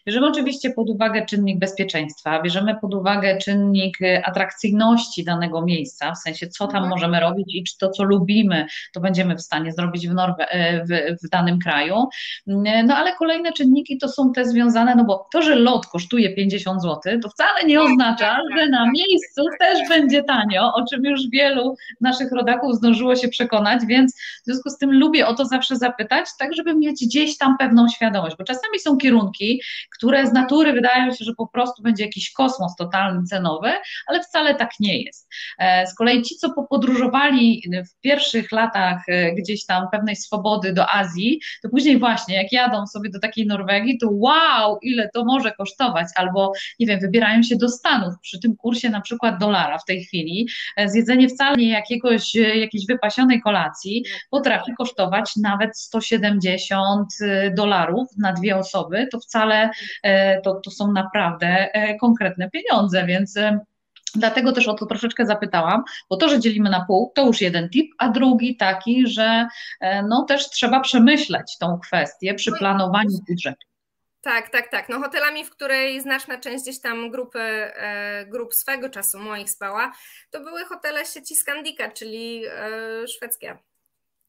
Bierzemy 0.07 0.27
oczywiście 0.27 0.69
pod 0.69 0.89
uwagę 0.89 1.25
czynnik 1.25 1.59
bezpieczeństwa, 1.59 2.41
bierzemy 2.41 2.75
pod 2.81 2.93
uwagę 2.93 3.37
czynnik 3.37 4.01
y, 4.01 4.25
atrakcyjności 4.25 5.23
danego 5.23 5.61
miejsca, 5.61 6.11
w 6.11 6.17
sensie 6.17 6.47
co 6.47 6.67
tam 6.67 6.83
mhm. 6.83 6.89
możemy 6.89 7.19
robić 7.19 7.55
i 7.55 7.63
czy 7.63 7.77
to, 7.77 7.89
co 7.89 8.03
lubimy, 8.03 8.65
to 8.93 8.99
będziemy 8.99 9.35
w 9.35 9.41
stanie 9.41 9.71
zrobić 9.71 10.07
w, 10.07 10.13
Norwe- 10.13 10.55
y, 10.55 10.85
w, 10.85 11.25
w 11.25 11.29
danym 11.29 11.59
kraju. 11.59 11.95
Mm, 12.47 12.85
no 12.85 12.95
ale 12.95 13.15
kolejne 13.15 13.53
czynniki 13.53 13.97
to 13.97 14.07
są 14.07 14.31
te 14.31 14.45
związane, 14.45 14.95
no 14.95 15.03
bo 15.03 15.27
to, 15.33 15.41
że 15.41 15.55
lot 15.55 15.87
kosztuje 15.87 16.35
50 16.35 16.81
zł, 16.81 17.19
to 17.21 17.29
wcale 17.29 17.63
nie 17.65 17.75
tak, 17.77 17.85
oznacza, 17.85 18.25
tak, 18.25 18.57
że 18.57 18.69
na 18.69 18.85
tak, 18.85 18.93
miejscu 18.93 19.41
też 19.61 19.89
będzie 19.89 20.23
tanio, 20.23 20.73
o 20.73 20.85
czym 20.85 21.05
już 21.05 21.21
wielu 21.31 21.75
naszych 22.01 22.31
rodaków 22.31 22.75
zdążyło 22.75 23.15
się 23.15 23.27
przekonać, 23.27 23.85
więc 23.85 24.15
w 24.15 24.45
związku 24.45 24.69
z 24.69 24.77
tym 24.77 24.91
lubię 24.91 25.27
o 25.27 25.33
to 25.33 25.45
zawsze 25.45 25.75
zapytać, 25.75 26.25
tak 26.39 26.55
żeby 26.55 26.75
mieć 26.75 27.05
gdzieś 27.05 27.37
tam 27.37 27.57
pewną 27.57 27.87
świadomość, 27.89 28.35
bo 28.37 28.43
czasami 28.43 28.79
są 28.79 28.97
kierunki, 28.97 29.61
które 29.95 30.27
z 30.27 30.33
natury 30.33 30.73
wydają 30.73 31.11
się, 31.11 31.25
że 31.25 31.33
po 31.37 31.47
prostu 31.47 31.83
będzie 31.83 32.03
jakiś 32.03 32.31
kosmos 32.31 32.75
totalny 32.75 33.23
cenowy, 33.23 33.71
ale 34.07 34.23
wcale 34.23 34.55
tak 34.55 34.71
nie 34.79 35.01
jest. 35.01 35.27
E, 35.59 35.87
z 35.87 35.95
kolei 35.95 36.21
ci, 36.21 36.35
co 36.35 36.53
popodróżowali 36.53 37.63
w 37.89 38.01
pierwszych 38.01 38.51
latach 38.51 39.03
e, 39.07 39.31
gdzieś 39.35 39.65
tam 39.65 39.87
pewnej 39.91 40.15
swobody 40.15 40.73
do 40.73 40.89
Azji, 40.89 41.39
to 41.63 41.69
później 41.69 41.99
właśnie 41.99 42.35
jak 42.35 42.51
jadą 42.51 42.87
sobie 42.87 43.09
do 43.09 43.19
takiej 43.19 43.47
Norwegii, 43.47 43.97
to 43.97 44.07
wow, 44.11 44.77
ile 44.81 45.09
to 45.13 45.25
może 45.25 45.51
kosztować, 45.51 46.07
albo 46.15 46.51
nie 46.79 46.87
wiem, 46.87 46.99
wybierają 46.99 47.43
się 47.43 47.55
do 47.55 47.69
Stanów 47.69 48.13
przy 48.21 48.39
tym 48.39 48.55
kursie 48.55 48.89
na 48.89 49.01
przykład 49.01 49.39
dolara 49.41 49.77
w 49.77 49.85
tej 49.85 50.03
chwili, 50.03 50.47
e, 50.75 50.89
zjedzenie 50.89 51.29
wcale 51.29 51.57
nie 51.57 51.69
jakiegoś, 51.69 52.35
jakiejś 52.35 52.85
wypasionej 52.87 53.41
kolacji. 53.41 54.03
Potrafi 54.29 54.71
kosztować 54.77 55.31
nawet 55.41 55.77
170 55.77 57.07
dolarów 57.57 58.07
na 58.17 58.33
dwie 58.33 58.57
osoby, 58.57 59.07
to 59.11 59.19
wcale 59.19 59.69
E, 60.03 60.41
to, 60.41 60.53
to 60.53 60.71
są 60.71 60.91
naprawdę 60.91 61.47
e, 61.47 61.95
konkretne 61.95 62.49
pieniądze, 62.49 63.05
więc 63.05 63.37
e, 63.37 63.59
Dlatego 64.15 64.51
też 64.51 64.67
o 64.67 64.73
to 64.73 64.85
troszeczkę 64.85 65.25
zapytałam, 65.25 65.83
bo 66.09 66.17
to, 66.17 66.29
że 66.29 66.39
dzielimy 66.39 66.69
na 66.69 66.85
pół, 66.85 67.11
to 67.15 67.25
już 67.25 67.41
jeden 67.41 67.69
tip, 67.69 67.91
a 67.97 68.09
drugi 68.09 68.57
taki, 68.57 69.07
że 69.07 69.47
no 70.09 70.23
też 70.23 70.49
trzeba 70.49 70.79
przemyśleć 70.79 71.57
tą 71.57 71.79
kwestię 71.79 72.33
przy 72.33 72.51
planowaniu 72.51 73.19
budżetu. 73.29 73.70
Tak, 74.21 74.49
tak, 74.49 74.67
tak. 74.71 74.89
No 74.89 74.99
hotelami, 74.99 75.45
w 75.45 75.49
której 75.49 76.01
znaczna 76.01 76.37
część 76.37 76.63
gdzieś 76.63 76.81
tam 76.81 77.11
grupy, 77.11 77.39
e, 77.39 78.25
grup 78.25 78.53
swego 78.53 78.89
czasu 78.89 79.19
moich 79.19 79.49
spała, 79.49 79.91
to 80.29 80.39
były 80.39 80.65
hotele 80.65 81.05
sieci 81.05 81.35
Skandika, 81.35 81.91
czyli 81.91 82.45
e, 82.47 83.07
szwedzkie. 83.07 83.57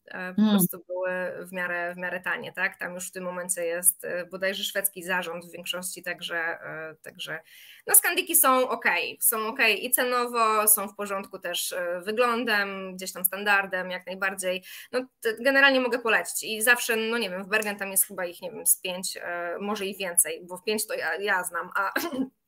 E, 0.06 0.34
po 0.34 0.42
hmm. 0.42 0.56
prostu 0.56 0.84
były 0.86 1.10
w 1.46 1.52
miarę, 1.52 1.94
w 1.94 1.96
miarę 1.96 2.20
tanie, 2.20 2.52
tak? 2.52 2.76
Tam 2.76 2.94
już 2.94 3.08
w 3.08 3.12
tym 3.12 3.24
momencie 3.24 3.64
jest 3.64 4.04
e, 4.04 4.26
bodajże 4.26 4.64
szwedzki 4.64 5.02
zarząd 5.02 5.46
w 5.46 5.52
większości, 5.52 6.02
także, 6.02 6.38
e, 6.38 6.94
także 7.02 7.40
no 7.86 7.94
skandiki 7.94 8.36
są 8.36 8.68
ok, 8.68 8.84
są 9.20 9.46
ok 9.46 9.58
i 9.78 9.90
cenowo, 9.90 10.68
są 10.68 10.88
w 10.88 10.94
porządku 10.94 11.38
też 11.38 11.74
wyglądem, 12.02 12.96
gdzieś 12.96 13.12
tam 13.12 13.24
standardem, 13.24 13.90
jak 13.90 14.06
najbardziej. 14.06 14.64
No 14.92 15.06
generalnie 15.40 15.80
mogę 15.80 15.98
polecić 15.98 16.42
i 16.42 16.62
zawsze, 16.62 16.96
no 16.96 17.18
nie 17.18 17.30
wiem, 17.30 17.44
w 17.44 17.48
Bergen 17.48 17.76
tam 17.76 17.90
jest 17.90 18.06
chyba 18.06 18.26
ich, 18.26 18.42
nie 18.42 18.50
wiem, 18.50 18.66
z 18.66 18.80
pięć, 18.80 19.18
może 19.60 19.86
i 19.86 19.96
więcej, 19.96 20.40
bo 20.44 20.56
w 20.56 20.64
pięć 20.64 20.86
to 20.86 20.94
ja, 20.94 21.16
ja 21.16 21.44
znam, 21.44 21.70
a 21.76 21.92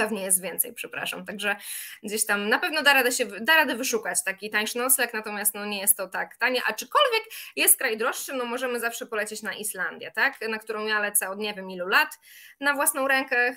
pewnie 0.00 0.22
jest 0.22 0.42
więcej, 0.42 0.72
przepraszam. 0.72 1.26
Także 1.26 1.56
gdzieś 2.02 2.26
tam 2.26 2.48
na 2.48 2.58
pewno 2.58 2.82
da 2.82 2.92
radę, 2.92 3.12
się, 3.12 3.26
da 3.26 3.56
radę 3.56 3.74
wyszukać 3.74 4.24
taki 4.24 4.50
tańszy 4.50 4.78
nocleg, 4.78 5.14
natomiast 5.14 5.54
no 5.54 5.66
nie 5.66 5.80
jest 5.80 5.96
to 5.96 6.08
tak 6.08 6.36
tanie. 6.36 6.60
Aczkolwiek 6.66 7.22
jest 7.56 7.78
kraj 7.78 7.98
droższy, 7.98 8.34
no 8.34 8.44
możemy 8.44 8.80
zawsze 8.80 9.06
polecieć 9.06 9.42
na 9.42 9.52
Islandię, 9.52 10.10
tak? 10.10 10.34
na 10.48 10.58
którą 10.58 10.86
ja 10.86 11.00
lecę 11.00 11.30
od 11.30 11.38
nie 11.38 11.54
wiem 11.54 11.70
ilu 11.70 11.88
lat 11.88 12.18
na 12.60 12.74
własną 12.74 13.08
rękę 13.08 13.56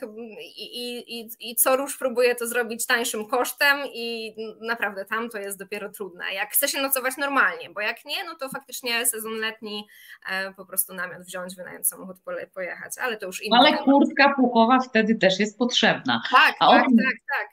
i, 0.57 0.97
i, 1.19 1.29
i, 1.39 1.55
co 1.55 1.75
róż 1.75 1.97
próbuję 1.97 2.35
to 2.35 2.47
zrobić 2.47 2.85
tańszym 2.85 3.27
kosztem 3.27 3.77
i 3.93 4.35
naprawdę 4.61 5.05
tam 5.05 5.29
to 5.29 5.37
jest 5.37 5.59
dopiero 5.59 5.89
trudne. 5.89 6.33
Jak 6.33 6.51
chce 6.51 6.67
się 6.67 6.81
nocować 6.81 7.17
normalnie, 7.17 7.69
bo 7.69 7.81
jak 7.81 8.05
nie, 8.05 8.23
no 8.23 8.35
to 8.35 8.49
faktycznie 8.49 9.05
sezon 9.05 9.33
letni 9.33 9.87
e, 10.29 10.53
po 10.53 10.65
prostu 10.65 10.93
namiot 10.93 11.21
wziąć, 11.21 11.55
wynająć 11.55 11.87
samochód, 11.87 12.17
pojechać, 12.53 12.97
ale 13.01 13.17
to 13.17 13.25
już 13.25 13.43
inne. 13.43 13.57
Ale 13.57 13.77
kurtka 13.77 14.33
puchowa 14.35 14.79
wtedy 14.79 15.15
też 15.15 15.39
jest 15.39 15.57
potrzebna. 15.57 16.21
Tak, 16.33 16.53
tak, 16.59 16.83
tak, 16.97 17.17
tak. 17.29 17.47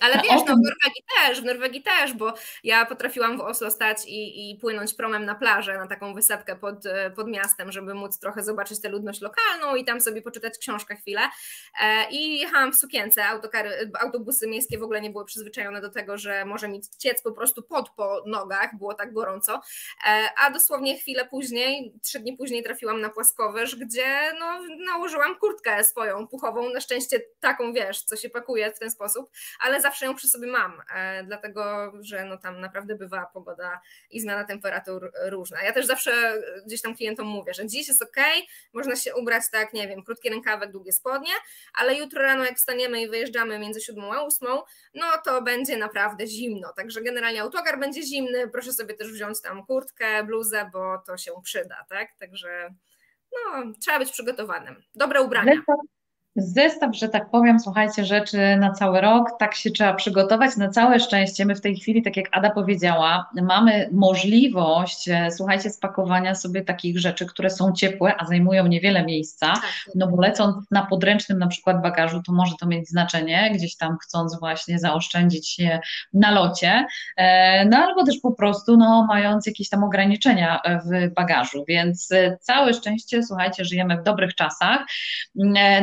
Ale 0.00 0.14
wiesz, 0.14 0.42
no 0.46 0.54
w 0.54 0.60
Norwegii 0.62 1.04
też, 1.16 1.40
w 1.40 1.44
Norwegii 1.44 1.82
też, 1.82 2.12
bo 2.12 2.34
ja 2.64 2.86
potrafiłam 2.86 3.38
w 3.38 3.40
Oslo 3.40 3.70
stać 3.70 3.98
i, 4.06 4.50
i 4.50 4.58
płynąć 4.58 4.94
promem 4.94 5.24
na 5.24 5.34
plażę, 5.34 5.78
na 5.78 5.86
taką 5.86 6.14
wysepkę 6.14 6.56
pod, 6.56 6.86
e, 6.86 7.10
pod 7.10 7.28
miastem, 7.28 7.72
żeby 7.72 7.94
móc 7.94 8.18
trochę 8.18 8.42
zobaczyć 8.42 8.80
tę 8.80 8.88
ludność 8.88 9.20
lokalną 9.20 9.74
i 9.74 9.84
tam 9.84 10.00
sobie 10.00 10.22
poczytać 10.22 10.58
książkę 10.58 10.96
chwilę. 10.96 11.20
E, 11.82 12.10
I 12.10 12.38
jechałam 12.38 12.72
w 12.72 12.76
sukience, 12.76 13.26
autokary, 13.26 13.90
autobusy 14.00 14.46
miejskie 14.46 14.78
w 14.78 14.82
ogóle 14.82 15.00
nie 15.00 15.10
były 15.10 15.24
przyzwyczajone 15.24 15.80
do 15.80 15.90
tego, 15.90 16.18
że 16.18 16.44
może 16.44 16.68
mi 16.68 16.80
ciec 16.98 17.22
po 17.22 17.32
prostu 17.32 17.62
pod 17.62 17.90
po 17.90 18.22
nogach, 18.26 18.78
było 18.78 18.94
tak 18.94 19.12
gorąco. 19.12 19.60
E, 20.06 20.28
a 20.38 20.50
dosłownie 20.50 20.98
chwilę 20.98 21.26
później, 21.30 21.92
trzy 22.02 22.20
dni 22.20 22.36
później 22.36 22.62
trafiłam 22.62 23.00
na 23.00 23.08
płaskowyż, 23.08 23.76
gdzie 23.76 24.32
no, 24.40 24.60
nałożyłam 24.86 25.38
kurtkę 25.38 25.84
swoją 25.84 26.28
puchową, 26.28 26.70
na 26.70 26.80
szczęście 26.80 27.20
taką, 27.40 27.72
wiesz, 27.72 28.02
co 28.02 28.16
się 28.16 28.30
pakuje 28.30 28.72
w 28.72 28.78
ten 28.78 28.90
sposób, 28.90 29.30
ale 29.60 29.80
zawsze 29.86 30.06
ją 30.06 30.14
przy 30.14 30.28
sobie 30.28 30.46
mam, 30.46 30.82
e, 30.94 31.24
dlatego 31.24 31.92
że 32.00 32.24
no 32.24 32.36
tam 32.36 32.60
naprawdę 32.60 32.94
bywa 32.94 33.26
pogoda 33.26 33.80
i 34.10 34.20
zmiana 34.20 34.44
temperatur 34.44 35.12
różna. 35.28 35.62
Ja 35.62 35.72
też 35.72 35.86
zawsze 35.86 36.42
gdzieś 36.66 36.82
tam 36.82 36.96
klientom 36.96 37.26
mówię, 37.26 37.54
że 37.54 37.66
dziś 37.66 37.88
jest 37.88 38.02
ok, 38.02 38.16
można 38.72 38.96
się 38.96 39.14
ubrać 39.14 39.42
tak, 39.52 39.72
nie 39.72 39.88
wiem, 39.88 40.04
krótki 40.04 40.30
rękawek, 40.30 40.72
długie 40.72 40.92
spodnie, 40.92 41.32
ale 41.74 41.94
jutro 41.94 42.22
rano 42.22 42.44
jak 42.44 42.56
wstaniemy 42.56 43.02
i 43.02 43.08
wyjeżdżamy 43.08 43.58
między 43.58 43.80
siódmą 43.80 44.14
a 44.14 44.22
ósmą, 44.22 44.62
no 44.94 45.06
to 45.24 45.42
będzie 45.42 45.76
naprawdę 45.76 46.26
zimno, 46.26 46.72
także 46.72 47.02
generalnie 47.02 47.42
autogar 47.42 47.78
będzie 47.78 48.02
zimny, 48.02 48.48
proszę 48.48 48.72
sobie 48.72 48.94
też 48.94 49.12
wziąć 49.12 49.40
tam 49.40 49.66
kurtkę, 49.66 50.24
bluzę, 50.24 50.70
bo 50.72 50.98
to 51.06 51.16
się 51.16 51.32
przyda, 51.44 51.84
tak, 51.88 52.08
także 52.18 52.74
no, 53.32 53.72
trzeba 53.80 53.98
być 53.98 54.12
przygotowanym. 54.12 54.82
Dobre 54.94 55.22
ubrania 55.22 55.62
zestaw, 56.36 56.96
że 56.96 57.08
tak 57.08 57.30
powiem, 57.30 57.60
słuchajcie, 57.60 58.04
rzeczy 58.04 58.56
na 58.60 58.72
cały 58.72 59.00
rok, 59.00 59.30
tak 59.38 59.54
się 59.54 59.70
trzeba 59.70 59.94
przygotować. 59.94 60.56
Na 60.56 60.68
całe 60.68 61.00
szczęście 61.00 61.44
my 61.44 61.54
w 61.54 61.60
tej 61.60 61.76
chwili, 61.76 62.02
tak 62.02 62.16
jak 62.16 62.26
Ada 62.32 62.50
powiedziała, 62.50 63.30
mamy 63.42 63.88
możliwość, 63.92 65.08
e, 65.08 65.30
słuchajcie, 65.30 65.70
spakowania 65.70 66.34
sobie 66.34 66.64
takich 66.64 66.98
rzeczy, 66.98 67.26
które 67.26 67.50
są 67.50 67.72
ciepłe, 67.72 68.14
a 68.18 68.24
zajmują 68.24 68.66
niewiele 68.66 69.04
miejsca, 69.04 69.46
tak. 69.46 69.62
no 69.94 70.06
bo 70.06 70.22
lecąc 70.22 70.56
na 70.70 70.86
podręcznym 70.86 71.38
na 71.38 71.46
przykład 71.46 71.82
bagażu, 71.82 72.22
to 72.26 72.32
może 72.32 72.54
to 72.60 72.66
mieć 72.66 72.88
znaczenie, 72.88 73.50
gdzieś 73.54 73.76
tam 73.76 73.96
chcąc 74.02 74.40
właśnie 74.40 74.78
zaoszczędzić 74.78 75.48
się 75.48 75.80
na 76.12 76.30
locie, 76.30 76.86
e, 77.16 77.64
no 77.64 77.78
albo 77.78 78.04
też 78.04 78.18
po 78.18 78.32
prostu, 78.32 78.76
no 78.76 79.06
mając 79.08 79.46
jakieś 79.46 79.68
tam 79.68 79.84
ograniczenia 79.84 80.60
w 80.84 81.14
bagażu, 81.14 81.64
więc 81.68 82.12
e, 82.12 82.36
całe 82.40 82.74
szczęście, 82.74 83.22
słuchajcie, 83.22 83.64
żyjemy 83.64 83.96
w 83.96 84.02
dobrych 84.02 84.34
czasach. 84.34 84.80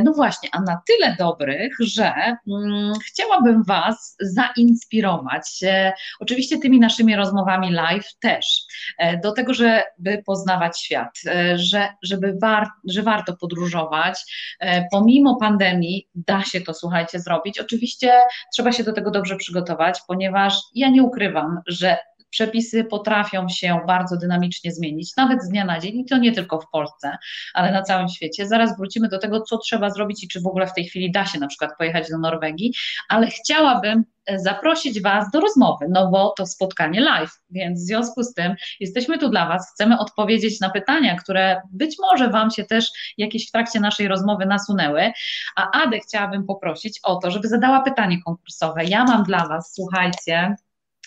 No 0.03 0.13
właśnie, 0.15 0.42
właśnie, 0.43 0.49
a 0.51 0.61
na 0.61 0.81
tyle 0.87 1.15
dobrych, 1.19 1.75
że 1.79 2.13
mm, 2.47 2.93
chciałabym 3.05 3.63
Was 3.63 4.15
zainspirować, 4.19 5.63
e, 5.63 5.93
oczywiście 6.19 6.59
tymi 6.59 6.79
naszymi 6.79 7.15
rozmowami 7.15 7.71
live 7.71 8.07
też, 8.19 8.61
e, 8.97 9.17
do 9.17 9.31
tego, 9.31 9.53
żeby 9.53 10.23
poznawać 10.25 10.81
świat, 10.81 11.19
e, 11.25 11.57
że, 11.57 11.87
żeby 12.03 12.37
war, 12.41 12.67
że 12.89 13.03
warto 13.03 13.37
podróżować. 13.37 14.19
E, 14.59 14.85
pomimo 14.91 15.35
pandemii 15.35 16.07
da 16.15 16.43
się 16.43 16.61
to, 16.61 16.73
słuchajcie, 16.73 17.19
zrobić. 17.19 17.59
Oczywiście 17.59 18.13
trzeba 18.53 18.71
się 18.71 18.83
do 18.83 18.93
tego 18.93 19.11
dobrze 19.11 19.35
przygotować, 19.35 19.99
ponieważ 20.07 20.59
ja 20.75 20.89
nie 20.89 21.03
ukrywam, 21.03 21.61
że 21.67 21.97
przepisy 22.33 22.83
potrafią 22.83 23.49
się 23.49 23.79
bardzo 23.87 24.17
dynamicznie 24.17 24.71
zmienić, 24.71 25.15
nawet 25.17 25.43
z 25.43 25.49
dnia 25.49 25.65
na 25.65 25.79
dzień, 25.79 25.99
i 25.99 26.05
to 26.05 26.17
nie 26.17 26.31
tylko 26.31 26.61
w 26.61 26.69
Polsce, 26.69 27.17
ale 27.53 27.71
na 27.71 27.81
całym 27.81 28.09
świecie. 28.09 28.47
Zaraz 28.47 28.77
wrócimy 28.77 29.09
do 29.09 29.19
tego, 29.19 29.41
co 29.41 29.57
trzeba 29.57 29.89
zrobić 29.89 30.23
i 30.23 30.27
czy 30.27 30.41
w 30.41 30.47
ogóle 30.47 30.67
w 30.67 30.73
tej 30.73 30.85
chwili 30.85 31.11
da 31.11 31.25
się 31.25 31.39
na 31.39 31.47
przykład 31.47 31.71
pojechać 31.77 32.09
do 32.09 32.17
Norwegii, 32.17 32.73
ale 33.09 33.27
chciałabym 33.27 34.05
e, 34.25 34.39
zaprosić 34.39 35.01
Was 35.01 35.31
do 35.31 35.39
rozmowy, 35.39 35.85
no 35.89 36.11
bo 36.11 36.33
to 36.37 36.45
spotkanie 36.45 37.01
live, 37.01 37.41
więc 37.49 37.79
w 37.79 37.87
związku 37.87 38.23
z 38.23 38.33
tym 38.33 38.55
jesteśmy 38.79 39.17
tu 39.17 39.29
dla 39.29 39.47
Was, 39.47 39.71
chcemy 39.73 39.99
odpowiedzieć 39.99 40.59
na 40.59 40.69
pytania, 40.69 41.15
które 41.15 41.61
być 41.71 41.95
może 41.99 42.29
Wam 42.29 42.51
się 42.51 42.63
też 42.63 42.91
jakieś 43.17 43.47
w 43.47 43.51
trakcie 43.51 43.79
naszej 43.79 44.07
rozmowy 44.07 44.45
nasunęły, 44.45 45.11
a 45.55 45.83
Adę 45.83 45.99
chciałabym 45.99 46.45
poprosić 46.45 46.99
o 47.03 47.15
to, 47.15 47.31
żeby 47.31 47.47
zadała 47.47 47.81
pytanie 47.81 48.17
konkursowe. 48.25 48.85
Ja 48.85 49.03
mam 49.03 49.23
dla 49.23 49.47
Was, 49.47 49.73
słuchajcie, 49.75 50.55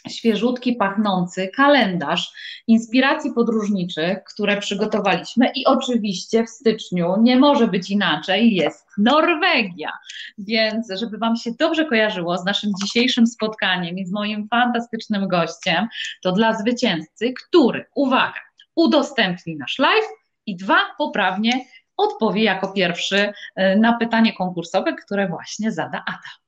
świeżutki, 0.09 0.73
pachnący 0.73 1.49
kalendarz 1.57 2.33
inspiracji 2.67 3.33
podróżniczych, 3.33 4.25
które 4.25 4.57
przygotowaliśmy 4.57 5.51
i 5.55 5.67
oczywiście 5.67 6.45
w 6.45 6.51
styczniu 6.51 7.15
nie 7.21 7.37
może 7.39 7.69
być 7.69 7.91
inaczej, 7.91 8.55
jest 8.55 8.87
Norwegia. 8.99 9.93
Więc 10.39 10.93
żeby 11.01 11.19
Wam 11.19 11.37
się 11.37 11.51
dobrze 11.59 11.85
kojarzyło 11.85 12.39
z 12.39 12.45
naszym 12.45 12.71
dzisiejszym 12.83 13.27
spotkaniem 13.27 13.99
i 13.99 14.07
z 14.07 14.13
moim 14.13 14.49
fantastycznym 14.49 15.29
gościem, 15.29 15.89
to 16.23 16.33
dla 16.33 16.55
zwycięzcy, 16.55 17.33
który, 17.33 17.85
uwaga, 17.95 18.41
udostępni 18.75 19.57
nasz 19.57 19.79
live 19.79 20.09
i 20.47 20.57
dwa, 20.57 20.79
poprawnie 20.99 21.65
odpowie 21.97 22.45
jako 22.45 22.73
pierwszy 22.73 23.33
e, 23.55 23.77
na 23.77 23.93
pytanie 23.99 24.33
konkursowe, 24.33 24.95
które 24.95 25.29
właśnie 25.29 25.73
zada 25.73 26.05
Ada. 26.07 26.46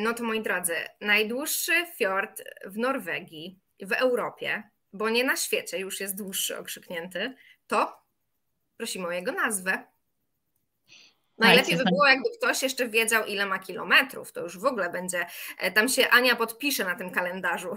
No 0.00 0.14
to 0.14 0.24
moi 0.24 0.42
drodzy, 0.42 0.74
najdłuższy 1.00 1.72
fiord 1.96 2.42
w 2.64 2.78
Norwegii, 2.78 3.58
w 3.80 3.92
Europie, 3.92 4.62
bo 4.92 5.10
nie 5.10 5.24
na 5.24 5.36
świecie 5.36 5.78
już 5.78 6.00
jest 6.00 6.16
dłuższy, 6.16 6.58
okrzyknięty, 6.58 7.34
to 7.66 8.02
prosimy 8.76 9.06
o 9.06 9.10
jego 9.10 9.32
nazwę. 9.32 9.84
Najlepiej 11.38 11.76
by 11.76 11.84
było, 11.84 12.06
jakby 12.06 12.28
ktoś 12.38 12.62
jeszcze 12.62 12.88
wiedział, 12.88 13.26
ile 13.26 13.46
ma 13.46 13.58
kilometrów. 13.58 14.32
To 14.32 14.40
już 14.40 14.58
w 14.58 14.64
ogóle 14.64 14.90
będzie. 14.90 15.26
E, 15.58 15.72
tam 15.72 15.88
się 15.88 16.08
Ania 16.08 16.36
podpisze 16.36 16.84
na 16.84 16.94
tym 16.94 17.10
kalendarzu. 17.10 17.76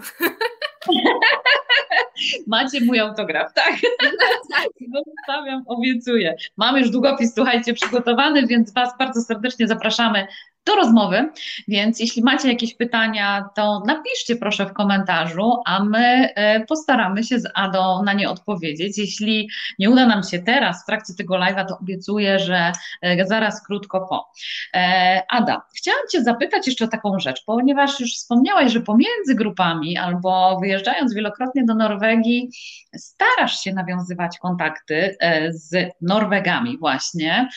Macie 2.46 2.80
mój 2.80 3.00
autograf, 3.00 3.52
tak? 3.52 3.74
tak. 4.52 4.68
Zostawiam, 5.06 5.64
obiecuję. 5.66 6.36
Mam 6.56 6.76
już 6.76 6.90
długopis, 6.90 7.34
słuchajcie, 7.34 7.74
przygotowany, 7.74 8.46
więc 8.46 8.72
Was 8.72 8.98
bardzo 8.98 9.20
serdecznie 9.20 9.68
zapraszamy 9.68 10.26
do 10.66 10.74
rozmowy, 10.74 11.30
więc 11.68 12.00
jeśli 12.00 12.22
macie 12.22 12.48
jakieś 12.48 12.74
pytania, 12.74 13.48
to 13.56 13.82
napiszcie 13.86 14.36
proszę 14.36 14.66
w 14.66 14.72
komentarzu, 14.72 15.52
a 15.66 15.84
my 15.84 16.34
e, 16.34 16.64
postaramy 16.64 17.24
się 17.24 17.40
z 17.40 17.48
Adą 17.54 18.02
na 18.02 18.12
nie 18.12 18.30
odpowiedzieć. 18.30 18.98
Jeśli 18.98 19.48
nie 19.78 19.90
uda 19.90 20.06
nam 20.06 20.22
się 20.22 20.38
teraz 20.38 20.82
w 20.82 20.86
trakcie 20.86 21.14
tego 21.18 21.34
live'a, 21.34 21.66
to 21.68 21.78
obiecuję, 21.78 22.38
że 22.38 22.72
e, 23.02 23.26
zaraz 23.26 23.66
krótko 23.66 24.06
po. 24.06 24.30
E, 24.74 25.22
Ada, 25.28 25.62
chciałam 25.76 26.00
Cię 26.12 26.22
zapytać 26.22 26.66
jeszcze 26.66 26.84
o 26.84 26.88
taką 26.88 27.18
rzecz, 27.18 27.42
ponieważ 27.46 28.00
już 28.00 28.10
wspomniałaś, 28.10 28.72
że 28.72 28.80
pomiędzy 28.80 29.34
grupami 29.34 29.98
albo 29.98 30.58
wyjeżdżając 30.60 31.14
wielokrotnie 31.14 31.64
do 31.64 31.74
Norwegii, 31.74 32.50
starasz 32.96 33.60
się 33.60 33.72
nawiązywać 33.72 34.38
kontakty 34.38 35.16
z 35.50 35.90
Norwegami 36.00 36.78
właśnie. 36.78 37.48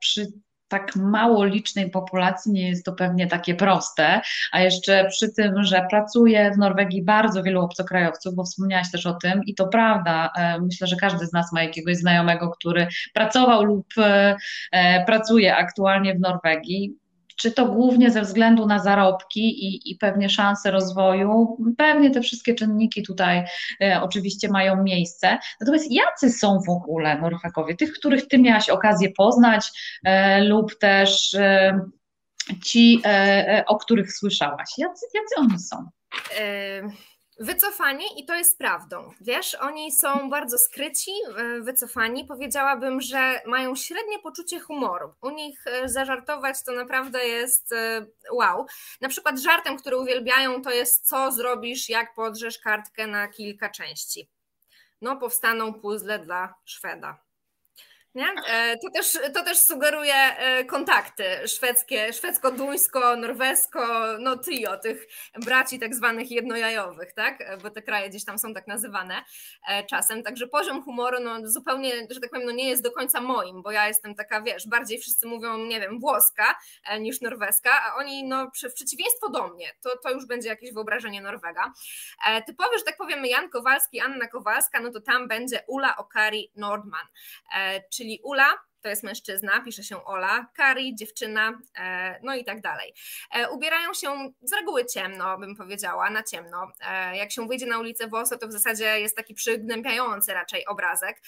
Przy 0.00 0.26
tak 0.72 0.96
mało 0.96 1.44
licznej 1.44 1.90
populacji 1.90 2.52
nie 2.52 2.68
jest 2.68 2.84
to 2.84 2.92
pewnie 2.92 3.26
takie 3.26 3.54
proste, 3.54 4.20
a 4.52 4.60
jeszcze 4.60 5.06
przy 5.08 5.32
tym, 5.32 5.64
że 5.64 5.86
pracuje 5.90 6.50
w 6.54 6.58
Norwegii 6.58 7.04
bardzo 7.04 7.42
wielu 7.42 7.60
obcokrajowców, 7.60 8.34
bo 8.34 8.44
wspomniałaś 8.44 8.90
też 8.90 9.06
o 9.06 9.12
tym 9.12 9.40
i 9.46 9.54
to 9.54 9.68
prawda, 9.68 10.32
e, 10.38 10.60
myślę, 10.60 10.86
że 10.86 10.96
każdy 10.96 11.26
z 11.26 11.32
nas 11.32 11.52
ma 11.52 11.62
jakiegoś 11.62 11.96
znajomego, 11.96 12.50
który 12.50 12.86
pracował 13.14 13.64
lub 13.64 13.86
e, 13.98 14.36
e, 14.72 15.04
pracuje 15.04 15.56
aktualnie 15.56 16.14
w 16.14 16.20
Norwegii 16.20 17.01
czy 17.36 17.52
to 17.52 17.66
głównie 17.66 18.10
ze 18.10 18.22
względu 18.22 18.66
na 18.66 18.78
zarobki 18.78 19.40
i, 19.40 19.90
i 19.90 19.96
pewnie 19.96 20.28
szanse 20.28 20.70
rozwoju, 20.70 21.56
pewnie 21.78 22.10
te 22.10 22.20
wszystkie 22.20 22.54
czynniki 22.54 23.02
tutaj 23.02 23.44
e, 23.80 24.00
oczywiście 24.02 24.48
mają 24.48 24.82
miejsce. 24.82 25.38
Natomiast 25.60 25.92
jacy 25.92 26.30
są 26.30 26.58
w 26.66 26.70
ogóle 26.70 27.20
Norwegowie? 27.20 27.76
Tych, 27.76 27.92
których 27.92 28.28
ty 28.28 28.38
miałaś 28.38 28.68
okazję 28.68 29.12
poznać 29.16 29.70
e, 30.04 30.44
lub 30.44 30.78
też 30.78 31.34
e, 31.34 31.80
ci, 32.64 33.00
e, 33.04 33.08
e, 33.58 33.64
o 33.66 33.76
których 33.76 34.12
słyszałaś? 34.12 34.70
Jacy, 34.78 35.06
jacy 35.14 35.34
oni 35.38 35.58
są? 35.58 35.90
Wycofani 37.42 38.04
i 38.16 38.24
to 38.24 38.34
jest 38.34 38.58
prawdą. 38.58 39.10
Wiesz, 39.20 39.54
oni 39.54 39.92
są 39.92 40.30
bardzo 40.30 40.58
skryci, 40.58 41.10
wycofani. 41.60 42.24
Powiedziałabym, 42.24 43.00
że 43.00 43.40
mają 43.46 43.76
średnie 43.76 44.18
poczucie 44.18 44.60
humoru. 44.60 45.14
U 45.22 45.30
nich 45.30 45.66
e, 45.66 45.88
zażartować 45.88 46.62
to 46.64 46.72
naprawdę 46.72 47.26
jest 47.26 47.72
e, 47.72 48.06
wow. 48.32 48.66
Na 49.00 49.08
przykład 49.08 49.40
żartem, 49.40 49.76
który 49.76 49.96
uwielbiają, 49.96 50.62
to 50.62 50.70
jest 50.70 51.08
co 51.08 51.32
zrobisz, 51.32 51.88
jak 51.88 52.14
podrzesz 52.14 52.58
kartkę 52.58 53.06
na 53.06 53.28
kilka 53.28 53.70
części. 53.70 54.28
No, 55.00 55.16
powstaną 55.16 55.74
puzzle 55.74 56.18
dla 56.18 56.54
Szweda. 56.64 57.18
Nie? 58.14 58.28
E, 58.48 58.78
to, 58.78 58.90
też, 58.90 59.18
to 59.34 59.44
też 59.44 59.58
sugeruje 59.58 60.14
e, 60.14 60.64
kontakty 60.64 61.48
szwedzkie, 61.48 62.12
szwedzko-duńsko, 62.12 63.16
norwesko, 63.16 64.04
no 64.18 64.36
trio 64.36 64.76
tych 64.76 65.06
braci 65.36 65.78
tak 65.78 65.94
zwanych 65.94 66.30
jednojajowych, 66.30 67.12
tak? 67.12 67.40
E, 67.40 67.56
bo 67.56 67.70
te 67.70 67.82
kraje 67.82 68.08
gdzieś 68.10 68.24
tam 68.24 68.38
są 68.38 68.54
tak 68.54 68.66
nazywane 68.66 69.22
czasem, 69.90 70.22
także 70.22 70.46
poziom 70.46 70.82
humoru 70.82 71.20
no 71.20 71.48
zupełnie, 71.48 71.92
że 72.10 72.20
tak 72.20 72.30
powiem, 72.30 72.46
no 72.46 72.52
nie 72.52 72.68
jest 72.68 72.82
do 72.82 72.90
końca 72.90 73.20
moim, 73.20 73.62
bo 73.62 73.70
ja 73.70 73.88
jestem 73.88 74.14
taka, 74.14 74.42
wiesz, 74.42 74.68
bardziej 74.68 74.98
wszyscy 74.98 75.26
mówią, 75.26 75.58
nie 75.58 75.80
wiem, 75.80 76.00
włoska 76.00 76.58
niż 77.00 77.20
norweska, 77.20 77.70
a 77.82 77.94
oni 77.94 78.24
no 78.24 78.46
w 78.46 78.74
przeciwieństwo 78.74 79.28
do 79.28 79.48
mnie, 79.48 79.72
to, 79.82 79.96
to 79.96 80.10
już 80.10 80.26
będzie 80.26 80.48
jakieś 80.48 80.72
wyobrażenie 80.72 81.22
Norwega. 81.22 81.72
Typowy, 82.46 82.78
że 82.78 82.84
tak 82.84 82.96
powiem, 82.96 83.26
Jan 83.26 83.50
Kowalski, 83.50 84.00
Anna 84.00 84.28
Kowalska, 84.28 84.80
no 84.80 84.90
to 84.90 85.00
tam 85.00 85.28
będzie 85.28 85.62
Ula 85.66 85.96
Okari 85.96 86.50
Nordman, 86.56 87.06
czy 87.92 88.01
czyli 88.02 88.20
Ula, 88.22 88.54
to 88.82 88.88
jest 88.88 89.02
mężczyzna, 89.02 89.60
pisze 89.60 89.82
się 89.82 90.04
Ola, 90.04 90.46
Kari, 90.54 90.94
dziewczyna, 90.94 91.60
e, 91.78 92.20
no 92.22 92.34
i 92.34 92.44
tak 92.44 92.60
dalej. 92.60 92.94
E, 93.34 93.50
ubierają 93.50 93.94
się 93.94 94.32
z 94.42 94.52
reguły 94.52 94.86
ciemno, 94.86 95.38
bym 95.38 95.56
powiedziała, 95.56 96.10
na 96.10 96.22
ciemno. 96.22 96.72
E, 96.88 97.16
jak 97.16 97.32
się 97.32 97.48
wyjdzie 97.48 97.66
na 97.66 97.78
ulicę 97.78 98.08
Woso, 98.08 98.38
to 98.38 98.48
w 98.48 98.52
zasadzie 98.52 99.00
jest 99.00 99.16
taki 99.16 99.34
przygnębiający 99.34 100.34
raczej 100.34 100.66
obrazek. 100.66 101.22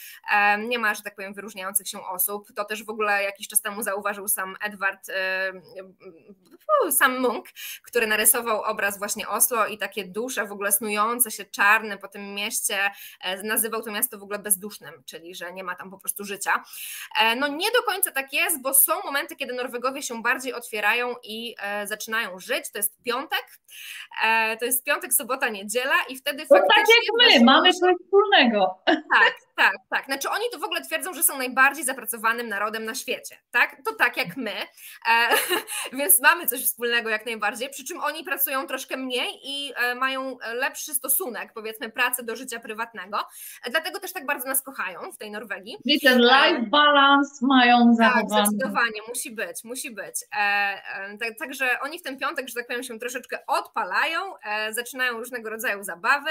Nie 0.58 0.78
ma, 0.78 0.94
że 0.94 1.02
tak 1.02 1.14
powiem, 1.14 1.34
wyróżniających 1.34 1.88
się 1.88 2.06
osób. 2.06 2.48
To 2.56 2.64
też 2.64 2.84
w 2.84 2.90
ogóle 2.90 3.22
jakiś 3.22 3.48
czas 3.48 3.62
temu 3.62 3.82
zauważył 3.82 4.28
sam 4.28 4.56
Edward, 4.60 5.10
sam 6.90 7.20
Munk, 7.20 7.46
który 7.82 8.06
narysował 8.06 8.62
obraz 8.62 8.98
właśnie 8.98 9.28
Oslo 9.28 9.66
i 9.66 9.78
takie 9.78 10.04
dusze 10.04 10.46
w 10.46 10.52
ogóle 10.52 10.72
snujące 10.72 11.30
się 11.30 11.44
czarne 11.44 11.98
po 11.98 12.08
tym 12.08 12.34
mieście, 12.34 12.90
nazywał 13.42 13.82
to 13.82 13.90
miasto 13.90 14.18
w 14.18 14.22
ogóle 14.22 14.38
bezdusznym, 14.38 15.02
czyli 15.06 15.34
że 15.34 15.52
nie 15.52 15.64
ma 15.64 15.74
tam 15.74 15.90
po 15.90 15.98
prostu 15.98 16.24
życia. 16.24 16.64
No 17.36 17.43
no 17.48 17.56
nie 17.56 17.70
do 17.70 17.82
końca 17.82 18.10
tak 18.10 18.32
jest, 18.32 18.62
bo 18.62 18.74
są 18.74 18.92
momenty, 19.04 19.36
kiedy 19.36 19.54
Norwegowie 19.54 20.02
się 20.02 20.22
bardziej 20.22 20.52
otwierają 20.52 21.14
i 21.22 21.54
e, 21.62 21.86
zaczynają 21.86 22.38
żyć. 22.38 22.70
To 22.72 22.78
jest 22.78 23.02
piątek, 23.02 23.46
e, 24.24 24.56
to 24.56 24.64
jest 24.64 24.84
piątek, 24.84 25.14
sobota, 25.14 25.48
niedziela 25.48 25.94
i 26.08 26.16
wtedy 26.16 26.46
to 26.46 26.54
faktycznie... 26.54 26.74
tak 26.76 26.86
jak 26.88 27.38
my, 27.40 27.44
mamy 27.44 27.72
coś 27.72 27.94
wspólnego. 28.04 28.78
Tak, 28.86 29.34
tak, 29.56 29.76
tak. 29.90 30.04
Znaczy 30.04 30.30
oni 30.30 30.44
to 30.52 30.58
w 30.58 30.64
ogóle 30.64 30.80
twierdzą, 30.80 31.14
że 31.14 31.22
są 31.22 31.38
najbardziej 31.38 31.84
zapracowanym 31.84 32.48
narodem 32.48 32.84
na 32.84 32.94
świecie, 32.94 33.36
tak? 33.50 33.76
To 33.84 33.94
tak 33.94 34.16
jak 34.16 34.36
my, 34.36 34.50
e, 34.50 35.28
więc 35.98 36.20
mamy 36.22 36.46
coś 36.46 36.64
wspólnego 36.64 37.10
jak 37.10 37.26
najbardziej, 37.26 37.70
przy 37.70 37.84
czym 37.84 38.00
oni 38.00 38.24
pracują 38.24 38.66
troszkę 38.66 38.96
mniej 38.96 39.40
i 39.44 39.72
e, 39.76 39.94
mają 39.94 40.36
lepszy 40.54 40.94
stosunek, 40.94 41.52
powiedzmy, 41.54 41.90
pracy 41.90 42.24
do 42.24 42.36
życia 42.36 42.60
prywatnego, 42.60 43.18
dlatego 43.70 44.00
też 44.00 44.12
tak 44.12 44.26
bardzo 44.26 44.48
nas 44.48 44.62
kochają 44.62 45.12
w 45.12 45.18
tej 45.18 45.30
Norwegii. 45.30 45.76
Czyli 45.82 46.00
ten 46.00 46.18
life 46.18 46.62
balance 46.70 47.46
mają 47.46 47.76
tak, 47.86 47.96
zachowany. 47.96 48.28
Tak, 48.30 48.46
zdecydowanie, 48.46 49.00
musi 49.08 49.30
być, 49.30 49.64
musi 49.64 49.90
być. 49.90 50.14
E, 50.32 50.36
e, 50.36 51.18
tak, 51.18 51.38
także 51.38 51.80
oni 51.82 51.98
w 51.98 52.02
ten 52.02 52.18
piątek, 52.18 52.48
że 52.48 52.54
tak 52.54 52.66
powiem, 52.66 52.82
się 52.82 52.98
troszeczkę 52.98 53.38
odpalają, 53.46 54.20
e, 54.44 54.72
zaczynają 54.72 55.18
różnego 55.18 55.50
rodzaju 55.50 55.82
zabawy, 55.82 56.30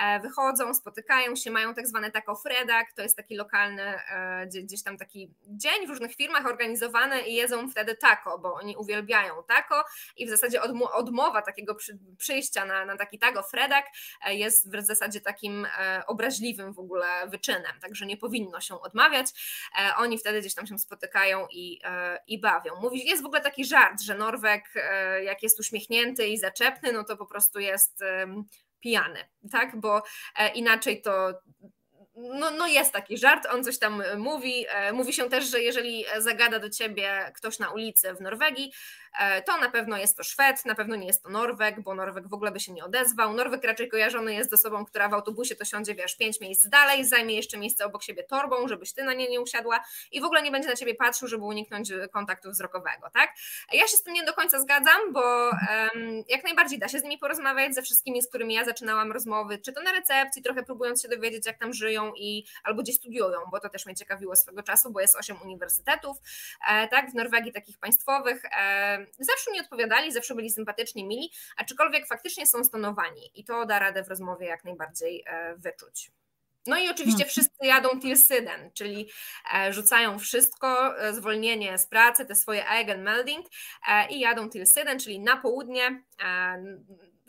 e, 0.00 0.20
wychodzą, 0.20 0.74
spotykają 0.74 1.36
się, 1.36 1.50
mają 1.50 1.74
tak 1.74 1.86
zwane 1.86 2.10
taco 2.10 2.34
fredak, 2.60 2.92
to 2.92 3.02
jest 3.02 3.16
taki 3.16 3.36
lokalny, 3.36 3.82
e, 3.82 4.46
gdzieś 4.46 4.82
tam 4.82 4.98
taki 4.98 5.34
dzień 5.48 5.86
w 5.86 5.90
różnych 5.90 6.14
firmach 6.14 6.46
organizowany 6.46 7.22
i 7.22 7.34
jedzą 7.34 7.70
wtedy 7.70 7.96
taco, 7.96 8.38
bo 8.38 8.54
oni 8.54 8.76
uwielbiają 8.76 9.34
taco 9.48 9.84
i 10.16 10.26
w 10.26 10.30
zasadzie 10.30 10.62
odmowa 10.92 11.42
takiego 11.42 11.74
przy, 11.74 11.98
przyjścia 12.18 12.64
na, 12.64 12.84
na 12.84 12.96
taki 12.96 13.18
taco 13.18 13.42
fredak 13.42 13.86
e, 14.26 14.34
jest 14.34 14.76
w 14.76 14.84
zasadzie 14.84 15.20
takim 15.20 15.66
obraźliwym 16.06 16.72
w 16.72 16.78
ogóle 16.78 17.28
wyczynem, 17.28 17.80
także 17.80 18.06
nie 18.06 18.16
powinno 18.16 18.60
się 18.60 18.80
odmawiać. 18.80 19.26
Oni 19.96 20.18
wtedy 20.18 20.40
gdzieś 20.40 20.54
tam 20.54 20.66
się 20.66 20.78
spotykają 20.78 21.46
i, 21.50 21.80
e, 21.84 22.18
i 22.26 22.40
bawią. 22.40 22.80
Mówi, 22.80 23.08
jest 23.08 23.22
w 23.22 23.26
ogóle 23.26 23.40
taki 23.40 23.64
żart, 23.64 24.02
że 24.02 24.14
Norweg, 24.14 24.64
e, 24.74 25.24
jak 25.24 25.42
jest 25.42 25.60
uśmiechnięty 25.60 26.26
i 26.26 26.38
zaczepny, 26.38 26.92
no 26.92 27.04
to 27.04 27.16
po 27.16 27.26
prostu 27.26 27.58
jest 27.58 28.02
pijany, 28.80 29.18
tak? 29.52 29.80
Bo 29.80 30.02
e, 30.36 30.52
inaczej 30.52 31.02
to 31.02 31.40
no, 32.20 32.50
no 32.50 32.66
jest 32.66 32.92
taki 32.92 33.18
żart, 33.18 33.46
on 33.52 33.64
coś 33.64 33.78
tam 33.78 34.02
mówi. 34.16 34.66
Mówi 34.92 35.12
się 35.12 35.28
też, 35.28 35.44
że 35.44 35.60
jeżeli 35.60 36.04
zagada 36.18 36.58
do 36.58 36.70
ciebie 36.70 37.32
ktoś 37.34 37.58
na 37.58 37.70
ulicy 37.70 38.14
w 38.14 38.20
Norwegii, 38.20 38.72
E, 39.09 39.09
to 39.46 39.56
na 39.56 39.70
pewno 39.70 39.96
jest 39.96 40.16
to 40.16 40.22
Szwed, 40.24 40.64
na 40.64 40.74
pewno 40.74 40.96
nie 40.96 41.06
jest 41.06 41.22
to 41.22 41.30
Norweg, 41.30 41.80
bo 41.80 41.94
Norweg 41.94 42.28
w 42.28 42.34
ogóle 42.34 42.50
by 42.50 42.60
się 42.60 42.72
nie 42.72 42.84
odezwał. 42.84 43.34
Norweg 43.34 43.64
raczej 43.64 43.88
kojarzony 43.88 44.34
jest 44.34 44.50
z 44.50 44.52
osobą, 44.52 44.84
która 44.84 45.08
w 45.08 45.14
autobusie 45.14 45.56
to 45.56 45.64
siądzie, 45.64 45.94
wiesz, 45.94 46.16
pięć 46.16 46.40
miejsc 46.40 46.68
dalej, 46.68 47.04
zajmie 47.04 47.36
jeszcze 47.36 47.58
miejsce 47.58 47.84
obok 47.84 48.02
siebie 48.02 48.22
torbą, 48.22 48.68
żebyś 48.68 48.92
ty 48.92 49.04
na 49.04 49.14
nie 49.14 49.28
nie 49.28 49.40
usiadła 49.40 49.84
i 50.12 50.20
w 50.20 50.24
ogóle 50.24 50.42
nie 50.42 50.50
będzie 50.50 50.68
na 50.68 50.76
ciebie 50.76 50.94
patrzył, 50.94 51.28
żeby 51.28 51.44
uniknąć 51.44 51.92
kontaktu 52.12 52.50
wzrokowego, 52.50 53.10
tak? 53.14 53.30
Ja 53.72 53.86
się 53.86 53.96
z 53.96 54.02
tym 54.02 54.14
nie 54.14 54.24
do 54.24 54.32
końca 54.32 54.60
zgadzam, 54.60 55.12
bo 55.12 55.20
um, 55.20 56.24
jak 56.28 56.44
najbardziej 56.44 56.78
da 56.78 56.88
się 56.88 56.98
z 56.98 57.02
nimi 57.02 57.18
porozmawiać, 57.18 57.74
ze 57.74 57.82
wszystkimi, 57.82 58.22
z 58.22 58.28
którymi 58.28 58.54
ja 58.54 58.64
zaczynałam 58.64 59.12
rozmowy, 59.12 59.58
czy 59.58 59.72
to 59.72 59.82
na 59.82 59.92
recepcji, 59.92 60.42
trochę 60.42 60.62
próbując 60.62 61.02
się 61.02 61.08
dowiedzieć, 61.08 61.46
jak 61.46 61.58
tam 61.58 61.72
żyją 61.72 62.12
i 62.16 62.44
albo 62.64 62.82
gdzie 62.82 62.92
studiują, 62.92 63.38
bo 63.50 63.60
to 63.60 63.68
też 63.68 63.86
mnie 63.86 63.94
ciekawiło 63.94 64.36
swego 64.36 64.62
czasu, 64.62 64.90
bo 64.90 65.00
jest 65.00 65.16
osiem 65.16 65.36
uniwersytetów, 65.44 66.16
e, 66.68 66.88
tak, 66.88 67.10
w 67.10 67.14
Norwegii 67.14 67.52
takich 67.52 67.78
państwowych, 67.78 68.44
e, 68.44 68.99
zawsze 69.18 69.52
mi 69.52 69.60
odpowiadali, 69.60 70.12
zawsze 70.12 70.34
byli 70.34 70.50
sympatyczni, 70.50 71.04
mili, 71.04 71.30
aczkolwiek 71.56 72.06
faktycznie 72.06 72.46
są 72.46 72.64
stonowani 72.64 73.30
i 73.34 73.44
to 73.44 73.66
da 73.66 73.78
radę 73.78 74.04
w 74.04 74.08
rozmowie 74.08 74.46
jak 74.46 74.64
najbardziej 74.64 75.24
e, 75.26 75.56
wyczuć. 75.56 76.10
No 76.66 76.78
i 76.78 76.88
oczywiście 76.88 77.18
hmm. 77.18 77.28
wszyscy 77.28 77.66
jadą 77.66 78.00
Tilsyden, 78.00 78.70
czyli 78.74 79.10
e, 79.54 79.72
rzucają 79.72 80.18
wszystko, 80.18 80.98
e, 80.98 81.12
zwolnienie 81.12 81.78
z 81.78 81.86
pracy, 81.86 82.26
te 82.26 82.34
swoje 82.34 82.68
Eigenmelding 82.68 83.46
i 84.10 84.20
jadą 84.20 84.50
Tilsyden, 84.50 85.00
czyli 85.00 85.20
na 85.20 85.36
południe 85.36 86.02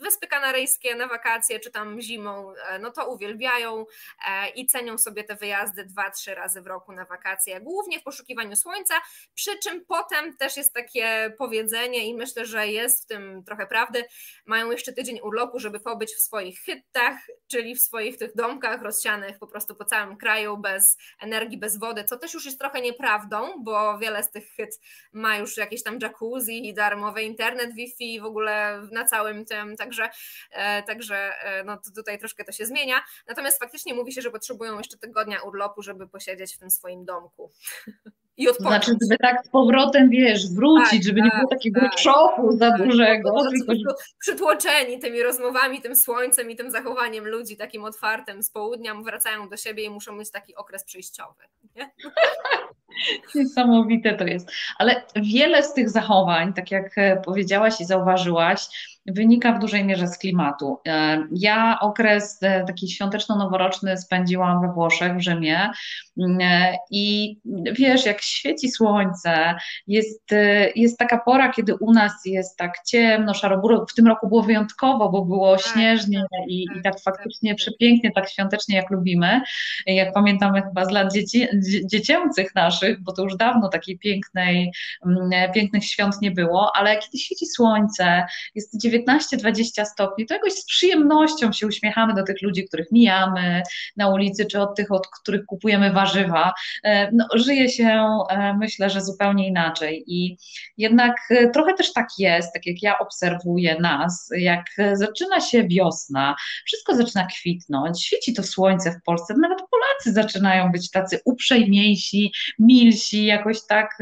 Wyspy 0.02 0.26
Kanaryjskie 0.26 0.94
na 0.94 1.06
wakacje 1.06 1.60
czy 1.60 1.70
tam 1.70 2.00
zimą, 2.00 2.52
e, 2.68 2.78
no 2.78 2.90
to 2.90 3.08
uwielbiają 3.08 3.86
e, 4.28 4.48
i 4.48 4.66
cenią 4.66 4.98
sobie 4.98 5.24
te 5.24 5.36
wyjazdy 5.36 5.84
dwa, 5.84 6.10
trzy 6.10 6.34
razy 6.34 6.62
w 6.62 6.66
roku 6.66 6.92
na 6.92 7.04
wakacje, 7.04 7.60
głównie 7.60 8.00
w 8.00 8.02
poszukiwaniu 8.02 8.56
słońca, 8.56 8.94
przy 9.34 9.58
czym 9.58 9.84
potem 9.84 10.36
też 10.36 10.56
jest 10.56 10.74
takie 10.74 11.34
powiedzenie 11.38 12.06
i 12.06 12.14
myślę, 12.14 12.46
że 12.46 12.68
jest 12.68 13.04
w 13.04 13.06
tym 13.06 13.44
trochę 13.44 13.66
prawdy, 13.66 14.04
mają 14.46 14.70
jeszcze 14.70 14.92
tydzień 14.92 15.20
urlopu, 15.20 15.58
żeby 15.58 15.80
pobyć 15.80 16.14
w 16.14 16.20
swoich 16.20 16.60
hyttach, 16.60 17.18
czyli 17.48 17.74
w 17.74 17.80
swoich 17.80 18.16
tych 18.18 18.34
domkach 18.34 18.82
rozsianych 18.82 19.38
po 19.38 19.46
prostu 19.46 19.74
po 19.74 19.84
całym 19.84 20.16
kraju, 20.16 20.56
bez 20.56 20.96
energii, 21.20 21.58
bez 21.58 21.78
wody, 21.78 22.04
co 22.04 22.16
też 22.16 22.34
już 22.34 22.44
jest 22.46 22.58
trochę 22.58 22.80
nieprawdą, 22.80 23.62
bo 23.64 23.98
wiele 23.98 24.22
z 24.22 24.30
tych 24.30 24.50
hyt 24.56 24.80
ma 25.12 25.36
już 25.36 25.56
jakieś 25.56 25.82
tam 25.82 25.98
jacuzzi, 26.02 26.74
darmowy 26.74 27.22
internet, 27.22 27.74
Wi-Fi 27.74 28.20
w 28.20 28.24
ogóle 28.24 28.82
na 28.92 29.04
całym 29.04 29.44
tym, 29.44 29.76
tak 29.76 29.91
także, 29.92 30.10
e, 30.50 30.82
także 30.82 31.16
e, 31.16 31.64
no, 31.64 31.78
tutaj 31.96 32.18
troszkę 32.18 32.44
to 32.44 32.52
się 32.52 32.66
zmienia. 32.66 32.96
Natomiast 33.28 33.58
faktycznie 33.58 33.94
mówi 33.94 34.12
się, 34.12 34.22
że 34.22 34.30
potrzebują 34.30 34.78
jeszcze 34.78 34.98
tygodnia 34.98 35.42
urlopu, 35.42 35.82
żeby 35.82 36.08
posiedzieć 36.08 36.54
w 36.54 36.58
tym 36.58 36.70
swoim 36.70 37.04
domku. 37.04 37.50
I 38.36 38.48
odpocząć. 38.48 38.84
Znaczy, 38.84 38.98
żeby 39.02 39.18
tak 39.18 39.46
z 39.46 39.48
powrotem, 39.48 40.10
wiesz, 40.10 40.50
wrócić, 40.54 40.90
tak, 40.90 41.02
żeby 41.02 41.20
tak, 41.20 41.24
nie 41.24 41.38
było 41.38 41.50
takiego 41.50 41.80
tak, 41.80 41.98
szoku 41.98 42.56
za 42.56 42.70
dużego. 42.70 43.42
Tylko, 43.50 43.94
przytłoczeni 44.18 44.98
tymi 44.98 45.22
rozmowami, 45.22 45.80
tym 45.80 45.96
słońcem 45.96 46.50
i 46.50 46.56
tym 46.56 46.70
zachowaniem 46.70 47.28
ludzi 47.28 47.56
takim 47.56 47.84
otwartym 47.84 48.42
z 48.42 48.50
południa, 48.50 48.94
wracają 48.94 49.48
do 49.48 49.56
siebie 49.56 49.84
i 49.84 49.90
muszą 49.90 50.12
mieć 50.12 50.30
taki 50.30 50.54
okres 50.54 50.84
przejściowy. 50.84 51.42
Nie? 51.76 51.90
Niesamowite 53.34 54.14
to 54.14 54.24
jest. 54.24 54.50
Ale 54.78 55.02
wiele 55.16 55.62
z 55.62 55.74
tych 55.74 55.90
zachowań, 55.90 56.52
tak 56.52 56.70
jak 56.70 56.94
powiedziałaś 57.24 57.80
i 57.80 57.84
zauważyłaś, 57.84 58.66
wynika 59.06 59.52
w 59.52 59.58
dużej 59.58 59.84
mierze 59.84 60.06
z 60.06 60.18
klimatu. 60.18 60.78
E, 60.88 61.26
ja 61.32 61.78
okres 61.80 62.38
e, 62.42 62.64
taki 62.64 62.88
świąteczno-noworoczny 62.88 63.96
spędziłam 63.96 64.60
we 64.60 64.72
Włoszech, 64.72 65.16
w 65.16 65.20
Rzymie. 65.20 65.70
Mm, 66.18 66.38
e, 66.40 66.76
i 66.90 67.36
wiesz, 67.72 68.06
jak 68.06 68.22
świeci 68.22 68.70
słońce, 68.70 69.54
jest, 69.86 70.30
jest 70.76 70.98
taka 70.98 71.18
pora, 71.18 71.52
kiedy 71.52 71.76
u 71.76 71.92
nas 71.92 72.12
jest 72.24 72.56
tak 72.56 72.72
ciemno, 72.86 73.34
szaro, 73.34 73.86
w 73.90 73.94
tym 73.94 74.06
roku 74.06 74.28
było 74.28 74.42
wyjątkowo, 74.42 75.08
bo 75.08 75.24
było 75.24 75.56
tak, 75.56 75.66
śnieżnie 75.66 76.18
tak, 76.18 76.48
i, 76.48 76.62
i 76.62 76.82
tak, 76.82 76.94
tak 76.94 77.02
faktycznie 77.02 77.54
przepięknie, 77.54 78.12
tak 78.12 78.30
świątecznie 78.30 78.76
jak 78.76 78.90
lubimy, 78.90 79.40
jak 79.86 80.12
pamiętamy 80.12 80.62
chyba 80.62 80.84
z 80.84 80.90
lat 80.90 81.12
dzieci, 81.12 81.46
dziecięcych 81.84 82.54
naszych, 82.54 83.02
bo 83.02 83.12
to 83.12 83.22
już 83.22 83.36
dawno 83.36 83.68
takiej 83.68 83.98
pięknej, 83.98 84.72
mm, 85.06 85.52
pięknych 85.52 85.84
świąt 85.84 86.20
nie 86.20 86.30
było, 86.30 86.72
ale 86.76 86.98
kiedy 86.98 87.18
świeci 87.18 87.46
słońce, 87.46 88.24
jest 88.54 88.80
19-20 88.92 89.84
stopni, 89.84 90.26
to 90.26 90.34
jakoś 90.34 90.52
z 90.52 90.66
przyjemnością 90.66 91.52
się 91.52 91.66
uśmiechamy 91.66 92.14
do 92.14 92.22
tych 92.22 92.42
ludzi, 92.42 92.64
których 92.64 92.86
mijamy 92.92 93.62
na 93.96 94.08
ulicy, 94.08 94.46
czy 94.46 94.60
od 94.60 94.76
tych, 94.76 94.92
od 94.92 95.06
których 95.08 95.46
kupujemy 95.46 95.92
warzywa. 95.92 96.52
E, 96.84 97.10
no, 97.12 97.26
żyje 97.34 97.68
się, 97.68 98.18
e, 98.30 98.54
myślę, 98.58 98.90
że 98.90 99.00
zupełnie 99.00 99.48
inaczej. 99.48 100.04
I 100.06 100.36
jednak 100.76 101.16
e, 101.30 101.50
trochę 101.50 101.74
też 101.74 101.92
tak 101.92 102.06
jest, 102.18 102.52
tak 102.52 102.66
jak 102.66 102.82
ja 102.82 102.98
obserwuję 102.98 103.80
nas, 103.80 104.30
jak 104.36 104.64
zaczyna 104.92 105.40
się 105.40 105.68
wiosna, 105.68 106.34
wszystko 106.66 106.96
zaczyna 106.96 107.26
kwitnąć, 107.26 108.04
świeci 108.04 108.34
to 108.34 108.42
słońce 108.42 108.90
w 108.92 109.02
Polsce, 109.04 109.34
nawet 109.40 109.58
Polacy 109.58 110.12
zaczynają 110.12 110.72
być 110.72 110.90
tacy 110.90 111.20
uprzejmiejsi, 111.24 112.32
milsi, 112.58 113.24
jakoś 113.24 113.66
tak 113.66 113.98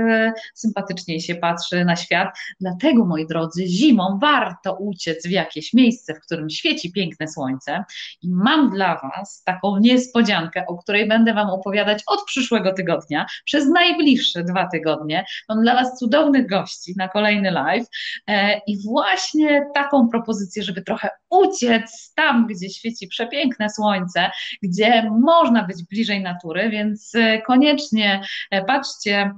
sympatyczniej 0.55 1.21
się 1.21 1.35
patrzy 1.35 1.85
na 1.85 1.97
świat. 1.97 2.29
Dlatego, 2.61 3.05
moi 3.07 3.27
drodzy, 3.27 3.67
zimą 3.67 4.19
warto 4.23 4.75
uciec 4.81 5.27
w 5.27 5.31
jakieś 5.31 5.73
miejsce, 5.73 6.15
w 6.15 6.21
którym 6.21 6.51
świeci 6.51 6.93
piękne 6.93 7.29
słońce. 7.29 7.85
I 8.23 8.29
mam 8.33 8.71
dla 8.71 9.01
Was 9.03 9.43
taką 9.45 9.77
niespodziankę, 9.77 10.65
o 10.67 10.77
której 10.77 11.09
będę 11.09 11.35
Wam 11.35 11.51
opowiadać 11.51 12.03
od 12.07 12.25
przyszłego 12.25 12.73
tygodnia, 12.73 13.27
przez 13.45 13.69
najbliższe 13.69 14.45
dwa 14.45 14.69
tygodnie. 14.69 15.25
Mam 15.49 15.63
dla 15.63 15.75
Was 15.75 15.99
cudownych 15.99 16.49
gości 16.49 16.95
na 16.97 17.09
kolejny 17.09 17.51
live 17.51 17.87
e, 18.27 18.61
i 18.67 18.83
właśnie 18.83 19.67
taką 19.75 20.09
propozycję, 20.09 20.63
żeby 20.63 20.83
trochę 20.83 21.09
uciec 21.31 22.13
tam, 22.17 22.47
gdzie 22.47 22.71
świeci 22.71 23.09
przepiękne 23.09 23.71
słońce, 23.71 24.31
gdzie 24.63 25.11
można 25.21 25.65
być 25.65 25.83
bliżej 25.91 26.23
natury, 26.23 26.71
więc 26.71 27.15
e, 27.15 27.43
koniecznie 27.43 28.21
e, 28.51 28.65
patrzcie 28.65 29.33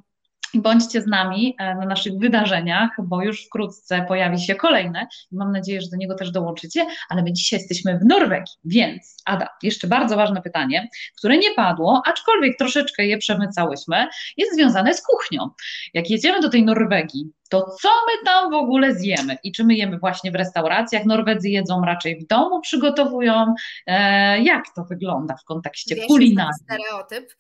Bądźcie 0.55 1.03
z 1.03 1.07
nami 1.07 1.55
e, 1.59 1.75
na 1.75 1.87
naszych 1.87 2.19
wydarzeniach, 2.19 2.91
bo 2.99 3.23
już 3.23 3.47
wkrótce 3.47 4.05
pojawi 4.09 4.41
się 4.41 4.55
kolejne 4.55 5.07
i 5.33 5.37
mam 5.37 5.53
nadzieję, 5.53 5.81
że 5.81 5.89
do 5.91 5.97
niego 5.97 6.15
też 6.15 6.31
dołączycie, 6.31 6.87
ale 7.09 7.23
my 7.23 7.33
dzisiaj 7.33 7.59
jesteśmy 7.59 7.99
w 7.99 8.05
Norwegii, 8.05 8.55
więc 8.65 9.17
Ada, 9.25 9.49
jeszcze 9.63 9.87
bardzo 9.87 10.17
ważne 10.17 10.43
pytanie, 10.43 10.89
które 11.19 11.39
nie 11.39 11.55
padło, 11.55 12.03
aczkolwiek 12.07 12.59
troszeczkę 12.59 13.07
je 13.07 13.19
przemycałyśmy, 13.19 14.09
jest 14.37 14.55
związane 14.55 14.95
z 14.95 15.03
kuchnią. 15.03 15.51
Jak 15.95 16.11
jedziemy 16.11 16.41
do 16.41 16.49
tej 16.49 16.65
Norwegii, 16.65 17.33
to 17.49 17.67
co 17.83 17.89
my 17.89 18.25
tam 18.25 18.51
w 18.51 18.55
ogóle 18.55 18.95
zjemy? 18.95 19.37
I 19.45 19.53
czy 19.53 19.65
my 19.65 19.75
jemy 19.75 19.99
właśnie 19.99 20.31
w 20.31 20.35
restauracjach? 20.35 21.05
Norwedzy 21.05 21.49
jedzą 21.49 21.85
raczej 21.85 22.21
w 22.21 22.27
domu, 22.27 22.61
przygotowują. 22.61 23.55
E, 23.87 24.43
jak 24.43 24.65
to 24.77 24.85
wygląda 24.85 25.37
w 25.37 25.45
kontekście 25.45 25.95
Wiesz, 25.95 26.07
kulinarii? 26.07 26.53
stereotyp, 26.65 27.35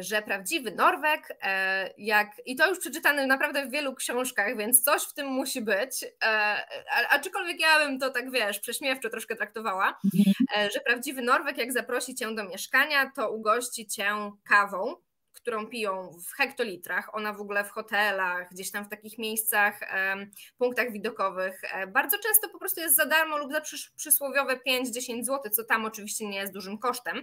że 0.00 0.22
prawdziwy 0.22 0.70
Norweg, 0.70 1.36
e, 1.42 1.90
jak, 1.98 2.28
i 2.46 2.56
to 2.56 2.68
już 2.68 2.78
przeczytane 2.78 3.26
naprawdę 3.26 3.66
w 3.66 3.70
wielu 3.70 3.94
książkach, 3.94 4.56
więc 4.56 4.82
coś 4.82 5.02
w 5.02 5.14
tym 5.14 5.26
musi 5.26 5.60
być, 5.62 6.04
e, 6.24 6.56
aczkolwiek 7.10 7.60
ja 7.60 7.78
bym 7.78 7.98
to 7.98 8.10
tak, 8.10 8.30
wiesz, 8.30 8.60
prześmiewczo 8.60 9.10
troszkę 9.10 9.36
traktowała, 9.36 10.00
mhm. 10.14 10.70
że 10.74 10.80
prawdziwy 10.80 11.22
Norweg, 11.22 11.58
jak 11.58 11.72
zaprosi 11.72 12.14
cię 12.14 12.34
do 12.34 12.44
mieszkania, 12.44 13.12
to 13.16 13.32
ugości 13.32 13.86
cię 13.86 14.32
kawą, 14.48 14.96
którą 15.32 15.66
piją 15.66 16.10
w 16.28 16.36
hektolitrach, 16.36 17.14
ona 17.14 17.32
w 17.32 17.40
ogóle 17.40 17.64
w 17.64 17.70
hotelach, 17.70 18.48
gdzieś 18.50 18.70
tam 18.70 18.84
w 18.84 18.88
takich 18.88 19.18
miejscach, 19.18 19.80
punktach 20.58 20.92
widokowych, 20.92 21.60
e, 21.74 21.86
bardzo 21.86 22.18
często 22.18 22.48
po 22.48 22.58
prostu 22.58 22.80
jest 22.80 22.96
za 22.96 23.06
darmo 23.06 23.38
lub 23.38 23.52
za 23.52 23.60
przysłowiowe 23.96 24.56
5-10 24.56 25.24
zł, 25.24 25.52
co 25.52 25.64
tam 25.64 25.84
oczywiście 25.84 26.26
nie 26.26 26.38
jest 26.38 26.52
dużym 26.52 26.78
kosztem. 26.78 27.16
E, 27.18 27.22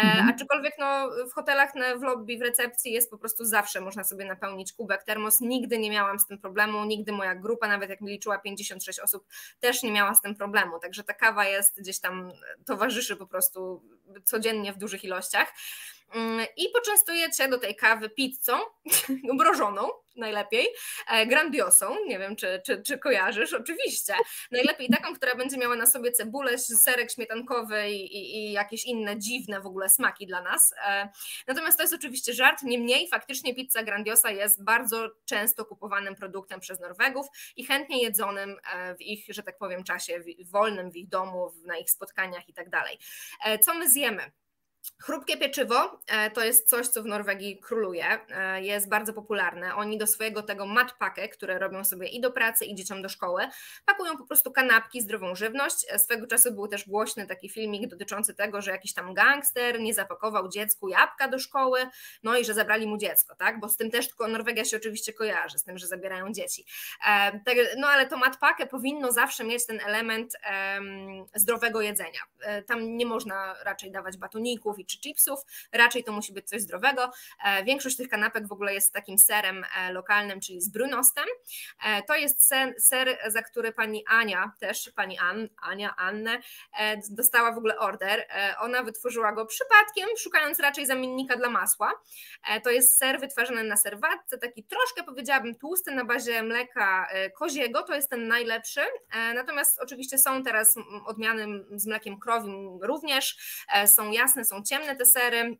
mhm. 0.00 0.28
Aczkolwiek 0.28 0.74
no, 0.78 1.10
w 1.30 1.32
hotelach, 1.32 1.72
w 1.98 2.02
lobby, 2.02 2.38
w 2.38 2.42
recepcji 2.42 2.92
jest 2.92 3.10
po 3.10 3.18
prostu 3.18 3.44
zawsze 3.44 3.80
można 3.80 4.04
sobie 4.04 4.24
napełnić 4.24 4.72
kubek 4.72 5.04
termos. 5.04 5.40
Nigdy 5.40 5.78
nie 5.78 5.90
miałam 5.90 6.18
z 6.18 6.26
tym 6.26 6.38
problemu, 6.38 6.84
nigdy 6.84 7.12
moja 7.12 7.34
grupa, 7.34 7.68
nawet 7.68 7.90
jak 7.90 8.00
mi 8.00 8.10
liczyła 8.10 8.38
56 8.38 9.00
osób, 9.00 9.26
też 9.60 9.82
nie 9.82 9.92
miała 9.92 10.14
z 10.14 10.20
tym 10.20 10.34
problemu. 10.34 10.78
Także 10.78 11.04
ta 11.04 11.14
kawa 11.14 11.44
jest 11.44 11.80
gdzieś 11.80 12.00
tam, 12.00 12.32
towarzyszy 12.66 13.16
po 13.16 13.26
prostu 13.26 13.82
codziennie 14.24 14.72
w 14.72 14.78
dużych 14.78 15.04
ilościach. 15.04 15.52
Mm, 16.14 16.46
i 16.56 16.68
poczęstujecie 16.68 17.48
do 17.48 17.58
tej 17.58 17.76
kawy 17.76 18.10
pizzą 18.10 18.58
mrożoną 19.38 19.88
najlepiej, 20.18 20.68
e, 21.08 21.26
grandiosą, 21.26 21.96
nie 22.06 22.18
wiem 22.18 22.36
czy, 22.36 22.62
czy, 22.66 22.82
czy 22.82 22.98
kojarzysz, 22.98 23.52
oczywiście, 23.52 24.14
najlepiej 24.50 24.88
taką, 24.88 25.14
która 25.14 25.34
będzie 25.34 25.58
miała 25.58 25.76
na 25.76 25.86
sobie 25.86 26.12
cebulę, 26.12 26.58
serek 26.58 27.10
śmietankowy 27.10 27.90
i, 27.90 28.16
i, 28.16 28.36
i 28.36 28.52
jakieś 28.52 28.84
inne 28.84 29.18
dziwne 29.18 29.60
w 29.60 29.66
ogóle 29.66 29.88
smaki 29.88 30.26
dla 30.26 30.42
nas. 30.42 30.74
E, 30.86 31.08
natomiast 31.46 31.78
to 31.78 31.84
jest 31.84 31.94
oczywiście 31.94 32.32
żart, 32.32 32.62
niemniej 32.62 33.08
faktycznie 33.08 33.54
pizza 33.54 33.82
grandiosa 33.82 34.30
jest 34.30 34.64
bardzo 34.64 35.08
często 35.24 35.64
kupowanym 35.64 36.14
produktem 36.14 36.60
przez 36.60 36.80
Norwegów 36.80 37.26
i 37.56 37.64
chętnie 37.64 38.02
jedzonym 38.02 38.56
e, 38.74 38.94
w 38.94 39.00
ich, 39.00 39.24
że 39.28 39.42
tak 39.42 39.58
powiem, 39.58 39.84
czasie 39.84 40.20
wolnym 40.44 40.90
w 40.90 40.96
ich 40.96 41.08
domu, 41.08 41.52
na 41.64 41.78
ich 41.78 41.90
spotkaniach 41.90 42.48
i 42.48 42.52
tak 42.52 42.70
dalej. 42.70 42.98
Co 43.62 43.74
my 43.74 43.90
zjemy? 43.90 44.30
Chrupkie 45.02 45.36
pieczywo 45.36 46.00
e, 46.06 46.30
to 46.30 46.44
jest 46.44 46.68
coś, 46.68 46.88
co 46.88 47.02
w 47.02 47.06
Norwegii 47.06 47.58
króluje, 47.58 48.04
e, 48.28 48.62
jest 48.62 48.88
bardzo 48.88 49.12
popularne. 49.12 49.74
Oni 49.74 49.98
do 49.98 50.06
swojego 50.06 50.42
tego 50.42 50.66
matpakę, 50.66 51.28
które 51.28 51.58
robią 51.58 51.84
sobie 51.84 52.08
i 52.08 52.20
do 52.20 52.30
pracy, 52.30 52.64
i 52.64 52.74
dzieciom 52.74 53.02
do 53.02 53.08
szkoły, 53.08 53.42
pakują 53.86 54.16
po 54.16 54.26
prostu 54.26 54.52
kanapki, 54.52 55.00
zdrową 55.00 55.34
żywność. 55.34 55.86
E, 55.88 55.98
swego 55.98 56.26
czasu 56.26 56.52
był 56.52 56.68
też 56.68 56.88
głośny 56.88 57.26
taki 57.26 57.48
filmik 57.48 57.90
dotyczący 57.90 58.34
tego, 58.34 58.62
że 58.62 58.70
jakiś 58.70 58.94
tam 58.94 59.14
gangster 59.14 59.80
nie 59.80 59.94
zapakował 59.94 60.48
dziecku 60.48 60.88
jabłka 60.88 61.28
do 61.28 61.38
szkoły, 61.38 61.80
no 62.22 62.38
i 62.38 62.44
że 62.44 62.54
zabrali 62.54 62.86
mu 62.86 62.98
dziecko, 62.98 63.34
tak? 63.36 63.60
Bo 63.60 63.68
z 63.68 63.76
tym 63.76 63.90
też 63.90 64.08
Norwegia 64.28 64.64
się 64.64 64.76
oczywiście 64.76 65.12
kojarzy, 65.12 65.58
z 65.58 65.64
tym, 65.64 65.78
że 65.78 65.86
zabierają 65.86 66.32
dzieci. 66.32 66.64
No 67.76 67.88
ale 67.88 68.06
to 68.06 68.16
matpakę 68.16 68.66
powinno 68.66 69.12
zawsze 69.12 69.44
mieć 69.44 69.66
ten 69.66 69.80
element 69.86 70.36
zdrowego 71.34 71.80
jedzenia. 71.80 72.20
Tam 72.66 72.96
nie 72.96 73.06
można 73.06 73.54
raczej 73.64 73.92
dawać 73.92 74.16
batoników, 74.16 74.67
czy 74.86 75.00
chipsów, 75.00 75.40
raczej 75.72 76.04
to 76.04 76.12
musi 76.12 76.32
być 76.32 76.48
coś 76.48 76.60
zdrowego. 76.60 77.10
E, 77.44 77.64
większość 77.64 77.96
tych 77.96 78.08
kanapek 78.08 78.48
w 78.48 78.52
ogóle 78.52 78.74
jest 78.74 78.92
takim 78.92 79.18
serem 79.18 79.64
e, 79.64 79.92
lokalnym, 79.92 80.40
czyli 80.40 80.60
z 80.60 80.68
brunostem. 80.68 81.24
E, 81.84 82.02
to 82.02 82.14
jest 82.14 82.48
ser, 82.78 83.18
za 83.26 83.42
który 83.42 83.72
pani 83.72 84.04
Ania, 84.06 84.52
też 84.60 84.90
pani 84.96 85.18
An, 85.18 85.48
Ania, 85.62 85.96
Annę, 85.96 86.40
dostała 87.10 87.52
w 87.52 87.58
ogóle 87.58 87.78
order. 87.78 88.26
Ona 88.60 88.82
wytworzyła 88.82 89.32
go 89.32 89.46
przypadkiem, 89.46 90.08
szukając 90.18 90.60
raczej 90.60 90.86
zamiennika 90.86 91.36
dla 91.36 91.50
masła. 91.50 91.92
To 92.64 92.70
jest 92.70 92.98
ser 92.98 93.20
wytwarzany 93.20 93.64
na 93.64 93.76
serwatce, 93.76 94.38
taki 94.38 94.64
troszkę 94.64 95.02
powiedziałabym 95.02 95.54
tłusty 95.54 95.90
na 95.90 96.04
bazie 96.04 96.42
mleka 96.42 97.08
koziego, 97.34 97.82
to 97.82 97.94
jest 97.94 98.10
ten 98.10 98.28
najlepszy. 98.28 98.80
Natomiast 99.34 99.80
oczywiście 99.80 100.18
są 100.18 100.42
teraz 100.42 100.74
odmiany 101.06 101.64
z 101.70 101.86
mlekiem 101.86 102.20
krowim 102.20 102.78
również, 102.82 103.36
są 103.86 104.10
jasne, 104.10 104.44
są 104.44 104.57
ciemne 104.64 104.96
te 104.96 105.04
sery, 105.04 105.58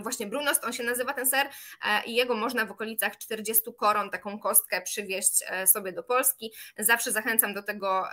właśnie 0.00 0.26
Brunost, 0.26 0.64
on 0.64 0.72
się 0.72 0.82
nazywa 0.82 1.12
ten 1.12 1.26
ser 1.26 1.46
e, 1.46 2.04
i 2.04 2.14
jego 2.14 2.34
można 2.34 2.66
w 2.66 2.70
okolicach 2.70 3.18
40 3.18 3.62
koron 3.78 4.10
taką 4.10 4.38
kostkę 4.38 4.82
przywieźć 4.82 5.44
e, 5.46 5.66
sobie 5.66 5.92
do 5.92 6.02
Polski. 6.02 6.52
Zawsze 6.78 7.12
zachęcam 7.12 7.54
do 7.54 7.62
tego 7.62 8.04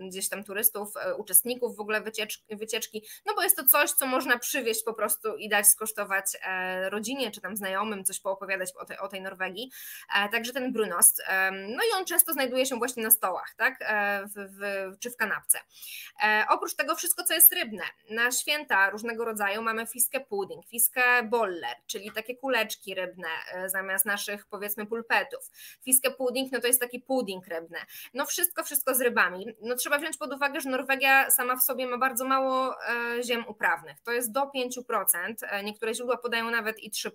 gdzieś 0.00 0.28
tam 0.28 0.44
turystów, 0.44 0.88
uczestników 1.16 1.76
w 1.76 1.80
ogóle 1.80 2.00
wycieczki, 2.00 2.56
wycieczki, 2.56 3.02
no 3.26 3.34
bo 3.34 3.42
jest 3.42 3.56
to 3.56 3.64
coś, 3.64 3.90
co 3.90 4.06
można 4.06 4.38
przywieźć 4.38 4.84
po 4.84 4.94
prostu 4.94 5.36
i 5.36 5.48
dać 5.48 5.66
skosztować 5.66 6.24
rodzinie 6.88 7.30
czy 7.30 7.40
tam 7.40 7.56
znajomym, 7.56 8.04
coś 8.04 8.20
poopowiadać 8.20 8.72
o 8.76 8.84
tej, 8.84 8.98
o 8.98 9.08
tej 9.08 9.20
Norwegii. 9.20 9.70
Także 10.32 10.52
ten 10.52 10.72
Brunost. 10.72 11.22
No 11.52 11.82
i 11.82 11.96
on 11.96 12.04
często 12.04 12.32
znajduje 12.32 12.66
się 12.66 12.76
właśnie 12.76 13.02
na 13.02 13.10
stołach, 13.10 13.54
tak, 13.56 13.78
w, 14.24 14.58
w, 14.58 14.92
czy 14.98 15.10
w 15.10 15.16
kanapce. 15.16 15.58
Oprócz 16.48 16.74
tego 16.74 16.96
wszystko, 16.96 17.24
co 17.24 17.34
jest 17.34 17.52
rybne. 17.52 17.84
Na 18.10 18.30
święta 18.30 18.90
różnego 18.90 19.24
rodzaju 19.24 19.62
mamy 19.62 19.86
fiskę 19.86 20.20
pudding, 20.20 20.66
fiskę 20.66 21.05
boller, 21.24 21.76
czyli 21.86 22.12
takie 22.12 22.36
kuleczki 22.36 22.94
rybne 22.94 23.28
zamiast 23.66 24.06
naszych 24.06 24.46
powiedzmy 24.46 24.86
pulpetów. 24.86 25.50
Fiskę 25.84 26.10
pudding, 26.10 26.52
no 26.52 26.60
to 26.60 26.66
jest 26.66 26.80
taki 26.80 27.00
pudding 27.00 27.46
rybny. 27.46 27.78
No 28.14 28.26
wszystko, 28.26 28.64
wszystko 28.64 28.94
z 28.94 29.00
rybami. 29.00 29.46
No 29.62 29.76
trzeba 29.76 29.98
wziąć 29.98 30.16
pod 30.16 30.32
uwagę, 30.32 30.60
że 30.60 30.70
Norwegia 30.70 31.30
sama 31.30 31.56
w 31.56 31.62
sobie 31.62 31.86
ma 31.86 31.98
bardzo 31.98 32.24
mało 32.24 32.74
ziem 33.22 33.44
uprawnych. 33.48 34.00
To 34.00 34.12
jest 34.12 34.32
do 34.32 34.40
5%, 34.40 35.34
niektóre 35.64 35.94
źródła 35.94 36.16
podają 36.16 36.50
nawet 36.50 36.78
i 36.78 36.90
3%. 36.90 37.10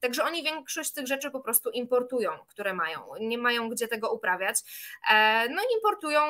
Także 0.00 0.24
oni 0.24 0.42
większość 0.42 0.92
tych 0.92 1.06
rzeczy 1.06 1.30
po 1.30 1.40
prostu 1.40 1.70
importują, 1.70 2.30
które 2.48 2.74
mają. 2.74 3.00
Nie 3.20 3.38
mają 3.38 3.68
gdzie 3.68 3.88
tego 3.88 4.12
uprawiać. 4.12 4.56
No 5.50 5.62
i 5.62 5.74
importują 5.74 6.22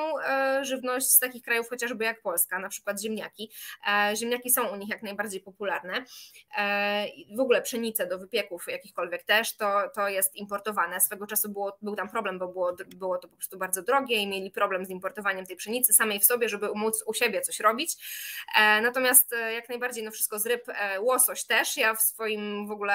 żywność 0.62 1.06
z 1.06 1.18
takich 1.18 1.42
krajów 1.42 1.68
chociażby 1.68 2.04
jak 2.04 2.22
Polska, 2.22 2.58
na 2.58 2.68
przykład 2.68 3.00
ziemniaki. 3.02 3.50
E, 3.88 4.16
ziemniaki 4.16 4.50
są 4.50 4.68
u 4.68 4.76
nich 4.76 4.88
jak 4.88 5.02
najbardziej 5.02 5.40
popularne. 5.40 6.04
E, 6.66 7.06
w 7.36 7.40
ogóle 7.40 7.62
pszenice 7.62 8.06
do 8.06 8.18
wypieków 8.18 8.68
jakichkolwiek 8.68 9.22
też, 9.22 9.56
to, 9.56 9.90
to 9.94 10.08
jest 10.08 10.36
importowane. 10.36 11.00
Swego 11.00 11.26
czasu 11.26 11.48
było, 11.48 11.78
był 11.82 11.96
tam 11.96 12.08
problem, 12.08 12.38
bo 12.38 12.48
było, 12.48 12.76
było 12.86 13.18
to 13.18 13.28
po 13.28 13.36
prostu 13.36 13.58
bardzo 13.58 13.82
drogie 13.82 14.16
i 14.16 14.26
mieli 14.26 14.50
problem 14.50 14.84
z 14.86 14.90
importowaniem 14.90 15.46
tej 15.46 15.56
pszenicy 15.56 15.92
samej 15.92 16.20
w 16.20 16.24
sobie, 16.24 16.48
żeby 16.48 16.68
móc 16.74 17.04
u 17.06 17.14
siebie 17.14 17.40
coś 17.40 17.60
robić. 17.60 17.96
E, 18.56 18.80
natomiast 18.80 19.34
jak 19.54 19.68
najbardziej 19.68 20.04
no 20.04 20.10
wszystko 20.10 20.38
z 20.38 20.46
ryb, 20.46 20.66
łosoś 21.00 21.44
też. 21.44 21.76
Ja 21.76 21.94
w 21.94 22.00
swoim 22.00 22.68
w 22.68 22.70
ogóle 22.70 22.94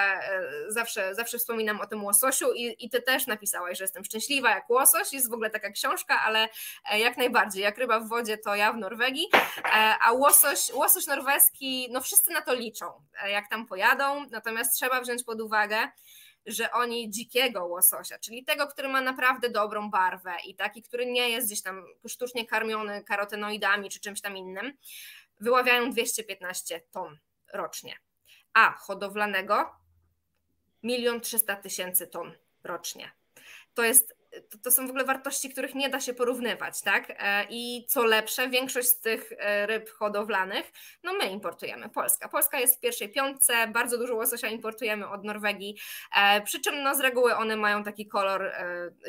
zawsze, 0.68 1.16
zawsze 1.16 1.38
wspominam 1.38 1.82
o 1.82 1.88
tym 1.88 2.04
łososiu 2.04 2.54
i, 2.54 2.86
i 2.86 2.90
ty 2.90 3.02
też 3.02 3.28
napisałaś, 3.28 3.78
że 3.78 3.84
jestem 3.84 4.04
szczęśliwa 4.04 4.50
jak 4.50 4.70
łosoś. 4.70 5.14
Jest 5.14 5.30
w 5.30 5.34
ogóle 5.34 5.50
taka 5.50 5.72
książka, 5.72 6.22
ale 6.22 6.50
jak 6.98 7.18
najbardziej, 7.18 7.64
jak 7.64 7.78
ryba 7.78 8.00
w 8.00 8.08
wodzie, 8.08 8.38
to 8.38 8.56
ja 8.56 8.74
w 8.74 8.78
Norwegii, 8.78 9.30
a 10.02 10.12
łosoś, 10.12 10.74
łosoś 10.74 11.08
norweski, 11.08 11.88
no 11.92 12.02
wszyscy 12.02 12.32
na 12.32 12.42
to 12.42 12.54
liczą, 12.54 12.86
jak 13.28 13.51
tam 13.52 13.68
pojadą, 13.68 14.26
natomiast 14.30 14.76
trzeba 14.76 15.02
wziąć 15.02 15.24
pod 15.24 15.42
uwagę, 15.42 15.90
że 16.46 16.72
oni 16.72 17.10
dzikiego 17.10 17.66
łososia, 17.66 18.20
czyli 18.20 18.46
tego, 18.46 18.68
który 18.68 18.88
ma 18.88 19.02
naprawdę 19.02 19.50
dobrą 19.50 19.90
barwę 19.90 20.34
i 20.46 20.56
taki, 20.56 20.82
który 20.82 21.06
nie 21.06 21.30
jest 21.30 21.48
gdzieś 21.48 21.62
tam 21.62 21.86
sztucznie 22.08 22.46
karmiony 22.46 23.04
karotenoidami 23.04 23.90
czy 23.90 24.00
czymś 24.00 24.22
tam 24.22 24.38
innym, 24.38 24.74
wyławiają 25.40 25.92
215 25.92 26.82
ton 26.92 27.18
rocznie, 27.54 27.96
a 28.54 28.72
hodowlanego 28.72 29.76
1 30.84 31.22
300 31.22 31.56
tysięcy 31.56 32.08
ton 32.08 32.34
rocznie. 32.64 33.12
To 33.74 33.84
jest 33.84 34.21
to, 34.50 34.58
to, 34.64 34.72
są 34.72 34.88
w 34.88 34.90
ogóle 34.90 35.06
wartości, 35.06 35.50
których 35.50 35.76
nie 35.76 35.90
da 35.90 36.00
się 36.00 36.14
porównywać, 36.14 36.82
tak? 36.82 37.10
E, 37.10 37.46
I 37.50 37.86
co 37.90 38.04
lepsze, 38.04 38.50
większość 38.50 38.88
z 38.88 39.00
tych 39.00 39.32
e, 39.38 39.66
ryb 39.68 39.90
hodowlanych, 39.90 40.72
no 41.04 41.14
my 41.14 41.30
importujemy, 41.30 41.90
Polska. 41.90 42.30
Polska 42.30 42.60
jest 42.60 42.78
w 42.78 42.80
pierwszej 42.80 43.10
piątce, 43.10 43.68
bardzo 43.68 43.98
dużo 43.98 44.16
łososia 44.16 44.48
importujemy 44.48 45.10
od 45.10 45.24
Norwegii, 45.24 45.78
e, 46.18 46.42
przy 46.42 46.62
czym 46.62 46.84
no 46.84 46.96
z 46.96 47.00
reguły 47.00 47.36
one 47.36 47.56
mają 47.56 47.84
taki 47.84 48.08
kolor 48.08 48.52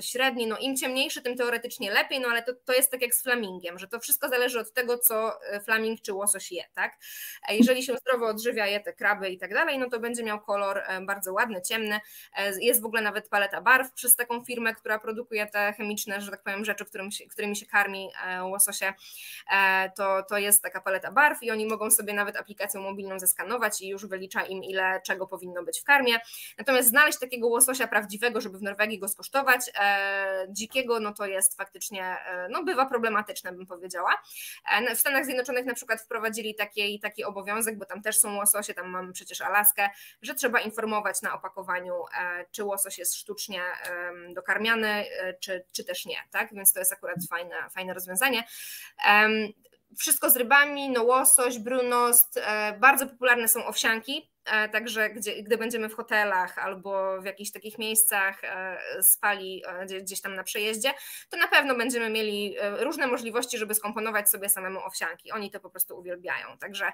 średni, 0.01 0.47
no 0.47 0.59
im 0.59 0.77
ciemniejszy, 0.77 1.23
tym 1.23 1.37
teoretycznie 1.37 1.93
lepiej, 1.93 2.21
no 2.21 2.29
ale 2.29 2.43
to, 2.43 2.53
to 2.65 2.73
jest 2.73 2.91
tak 2.91 3.03
jak 3.03 3.15
z 3.15 3.23
flamingiem, 3.23 3.79
że 3.79 3.89
to 3.89 4.01
wszystko 4.01 4.29
zależy 4.29 4.61
od 4.61 4.73
tego, 4.73 4.99
co 4.99 5.39
flaming 5.65 6.01
czy 6.01 6.13
łosoś 6.13 6.53
je, 6.53 6.65
tak? 6.75 6.93
Jeżeli 7.49 7.83
się 7.83 7.97
zdrowo 7.97 8.27
odżywia, 8.27 8.67
je 8.67 8.81
te 8.81 8.93
kraby 8.93 9.31
i 9.31 9.39
tak 9.39 9.55
dalej, 9.55 9.79
no 9.79 9.91
to 9.91 10.01
będzie 10.01 10.23
miał 10.23 10.41
kolor 10.41 10.83
bardzo 11.07 11.33
ładny, 11.33 11.63
ciemny. 11.63 12.01
Jest 12.61 12.83
w 12.83 12.85
ogóle 12.85 13.03
nawet 13.03 13.29
paleta 13.29 13.61
barw 13.61 13.93
przez 13.93 14.17
taką 14.17 14.45
firmę, 14.45 14.75
która 14.75 14.99
produkuje 14.99 15.12
produkuje 15.13 15.47
te 15.47 15.73
chemiczne, 15.73 16.21
że 16.21 16.31
tak 16.31 16.43
powiem, 16.43 16.65
rzeczy, 16.65 16.85
którym 16.85 17.11
się, 17.11 17.27
którymi 17.27 17.57
się 17.57 17.67
karmi 17.67 18.09
e, 18.27 18.45
łososie, 18.45 18.93
e, 19.53 19.91
to, 19.97 20.23
to 20.23 20.39
jest 20.39 20.63
taka 20.63 20.81
paleta 20.81 21.13
barw 21.13 21.43
i 21.43 21.51
oni 21.51 21.67
mogą 21.67 21.91
sobie 21.91 22.13
nawet 22.13 22.37
aplikacją 22.37 22.81
mobilną 22.81 23.19
zeskanować 23.19 23.81
i 23.81 23.89
już 23.89 24.07
wylicza 24.07 24.43
im, 24.43 24.65
ile 24.65 25.01
czego 25.07 25.27
powinno 25.27 25.63
być 25.63 25.81
w 25.81 25.85
karmie. 25.85 26.21
Natomiast 26.59 26.89
znaleźć 26.89 27.19
takiego 27.19 27.49
łososia 27.49 27.87
prawdziwego, 27.87 28.41
żeby 28.41 28.59
w 28.59 28.63
Norwegii 28.63 28.99
go 28.99 29.09
skosztować, 29.09 29.71
e, 29.81 30.47
dzikiego, 30.49 31.01
no 31.01 31.13
to 31.13 31.27
jest 31.27 31.57
faktycznie, 31.57 32.17
no 32.51 32.65
bywa 32.65 32.87
problematyczne, 32.87 33.53
bym 33.53 33.67
powiedziała. 33.67 34.23
W 34.97 34.99
Stanach 34.99 35.25
Zjednoczonych 35.25 35.65
na 35.65 35.75
przykład 35.75 36.01
wprowadzili 36.01 36.55
taki, 36.55 37.01
taki 37.01 37.25
obowiązek, 37.25 37.79
bo 37.79 37.85
tam 37.85 38.03
też 38.03 38.19
są 38.19 38.37
łososie, 38.37 38.75
tam 38.75 38.89
mamy 38.89 39.13
przecież 39.13 39.41
Alaskę, 39.41 39.91
że 40.23 40.35
trzeba 40.35 40.61
informować 40.61 41.23
na 41.23 41.35
opakowaniu, 41.35 41.95
czy 42.51 42.65
łosoś 42.65 42.99
jest 42.99 43.15
sztucznie 43.15 43.63
dokarmiany, 44.35 45.02
czy, 45.41 45.65
czy 45.73 45.85
też 45.85 46.07
nie, 46.07 46.17
tak? 46.31 46.55
Więc 46.55 46.73
to 46.73 46.79
jest 46.79 46.93
akurat 46.93 47.17
fajne, 47.31 47.55
fajne 47.71 47.95
rozwiązanie. 47.95 48.45
Wszystko 49.99 50.31
z 50.31 50.37
rybami, 50.37 50.91
no 50.91 51.03
łosoś, 51.03 51.59
brunost, 51.59 52.37
e, 52.37 52.79
bardzo 52.81 53.07
popularne 53.07 53.49
są 53.49 53.67
owsianki, 53.67 54.32
E, 54.32 54.32
także 54.73 55.11
gdzie, 55.11 55.43
gdy 55.43 55.59
będziemy 55.59 55.89
w 55.89 55.95
hotelach 55.95 56.59
albo 56.59 57.21
w 57.21 57.25
jakichś 57.25 57.51
takich 57.51 57.79
miejscach 57.79 58.45
e, 58.45 58.79
spali 59.03 59.63
e, 59.67 59.87
gdzieś 59.87 60.21
tam 60.21 60.35
na 60.35 60.45
przejeździe, 60.45 60.91
to 61.31 61.37
na 61.37 61.49
pewno 61.49 61.75
będziemy 61.75 62.11
mieli 62.11 62.57
różne 62.79 63.07
możliwości, 63.07 63.59
żeby 63.59 63.75
skomponować 63.75 64.31
sobie 64.31 64.49
samemu 64.49 64.81
owsianki. 64.85 65.33
Oni 65.33 65.51
to 65.51 65.61
po 65.61 65.71
prostu 65.71 65.99
uwielbiają. 65.99 66.59
Także 66.59 66.93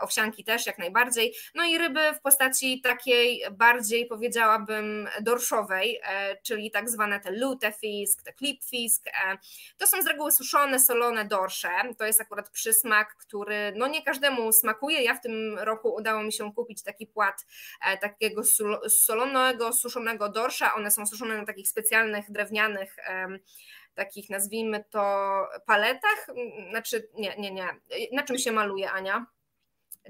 owsianki 0.00 0.44
też 0.44 0.66
jak 0.66 0.78
najbardziej. 0.78 1.34
No 1.54 1.64
i 1.64 1.78
ryby 1.78 2.00
w 2.12 2.20
postaci 2.20 2.80
takiej 2.80 3.44
bardziej 3.50 4.06
powiedziałabym 4.06 5.08
dorszowej, 5.20 6.00
czyli 6.42 6.70
tak 6.70 6.90
zwane 6.90 7.20
te 7.20 7.30
lutefisk, 7.30 8.22
te 8.22 8.32
klipfisk. 8.32 9.04
To 9.78 9.86
są 9.86 10.02
z 10.02 10.06
reguły 10.06 10.32
suszone, 10.32 10.80
solone 10.80 11.24
dorsze. 11.24 11.70
To 11.98 12.04
jest 12.04 12.20
akurat 12.20 12.50
przysmak, 12.50 13.16
który 13.16 13.72
no 13.76 13.86
nie 13.86 14.02
każdemu 14.02 14.52
smakuje. 14.52 15.02
Ja 15.02 15.14
w 15.14 15.20
tym 15.20 15.58
roku 15.58 15.94
udało 15.94 16.22
mi 16.22 16.32
się 16.32 16.52
kupić 16.52 16.77
taki 16.82 17.06
płat 17.06 17.46
e, 17.86 17.98
takiego 17.98 18.42
solonego, 18.88 19.72
suszonego 19.72 20.28
dorsza. 20.28 20.74
One 20.74 20.90
są 20.90 21.06
suszone 21.06 21.38
na 21.38 21.46
takich 21.46 21.68
specjalnych 21.68 22.30
drewnianych 22.30 22.96
takich 23.94 24.30
nazwijmy 24.30 24.84
to 24.90 25.48
paletach, 25.66 26.26
znaczy 26.70 27.08
nie, 27.14 27.36
nie, 27.38 27.50
nie. 27.50 27.66
Na 28.12 28.22
czym 28.22 28.38
się 28.38 28.52
maluje 28.52 28.90
Ania? 28.90 29.26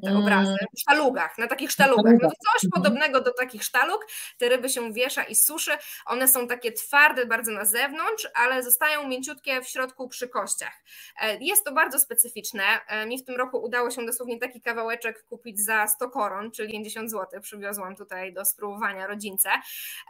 Te 0.01 0.11
mm. 0.11 0.23
obrazy, 0.23 0.57
w 0.77 0.81
sztalugach, 0.81 1.39
na 1.39 1.47
takich 1.47 1.71
sztalugach. 1.71 2.15
No 2.23 2.29
coś 2.29 2.65
mhm. 2.65 2.71
podobnego 2.75 3.21
do 3.21 3.33
takich 3.33 3.65
sztalug, 3.65 4.07
te 4.39 4.49
ryby 4.49 4.69
się 4.69 4.93
wiesza 4.93 5.23
i 5.23 5.35
suszy, 5.35 5.71
one 6.07 6.29
są 6.29 6.49
takie 6.49 6.73
twarde 6.73 7.27
bardzo 7.27 7.53
na 7.53 7.65
zewnątrz, 7.65 8.29
ale 8.35 8.63
zostają 8.63 9.09
mięciutkie 9.09 9.63
w 9.63 9.69
środku 9.69 10.09
przy 10.09 10.29
kościach. 10.29 10.83
E, 11.21 11.37
jest 11.45 11.65
to 11.65 11.73
bardzo 11.73 11.99
specyficzne, 11.99 12.63
e, 12.87 13.07
mi 13.07 13.19
w 13.19 13.25
tym 13.25 13.37
roku 13.37 13.63
udało 13.63 13.91
się 13.91 14.07
dosłownie 14.07 14.39
taki 14.39 14.61
kawałeczek 14.61 15.25
kupić 15.25 15.61
za 15.61 15.87
100 15.87 16.11
koron, 16.11 16.51
czyli 16.51 16.73
50 16.73 17.11
zł, 17.11 17.41
przywiozłam 17.41 17.97
tutaj 17.97 18.33
do 18.33 18.45
spróbowania 18.45 19.07
rodzince, 19.07 19.51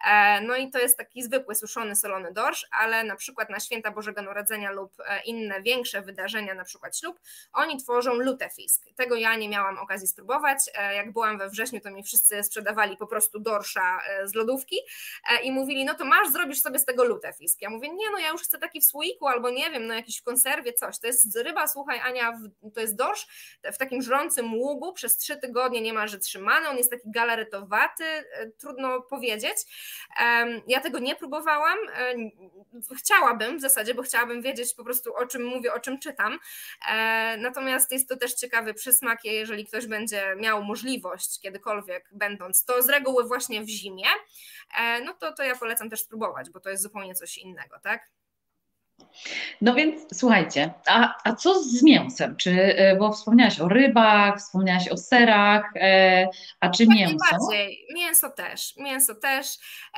e, 0.06 0.40
no 0.40 0.56
i 0.56 0.70
to 0.70 0.78
jest 0.78 0.98
taki 0.98 1.22
zwykły 1.22 1.54
suszony 1.54 1.96
solony 1.96 2.32
dorsz, 2.32 2.66
ale 2.70 3.04
na 3.04 3.16
przykład 3.16 3.50
na 3.50 3.60
święta 3.60 3.90
Bożego 3.90 4.22
Narodzenia 4.22 4.70
lub 4.70 4.92
inne 5.24 5.62
większe 5.62 6.02
wydarzenia, 6.02 6.54
na 6.54 6.64
przykład 6.64 6.98
ślub, 6.98 7.20
oni 7.52 7.76
tworzą 7.76 8.14
lutefisk. 8.14 8.86
Tego 8.96 9.16
ja 9.16 9.36
nie 9.36 9.48
miałam 9.48 9.77
okazji 9.80 10.08
spróbować. 10.08 10.58
E, 10.74 10.94
jak 10.94 11.12
byłam 11.12 11.38
we 11.38 11.50
wrześniu, 11.50 11.80
to 11.80 11.90
mi 11.90 12.02
wszyscy 12.02 12.42
sprzedawali 12.42 12.96
po 12.96 13.06
prostu 13.06 13.40
dorsza 13.40 13.98
e, 14.08 14.28
z 14.28 14.34
lodówki 14.34 14.76
e, 15.30 15.42
i 15.42 15.52
mówili, 15.52 15.84
no 15.84 15.94
to 15.94 16.04
masz, 16.04 16.28
zrobisz 16.28 16.60
sobie 16.60 16.78
z 16.78 16.84
tego 16.84 17.04
lutefisk. 17.04 17.62
Ja 17.62 17.70
mówię, 17.70 17.88
nie, 17.88 18.10
no 18.10 18.18
ja 18.18 18.28
już 18.28 18.42
chcę 18.42 18.58
taki 18.58 18.80
w 18.80 18.84
słoiku 18.84 19.26
albo 19.26 19.50
nie 19.50 19.70
wiem, 19.70 19.86
no 19.86 19.94
jakiś 19.94 20.20
w 20.20 20.22
konserwie, 20.22 20.72
coś. 20.72 20.98
To 20.98 21.06
jest 21.06 21.36
ryba, 21.36 21.68
słuchaj 21.68 22.00
Ania, 22.00 22.38
to 22.74 22.80
jest 22.80 22.96
dorsz 22.96 23.26
w 23.72 23.78
takim 23.78 24.02
żrącym 24.02 24.54
ługu, 24.54 24.92
przez 24.92 25.16
trzy 25.16 25.36
tygodnie 25.36 25.80
nie 25.80 25.92
ma, 25.92 26.06
że 26.06 26.18
trzymany, 26.18 26.68
on 26.68 26.76
jest 26.76 26.90
taki 26.90 27.10
galarytowaty, 27.10 28.04
trudno 28.58 29.02
powiedzieć. 29.02 29.56
Ja 30.66 30.80
tego 30.80 30.98
nie 30.98 31.16
próbowałam, 31.16 31.78
chciałabym 32.98 33.58
w 33.58 33.60
zasadzie, 33.60 33.94
bo 33.94 34.02
chciałabym 34.02 34.42
wiedzieć 34.42 34.74
po 34.74 34.84
prostu 34.84 35.14
o 35.14 35.26
czym 35.26 35.44
mówię, 35.44 35.74
o 35.74 35.80
czym 35.80 35.98
czytam, 35.98 36.38
natomiast 37.38 37.92
jest 37.92 38.08
to 38.08 38.16
też 38.16 38.34
ciekawy 38.34 38.74
przysmak, 38.74 39.24
jeżeli 39.24 39.66
ktoś 39.68 39.86
będzie 39.86 40.36
miał 40.36 40.64
możliwość 40.64 41.40
kiedykolwiek 41.40 42.08
będąc, 42.12 42.64
to 42.64 42.82
z 42.82 42.88
reguły 42.88 43.24
właśnie 43.24 43.62
w 43.62 43.68
zimie, 43.68 44.06
e, 44.80 45.00
no 45.00 45.14
to, 45.14 45.32
to 45.32 45.42
ja 45.42 45.56
polecam 45.56 45.90
też 45.90 46.00
spróbować, 46.00 46.50
bo 46.50 46.60
to 46.60 46.70
jest 46.70 46.82
zupełnie 46.82 47.14
coś 47.14 47.38
innego, 47.38 47.78
tak? 47.82 48.10
No 49.60 49.74
więc 49.74 50.18
słuchajcie, 50.18 50.74
a, 50.86 51.14
a 51.24 51.34
co 51.34 51.62
z 51.62 51.82
mięsem? 51.82 52.36
Czy, 52.36 52.50
e, 52.50 52.96
bo 52.96 53.12
wspomniałaś 53.12 53.60
o 53.60 53.68
rybach, 53.68 54.38
wspomniałaś 54.38 54.88
o 54.88 54.96
serach, 54.96 55.76
e, 55.76 56.28
a 56.60 56.70
czy 56.70 56.86
tak 56.86 56.96
mięso? 56.96 57.16
Najbardziej. 57.30 57.86
Mięso 57.94 58.30
też, 58.30 58.76
mięso 58.76 59.14
też. 59.14 59.46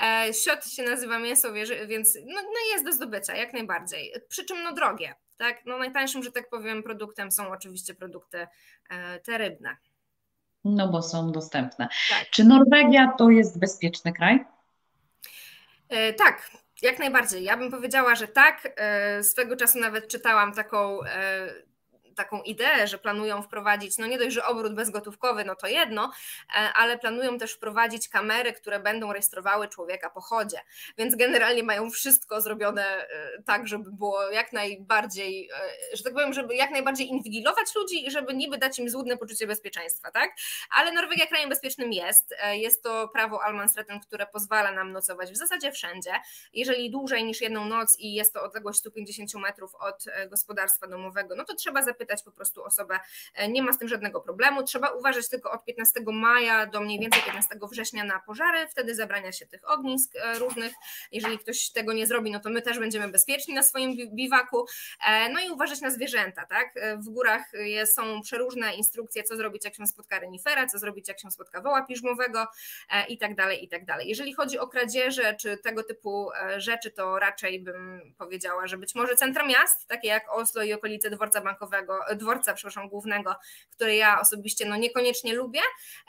E, 0.03 0.35
siot 0.35 0.67
się 0.67 0.83
nazywa 0.83 1.19
mięso, 1.19 1.53
więc 1.87 2.19
no, 2.27 2.43
no 2.43 2.73
jest 2.73 2.85
do 2.85 2.93
zdobycia, 2.93 3.37
jak 3.37 3.53
najbardziej. 3.53 4.13
Przy 4.29 4.45
czym 4.45 4.63
no 4.63 4.73
drogie, 4.73 5.15
tak? 5.41 5.67
No 5.67 5.79
najtańszym, 5.79 6.23
że 6.23 6.33
tak 6.33 6.49
powiem, 6.49 6.83
produktem 6.83 7.33
są 7.33 7.49
oczywiście 7.49 7.95
produkty 7.95 8.47
e, 8.91 9.21
te 9.21 9.39
rybne. 9.39 9.77
No 10.65 10.89
bo 10.89 11.03
są 11.03 11.33
dostępne. 11.33 11.89
Tak. 12.11 12.31
Czy 12.31 12.45
Norwegia 12.45 13.13
to 13.19 13.31
jest 13.31 13.59
bezpieczny 13.59 14.13
kraj? 14.13 14.45
E, 15.89 16.13
tak, 16.13 16.51
jak 16.83 16.99
najbardziej. 16.99 17.45
Ja 17.45 17.57
bym 17.57 17.71
powiedziała, 17.71 18.15
że 18.15 18.29
tak. 18.29 18.69
E, 18.77 19.23
swego 19.23 19.57
czasu 19.57 19.79
nawet 19.79 20.09
czytałam 20.09 20.55
taką 20.55 20.99
taką 22.21 22.43
ideę, 22.43 22.87
że 22.87 22.99
planują 22.99 23.43
wprowadzić, 23.43 23.99
no 23.99 24.07
nie 24.07 24.19
dość, 24.19 24.35
że 24.35 24.45
obrót 24.45 24.75
bezgotówkowy, 24.75 25.45
no 25.45 25.55
to 25.55 25.67
jedno, 25.67 26.13
ale 26.75 26.99
planują 26.99 27.39
też 27.39 27.53
wprowadzić 27.53 28.09
kamery, 28.09 28.53
które 28.53 28.81
będą 28.81 29.13
rejestrowały 29.13 29.69
człowieka 29.69 30.11
po 30.11 30.21
chodzie. 30.21 30.61
Więc 30.99 31.17
generalnie 31.17 31.63
mają 31.63 31.91
wszystko 31.91 32.41
zrobione 32.41 33.07
tak, 33.47 33.69
żeby 33.69 33.91
było 33.93 34.31
jak 34.31 34.53
najbardziej, 34.53 35.51
że 35.93 36.03
tak 36.03 36.13
powiem, 36.13 36.33
żeby 36.33 36.55
jak 36.55 36.71
najbardziej 36.71 37.09
inwigilować 37.09 37.75
ludzi 37.75 38.07
i 38.07 38.11
żeby 38.11 38.35
niby 38.35 38.59
dać 38.59 38.79
im 38.79 38.91
złudne 38.91 39.17
poczucie 39.17 39.47
bezpieczeństwa, 39.47 40.11
tak? 40.11 40.31
Ale 40.71 40.93
Norwegia 40.93 41.27
krajem 41.27 41.49
bezpiecznym 41.49 41.93
jest. 41.93 42.35
Jest 42.53 42.83
to 42.83 43.09
prawo 43.09 43.45
Almansretten, 43.45 44.01
które 44.01 44.27
pozwala 44.27 44.73
nam 44.73 44.93
nocować 44.93 45.33
w 45.33 45.37
zasadzie 45.37 45.73
wszędzie. 45.73 46.13
Jeżeli 46.53 46.91
dłużej 46.91 47.25
niż 47.25 47.41
jedną 47.41 47.65
noc 47.65 47.97
i 47.99 48.15
jest 48.15 48.35
to 48.35 48.43
odległość 48.43 48.79
150 48.79 49.35
metrów 49.35 49.75
od 49.75 50.07
e, 50.07 50.29
gospodarstwa 50.29 50.87
domowego, 50.87 51.35
no 51.35 51.45
to 51.45 51.55
trzeba 51.55 51.83
zapytać 51.83 52.10
po 52.25 52.33
prostu 52.33 52.65
osobę, 52.65 53.01
e, 53.35 53.49
nie 53.49 53.63
ma 53.63 53.73
z 53.73 53.79
tym 53.79 53.89
żadnego 53.89 54.21
problemu. 54.21 54.63
Trzeba 54.63 54.91
uważać 54.91 55.29
tylko 55.29 55.51
od 55.51 55.65
15 55.65 56.01
maja 56.13 56.67
do 56.67 56.81
mniej 56.81 57.01
więcej 57.01 57.23
15 57.23 57.55
września 57.71 58.05
na 58.05 58.21
pożary, 58.21 58.69
wtedy 58.69 58.95
zabrania 58.95 59.33
się 59.33 59.47
tych 59.47 59.71
ognisk 59.71 60.17
e, 60.17 60.39
różnych. 60.39 60.73
Jeżeli 61.13 61.39
ktoś 61.39 61.71
tego 61.71 61.93
nie 61.93 62.07
zrobi, 62.07 62.31
no 62.31 62.41
to 62.41 62.51
my 62.51 62.63
też 62.63 62.79
będziemy 62.79 63.09
bezpieczni 63.09 63.55
na 63.55 63.63
swoim 63.63 63.97
biwaku. 64.15 64.67
No 65.33 65.41
i 65.41 65.51
uważać 65.51 65.81
na 65.81 65.91
zwierzęta, 65.91 66.47
tak? 66.47 66.75
W 66.99 67.09
górach 67.09 67.53
są 67.85 68.23
przeróżne 68.23 68.75
instrukcje, 68.75 69.23
co 69.23 69.37
zrobić, 69.37 69.65
jak 69.65 69.75
się 69.75 69.87
spotka 69.87 70.19
renifera, 70.19 70.67
co 70.67 70.79
zrobić, 70.79 71.09
jak 71.09 71.21
się 71.21 71.31
spotka 71.31 71.61
woła 71.61 71.83
piżmowego 71.83 72.47
i 73.09 73.19
tak 73.19 73.35
dalej, 73.35 73.65
i 73.65 73.69
tak 73.69 73.85
dalej. 73.85 74.09
Jeżeli 74.09 74.35
chodzi 74.35 74.59
o 74.59 74.69
kradzieże 74.69 75.35
czy 75.35 75.57
tego 75.57 75.83
typu 75.83 76.31
rzeczy, 76.57 76.91
to 76.91 77.19
raczej 77.19 77.61
bym 77.61 78.15
powiedziała, 78.19 78.67
że 78.67 78.79
być 78.79 78.95
może 78.95 79.17
centra 79.17 79.47
miast, 79.47 79.89
takie 79.89 80.09
jak 80.09 80.31
Oslo 80.31 80.63
i 80.63 80.73
okolice 80.73 81.11
dworca 81.11 81.41
bankowego, 81.41 81.90
dworca, 82.17 82.55
przepraszam, 82.55 82.89
głównego, 82.89 83.37
które 83.71 83.97
ja 83.97 84.21
osobiście 84.21 84.69
no 84.69 84.77
niekoniecznie 84.77 85.35
lubię, 85.35 85.61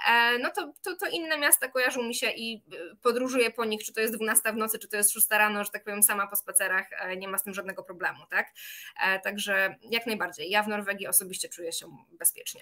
e, 0.09 0.37
no 0.37 0.49
to, 0.55 0.73
to, 0.83 0.95
to 0.95 1.07
inne 1.07 1.37
miasta 1.37 1.67
kojarzą 1.67 2.03
mi 2.03 2.15
się 2.15 2.31
i 2.31 2.55
e, 2.55 2.95
podróżuję 3.01 3.51
po 3.51 3.65
nich, 3.65 3.83
czy 3.83 3.93
to 3.93 4.01
jest 4.01 4.15
12 4.15 4.53
w 4.53 4.55
nocy, 4.55 4.79
czy 4.79 4.87
to 4.87 4.97
jest 4.97 5.11
6 5.11 5.27
rano, 5.29 5.63
że 5.63 5.71
tak 5.71 5.83
powiem, 5.83 6.03
sama 6.03 6.27
po 6.27 6.35
spacerach, 6.35 6.87
e, 6.91 7.17
nie 7.17 7.27
ma 7.27 7.37
z 7.37 7.43
tym 7.43 7.53
żadnego 7.53 7.83
problemu, 7.83 8.19
tak? 8.29 8.47
Także 9.23 9.75
jak 9.81 10.05
najbardziej. 10.05 10.49
Ja 10.49 10.63
w 10.63 10.67
Norwegii 10.67 11.07
osobiście 11.07 11.49
czuję 11.49 11.71
się 11.71 11.97
bezpiecznie. 12.11 12.61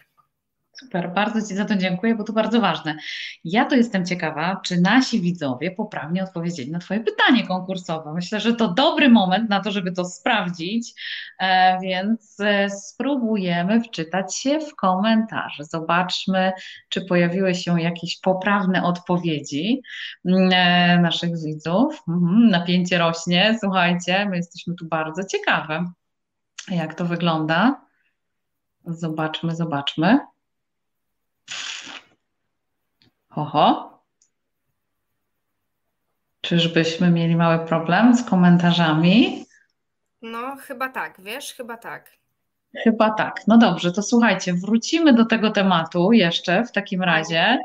Super, 0.79 1.13
bardzo 1.13 1.47
Ci 1.47 1.55
za 1.55 1.65
to 1.65 1.75
dziękuję, 1.75 2.15
bo 2.15 2.23
to 2.23 2.33
bardzo 2.33 2.61
ważne. 2.61 2.95
Ja 3.43 3.65
to 3.65 3.75
jestem 3.75 4.05
ciekawa, 4.05 4.61
czy 4.63 4.81
nasi 4.81 5.21
widzowie 5.21 5.71
poprawnie 5.71 6.23
odpowiedzieli 6.23 6.71
na 6.71 6.79
Twoje 6.79 6.99
pytanie 6.99 7.47
konkursowe. 7.47 8.13
Myślę, 8.13 8.39
że 8.39 8.53
to 8.53 8.73
dobry 8.73 9.09
moment 9.09 9.49
na 9.49 9.59
to, 9.59 9.71
żeby 9.71 9.91
to 9.91 10.05
sprawdzić, 10.05 10.93
e, 11.39 11.79
więc 11.79 12.39
e, 12.39 12.69
spróbujemy 12.69 13.81
wczytać 13.83 14.37
się 14.37 14.59
w 14.59 14.75
komentarze. 14.75 15.63
Zobaczmy, 15.63 16.51
czy 16.89 17.05
pojawiły 17.05 17.55
się 17.55 17.81
jakieś 17.81 18.19
poprawne 18.19 18.83
odpowiedzi 18.83 19.81
mm, 20.25 20.49
e, 20.53 21.01
naszych 21.01 21.43
widzów. 21.45 22.03
Mhm, 22.07 22.49
napięcie 22.49 22.97
rośnie, 22.97 23.57
słuchajcie, 23.59 24.25
my 24.29 24.37
jesteśmy 24.37 24.75
tu 24.75 24.85
bardzo 24.85 25.23
ciekawe, 25.23 25.85
jak 26.71 26.93
to 26.93 27.05
wygląda. 27.05 27.81
Zobaczmy, 28.85 29.55
zobaczmy. 29.55 30.19
Oho. 33.29 33.89
Czyżbyśmy 36.41 37.11
mieli 37.11 37.35
mały 37.35 37.65
problem 37.65 38.15
z 38.15 38.23
komentarzami? 38.23 39.45
No, 40.21 40.55
chyba 40.55 40.89
tak, 40.89 41.21
wiesz, 41.21 41.53
chyba 41.53 41.77
tak. 41.77 42.11
Chyba 42.83 43.09
tak. 43.09 43.41
No 43.47 43.57
dobrze, 43.57 43.91
to 43.91 44.03
słuchajcie, 44.03 44.53
wrócimy 44.53 45.13
do 45.13 45.25
tego 45.25 45.51
tematu 45.51 46.11
jeszcze 46.11 46.63
w 46.63 46.71
takim 46.71 47.01
razie 47.03 47.57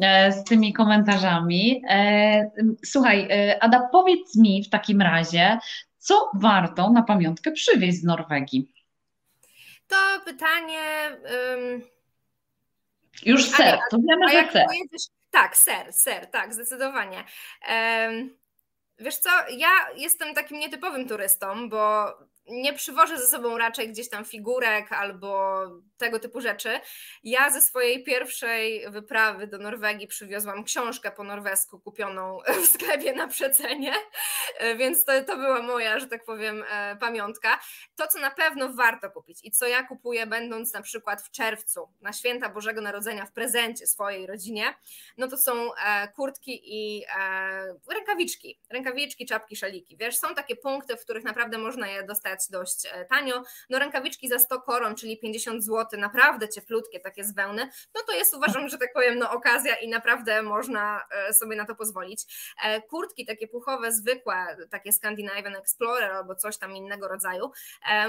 e, 0.00 0.32
z 0.32 0.44
tymi 0.44 0.72
komentarzami. 0.72 1.82
E, 1.88 2.50
słuchaj, 2.84 3.28
e, 3.30 3.62
Ada, 3.62 3.88
powiedz 3.92 4.36
mi 4.36 4.64
w 4.64 4.70
takim 4.70 5.02
razie, 5.02 5.58
co 5.98 6.30
warto 6.34 6.90
na 6.90 7.02
pamiątkę 7.02 7.52
przywieźć 7.52 8.00
z 8.00 8.04
Norwegii? 8.04 8.72
To 9.88 9.96
pytanie. 10.24 10.80
Um 11.24 11.82
już 13.24 13.50
ser, 13.50 13.78
to 13.90 13.98
wiemy, 14.08 14.28
że 14.28 14.52
ser. 14.52 14.66
Pojedziesz, 14.66 15.06
tak, 15.30 15.56
ser, 15.56 15.92
ser, 15.92 16.26
tak, 16.26 16.54
zdecydowanie. 16.54 17.24
Um, 17.68 18.36
wiesz 18.98 19.16
co, 19.16 19.30
ja 19.50 19.70
jestem 19.96 20.34
takim 20.34 20.58
nietypowym 20.58 21.08
turystą, 21.08 21.68
bo 21.68 22.06
nie 22.46 22.72
przywożę 22.72 23.18
ze 23.18 23.26
sobą 23.26 23.58
raczej 23.58 23.88
gdzieś 23.88 24.08
tam 24.08 24.24
figurek 24.24 24.92
albo 24.92 25.62
tego 25.98 26.18
typu 26.18 26.40
rzeczy. 26.40 26.80
Ja 27.22 27.50
ze 27.50 27.62
swojej 27.62 28.04
pierwszej 28.04 28.90
wyprawy 28.90 29.46
do 29.46 29.58
Norwegii 29.58 30.06
przywiozłam 30.06 30.64
książkę 30.64 31.10
po 31.10 31.24
norwesku 31.24 31.80
kupioną 31.80 32.38
w 32.64 32.66
sklepie 32.66 33.12
na 33.12 33.28
przecenie, 33.28 33.92
więc 34.78 35.04
to, 35.04 35.12
to 35.24 35.36
była 35.36 35.62
moja, 35.62 35.98
że 35.98 36.06
tak 36.06 36.24
powiem, 36.24 36.64
e, 36.70 36.96
pamiątka. 36.96 37.60
To, 37.96 38.06
co 38.06 38.18
na 38.18 38.30
pewno 38.30 38.72
warto 38.72 39.10
kupić 39.10 39.38
i 39.44 39.50
co 39.50 39.66
ja 39.66 39.82
kupuję, 39.82 40.26
będąc 40.26 40.72
na 40.72 40.82
przykład 40.82 41.22
w 41.22 41.30
czerwcu 41.30 41.88
na 42.00 42.12
święta 42.12 42.48
Bożego 42.48 42.80
Narodzenia 42.80 43.26
w 43.26 43.32
prezencie 43.32 43.86
swojej 43.86 44.26
rodzinie, 44.26 44.74
no 45.16 45.28
to 45.28 45.36
są 45.36 45.74
e, 45.74 46.08
kurtki 46.08 46.60
i 46.64 47.04
e, 47.18 47.94
rękawiczki, 47.94 48.60
rękawiczki, 48.70 49.26
czapki, 49.26 49.56
szaliki. 49.56 49.96
Wiesz, 49.96 50.16
są 50.16 50.34
takie 50.34 50.56
punkty, 50.56 50.96
w 50.96 51.04
których 51.04 51.24
naprawdę 51.24 51.58
można 51.58 51.88
je 51.88 52.02
dostać 52.02 52.31
dość 52.50 52.86
e, 52.86 53.04
tanio. 53.04 53.42
No 53.70 53.78
rękawiczki 53.78 54.28
za 54.28 54.38
100 54.38 54.60
koron, 54.60 54.94
czyli 54.96 55.18
50 55.18 55.64
zł, 55.64 56.00
naprawdę 56.00 56.48
cieplutkie, 56.48 57.00
takie 57.00 57.24
z 57.24 57.34
wełny, 57.34 57.70
no 57.94 58.00
to 58.06 58.12
jest 58.12 58.34
uważam, 58.34 58.68
że 58.68 58.78
tak 58.78 58.92
powiem, 58.92 59.18
no 59.18 59.30
okazja 59.30 59.76
i 59.76 59.88
naprawdę 59.88 60.42
można 60.42 61.06
e, 61.10 61.34
sobie 61.34 61.56
na 61.56 61.64
to 61.64 61.74
pozwolić. 61.74 62.24
E, 62.64 62.82
kurtki 62.82 63.26
takie 63.26 63.48
puchowe, 63.48 63.92
zwykłe, 63.92 64.56
takie 64.70 64.92
Scandinavian 64.92 65.56
Explorer 65.56 66.12
albo 66.12 66.34
coś 66.34 66.58
tam 66.58 66.76
innego 66.76 67.08
rodzaju, 67.08 67.50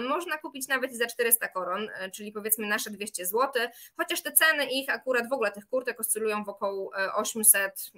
można 0.01 0.37
kupić 0.37 0.67
nawet 0.67 0.97
za 0.97 1.07
400 1.07 1.47
koron, 1.47 1.89
czyli 2.13 2.31
powiedzmy 2.31 2.67
nasze 2.67 2.89
200 2.89 3.25
zł, 3.25 3.51
chociaż 3.97 4.21
te 4.21 4.31
ceny 4.31 4.65
ich 4.65 4.89
akurat 4.89 5.29
w 5.29 5.33
ogóle 5.33 5.51
tych 5.51 5.67
kurtek 5.67 5.99
oscylują 5.99 6.43
wokół 6.43 6.91
800, 7.13 7.91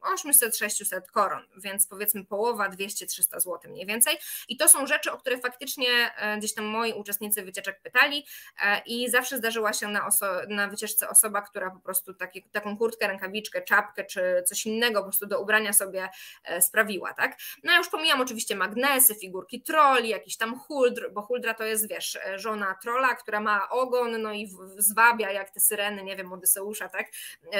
800-600 0.00 1.00
koron, 1.12 1.42
więc 1.56 1.86
powiedzmy 1.86 2.24
połowa 2.24 2.68
200-300 2.68 3.40
zł 3.40 3.58
mniej 3.70 3.86
więcej 3.86 4.18
i 4.48 4.56
to 4.56 4.68
są 4.68 4.86
rzeczy, 4.86 5.12
o 5.12 5.18
które 5.18 5.38
faktycznie 5.38 5.67
faktycznie 5.68 6.14
e, 6.16 6.38
gdzieś 6.38 6.54
tam 6.54 6.64
moi 6.64 6.92
uczestnicy 6.92 7.42
wycieczek 7.42 7.80
pytali 7.82 8.26
e, 8.62 8.82
i 8.86 9.10
zawsze 9.10 9.38
zdarzyła 9.38 9.72
się 9.72 9.88
na, 9.88 10.08
oso- 10.08 10.48
na 10.48 10.68
wycieczce 10.68 11.08
osoba, 11.08 11.42
która 11.42 11.70
po 11.70 11.80
prostu 11.80 12.14
takie, 12.14 12.42
taką 12.52 12.76
kurtkę, 12.78 13.06
rękawiczkę, 13.06 13.62
czapkę 13.62 14.04
czy 14.04 14.42
coś 14.46 14.66
innego 14.66 15.00
po 15.00 15.04
prostu 15.04 15.26
do 15.26 15.40
ubrania 15.40 15.72
sobie 15.72 16.08
e, 16.44 16.62
sprawiła, 16.62 17.14
tak? 17.14 17.36
No 17.64 17.72
ja 17.72 17.78
już 17.78 17.88
pomijam 17.88 18.20
oczywiście 18.20 18.56
magnesy, 18.56 19.14
figurki 19.14 19.62
troli, 19.62 20.08
jakiś 20.08 20.36
tam 20.36 20.58
huldr, 20.58 21.10
bo 21.12 21.22
huldra 21.22 21.54
to 21.54 21.64
jest, 21.64 21.88
wiesz, 21.88 22.18
żona 22.36 22.74
trola, 22.82 23.14
która 23.14 23.40
ma 23.40 23.68
ogon, 23.68 24.22
no 24.22 24.32
i 24.32 24.50
zwabia 24.76 25.32
jak 25.32 25.50
te 25.50 25.60
syreny, 25.60 26.04
nie 26.04 26.16
wiem, 26.16 26.32
Odyseusza, 26.32 26.88
tak? 26.88 27.06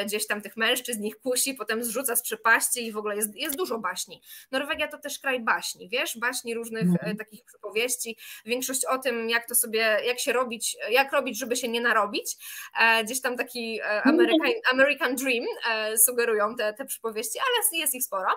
Gdzieś 0.07 0.27
tam 0.27 0.43
tych 0.43 0.57
mężczyzn 0.57 1.05
ich 1.05 1.21
kusi, 1.21 1.55
potem 1.55 1.85
zrzuca 1.85 2.17
z 2.17 2.23
przepaści 2.23 2.87
i 2.87 2.93
w 2.93 2.97
ogóle 2.97 3.17
jest, 3.17 3.37
jest 3.37 3.57
dużo 3.57 3.79
baśni. 3.79 4.23
Norwegia 4.51 4.89
to 4.89 4.99
też 4.99 5.19
kraj 5.19 5.41
baśni, 5.41 5.89
wiesz, 5.89 6.19
baśni 6.19 6.55
różnych 6.55 6.83
mhm. 6.83 7.17
takich 7.17 7.45
przypowieści, 7.45 7.98
większość 8.45 8.85
o 8.85 8.99
tym, 8.99 9.31
jak 9.31 9.49
to 9.49 9.55
sobie, 9.55 9.99
jak 10.05 10.21
się 10.21 10.33
robić, 10.33 10.77
jak 10.91 11.13
robić, 11.13 11.39
żeby 11.39 11.57
się 11.57 11.69
nie 11.69 11.81
narobić. 11.81 12.37
E, 12.81 13.05
gdzieś 13.05 13.21
tam 13.21 13.37
taki 13.37 13.81
e, 13.81 14.03
American, 14.03 14.53
American 14.73 15.17
Dream 15.17 15.45
e, 15.71 15.99
sugerują 15.99 16.57
te, 16.57 16.73
te 16.73 16.85
przypowieści, 16.85 17.39
ale 17.39 17.81
jest 17.81 17.95
ich 17.95 18.05
sporo. 18.05 18.29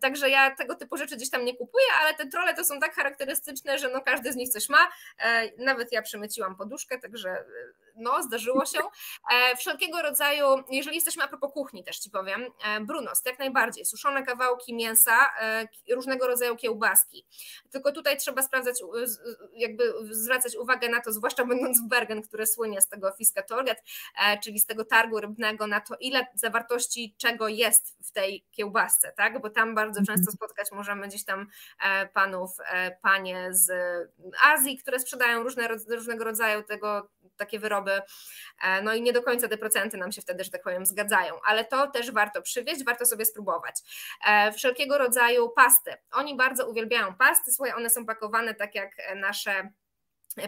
Także 0.00 0.30
ja 0.30 0.56
tego 0.56 0.74
typu 0.74 0.96
rzeczy 0.96 1.16
gdzieś 1.16 1.30
tam 1.30 1.44
nie 1.44 1.56
kupuję, 1.56 1.86
ale 2.00 2.14
te 2.14 2.26
trole 2.26 2.54
to 2.54 2.64
są 2.64 2.80
tak 2.80 2.94
charakterystyczne, 2.94 3.78
że 3.78 3.88
no 3.88 4.00
każdy 4.00 4.32
z 4.32 4.36
nich 4.36 4.48
coś 4.48 4.68
ma. 4.68 4.88
Nawet 5.58 5.92
ja 5.92 6.02
przemyciłam 6.02 6.56
poduszkę, 6.56 6.98
także 6.98 7.44
no, 7.96 8.22
zdarzyło 8.22 8.66
się. 8.66 8.78
Wszelkiego 9.58 10.02
rodzaju, 10.02 10.46
jeżeli 10.70 10.96
jesteśmy 10.96 11.24
a 11.24 11.28
propos 11.28 11.52
kuchni 11.52 11.84
też 11.84 11.98
Ci 11.98 12.10
powiem, 12.10 12.46
brunost, 12.80 13.26
jak 13.26 13.38
najbardziej, 13.38 13.84
suszone 13.84 14.22
kawałki 14.22 14.74
mięsa, 14.74 15.16
różnego 15.94 16.26
rodzaju 16.26 16.56
kiełbaski. 16.56 17.26
Tylko 17.70 17.92
tutaj 17.92 18.16
trzeba 18.16 18.42
sprawdzać 18.42 18.82
jakby 19.52 19.94
zwracać 20.10 20.56
uwagę 20.56 20.88
na 20.88 21.00
to, 21.00 21.12
zwłaszcza 21.12 21.44
będąc 21.44 21.80
w 21.80 21.88
Bergen, 21.88 22.22
który 22.22 22.46
słynie 22.46 22.80
z 22.80 22.88
tego 22.88 23.12
Fiska 23.18 23.42
Torget, 23.42 23.82
e, 24.22 24.38
czyli 24.38 24.58
z 24.58 24.66
tego 24.66 24.84
targu 24.84 25.20
rybnego, 25.20 25.66
na 25.66 25.80
to, 25.80 25.94
ile 26.00 26.26
zawartości 26.34 27.14
czego 27.18 27.48
jest 27.48 27.96
w 28.08 28.12
tej 28.12 28.44
kiełbasce, 28.50 29.12
tak? 29.16 29.40
Bo 29.40 29.50
tam 29.50 29.74
bardzo 29.74 30.00
mhm. 30.00 30.16
często 30.16 30.32
spotkać 30.32 30.72
możemy 30.72 31.08
gdzieś 31.08 31.24
tam 31.24 31.46
e, 31.84 32.06
panów, 32.06 32.50
e, 32.70 32.96
panie 33.02 33.48
z 33.50 33.70
Azji, 34.44 34.78
które 34.78 35.00
sprzedają 35.00 35.42
różne, 35.42 35.68
różnego 35.88 36.24
rodzaju 36.24 36.62
tego 36.62 37.10
takie 37.36 37.58
wyroby, 37.58 37.79
no 38.82 38.94
i 38.94 39.02
nie 39.02 39.12
do 39.12 39.22
końca 39.22 39.48
te 39.48 39.58
procenty 39.58 39.96
nam 39.96 40.12
się 40.12 40.22
wtedy, 40.22 40.44
że 40.44 40.50
tak 40.50 40.62
powiem, 40.62 40.86
zgadzają, 40.86 41.34
ale 41.44 41.64
to 41.64 41.86
też 41.86 42.10
warto 42.10 42.42
przywieźć, 42.42 42.84
warto 42.84 43.06
sobie 43.06 43.24
spróbować. 43.24 43.74
Wszelkiego 44.56 44.98
rodzaju 44.98 45.48
pasty. 45.48 45.94
Oni 46.12 46.36
bardzo 46.36 46.70
uwielbiają 46.70 47.14
pasty, 47.14 47.52
słuchaj, 47.52 47.74
one 47.74 47.90
są 47.90 48.06
pakowane 48.06 48.54
tak 48.54 48.74
jak 48.74 48.90
nasze 49.16 49.70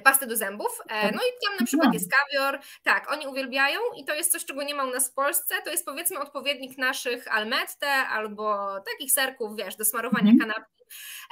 pasty 0.05 0.27
do 0.27 0.37
zębów. 0.37 0.81
E, 0.89 1.13
no 1.13 1.19
i 1.19 1.47
tam 1.47 1.57
na 1.61 1.67
przykład 1.67 1.95
jest 1.95 2.11
kawior. 2.11 2.61
Tak, 2.83 3.13
oni 3.13 3.27
uwielbiają 3.27 3.81
i 3.97 4.05
to 4.05 4.15
jest 4.15 4.33
coś, 4.33 4.45
czego 4.45 4.63
nie 4.63 4.75
ma 4.75 4.85
u 4.85 4.91
nas 4.91 5.11
w 5.11 5.15
Polsce. 5.15 5.55
To 5.65 5.71
jest 5.71 5.85
powiedzmy 5.85 6.19
odpowiednik 6.19 6.79
naszych 6.79 7.35
almette 7.35 7.91
albo 7.91 8.77
takich 8.81 9.13
serków, 9.13 9.57
wiesz, 9.57 9.77
do 9.77 9.85
smarowania 9.85 10.31
mm. 10.31 10.39
kanapki. 10.39 10.82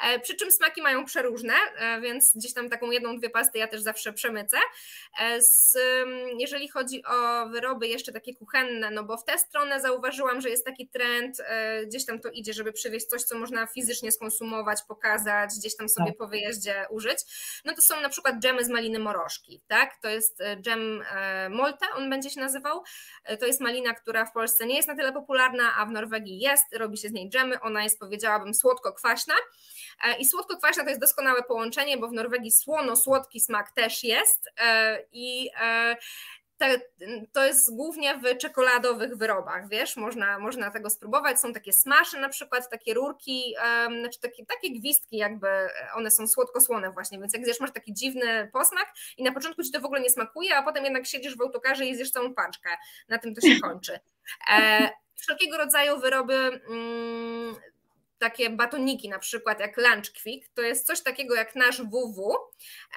E, 0.02 0.20
przy 0.20 0.34
czym 0.34 0.50
smaki 0.50 0.82
mają 0.82 1.04
przeróżne, 1.04 1.54
e, 1.76 2.00
więc 2.00 2.36
gdzieś 2.36 2.54
tam 2.54 2.70
taką 2.70 2.90
jedną, 2.90 3.18
dwie 3.18 3.30
pasty 3.30 3.58
ja 3.58 3.66
też 3.66 3.80
zawsze 3.82 4.12
przemycę. 4.12 4.56
Z, 5.38 5.78
jeżeli 6.38 6.68
chodzi 6.68 7.04
o 7.04 7.48
wyroby 7.48 7.88
jeszcze 7.88 8.12
takie 8.12 8.34
kuchenne, 8.34 8.90
no 8.90 9.04
bo 9.04 9.16
w 9.16 9.24
tę 9.24 9.38
stronę 9.38 9.80
zauważyłam, 9.80 10.40
że 10.40 10.50
jest 10.50 10.64
taki 10.64 10.88
trend, 10.88 11.42
gdzieś 11.86 12.06
tam 12.06 12.20
to 12.20 12.30
idzie, 12.30 12.52
żeby 12.52 12.72
przywieźć 12.72 13.06
coś, 13.06 13.22
co 13.22 13.38
można 13.38 13.66
fizycznie 13.66 14.12
skonsumować, 14.12 14.78
pokazać, 14.88 15.50
gdzieś 15.58 15.76
tam 15.76 15.88
sobie 15.88 16.08
tak. 16.08 16.16
po 16.16 16.26
wyjeździe 16.26 16.86
użyć. 16.90 17.18
No 17.64 17.74
to 17.74 17.82
są 17.82 18.00
na 18.00 18.08
przykład 18.08 18.38
dżemy 18.38 18.64
z 18.64 18.68
maliny 18.68 18.98
morożki, 18.98 19.62
tak? 19.68 19.96
To 20.02 20.08
jest 20.08 20.40
e, 20.40 20.56
dżem 20.56 21.02
e, 21.10 21.48
Molta, 21.48 21.86
on 21.96 22.10
będzie 22.10 22.30
się 22.30 22.40
nazywał. 22.40 22.82
E, 23.24 23.36
to 23.36 23.46
jest 23.46 23.60
malina, 23.60 23.94
która 23.94 24.24
w 24.24 24.32
Polsce 24.32 24.66
nie 24.66 24.76
jest 24.76 24.88
na 24.88 24.96
tyle 24.96 25.12
popularna, 25.12 25.76
a 25.76 25.86
w 25.86 25.90
Norwegii 25.90 26.40
jest, 26.40 26.64
robi 26.76 26.98
się 26.98 27.08
z 27.08 27.12
niej 27.12 27.30
dżemy. 27.30 27.60
Ona 27.60 27.82
jest, 27.82 27.98
powiedziałabym, 27.98 28.54
słodko-kwaśna. 28.54 29.34
I 30.18 30.24
słodko-kwaśna 30.24 30.82
to 30.82 30.88
jest 30.88 31.00
doskonałe 31.00 31.42
połączenie, 31.42 31.98
bo 31.98 32.08
w 32.08 32.12
Norwegii 32.12 32.50
słono-słodki 32.50 33.40
smak 33.40 33.72
też 33.72 34.04
jest. 34.04 34.50
I 35.12 35.50
te, 36.60 36.80
to 37.32 37.44
jest 37.44 37.76
głównie 37.76 38.18
w 38.18 38.38
czekoladowych 38.38 39.16
wyrobach, 39.16 39.68
wiesz, 39.68 39.96
można, 39.96 40.38
można 40.38 40.70
tego 40.70 40.90
spróbować. 40.90 41.40
Są 41.40 41.52
takie 41.52 41.72
smasze 41.72 42.20
na 42.20 42.28
przykład, 42.28 42.70
takie 42.70 42.94
rurki, 42.94 43.54
um, 43.64 44.00
znaczy 44.00 44.20
takie, 44.20 44.46
takie 44.46 44.78
gwizdki, 44.78 45.16
jakby 45.16 45.48
one 45.94 46.10
są 46.10 46.26
słodko-słone 46.26 46.90
właśnie, 46.92 47.18
więc 47.18 47.34
jak 47.34 47.44
zjesz, 47.44 47.60
masz 47.60 47.72
taki 47.72 47.94
dziwny 47.94 48.50
posmak 48.52 48.92
i 49.16 49.22
na 49.22 49.32
początku 49.32 49.62
ci 49.62 49.72
to 49.72 49.80
w 49.80 49.84
ogóle 49.84 50.00
nie 50.00 50.10
smakuje, 50.10 50.56
a 50.56 50.62
potem 50.62 50.84
jednak 50.84 51.06
siedzisz 51.06 51.36
w 51.36 51.40
autokarze 51.40 51.86
i 51.86 51.96
zjesz 51.96 52.10
całą 52.10 52.34
paczkę. 52.34 52.70
Na 53.08 53.18
tym 53.18 53.34
to 53.34 53.40
się 53.40 53.60
kończy. 53.60 54.00
E, 54.52 54.90
wszelkiego 55.16 55.56
rodzaju 55.56 56.00
wyroby. 56.00 56.34
Mm, 56.70 57.56
takie 58.20 58.50
batoniki, 58.50 59.08
na 59.08 59.18
przykład 59.18 59.60
jak 59.60 59.76
Lunch 59.76 60.12
Quick, 60.22 60.48
to 60.54 60.62
jest 60.62 60.86
coś 60.86 61.02
takiego 61.02 61.34
jak 61.34 61.54
nasz 61.54 61.82
WW 61.82 62.36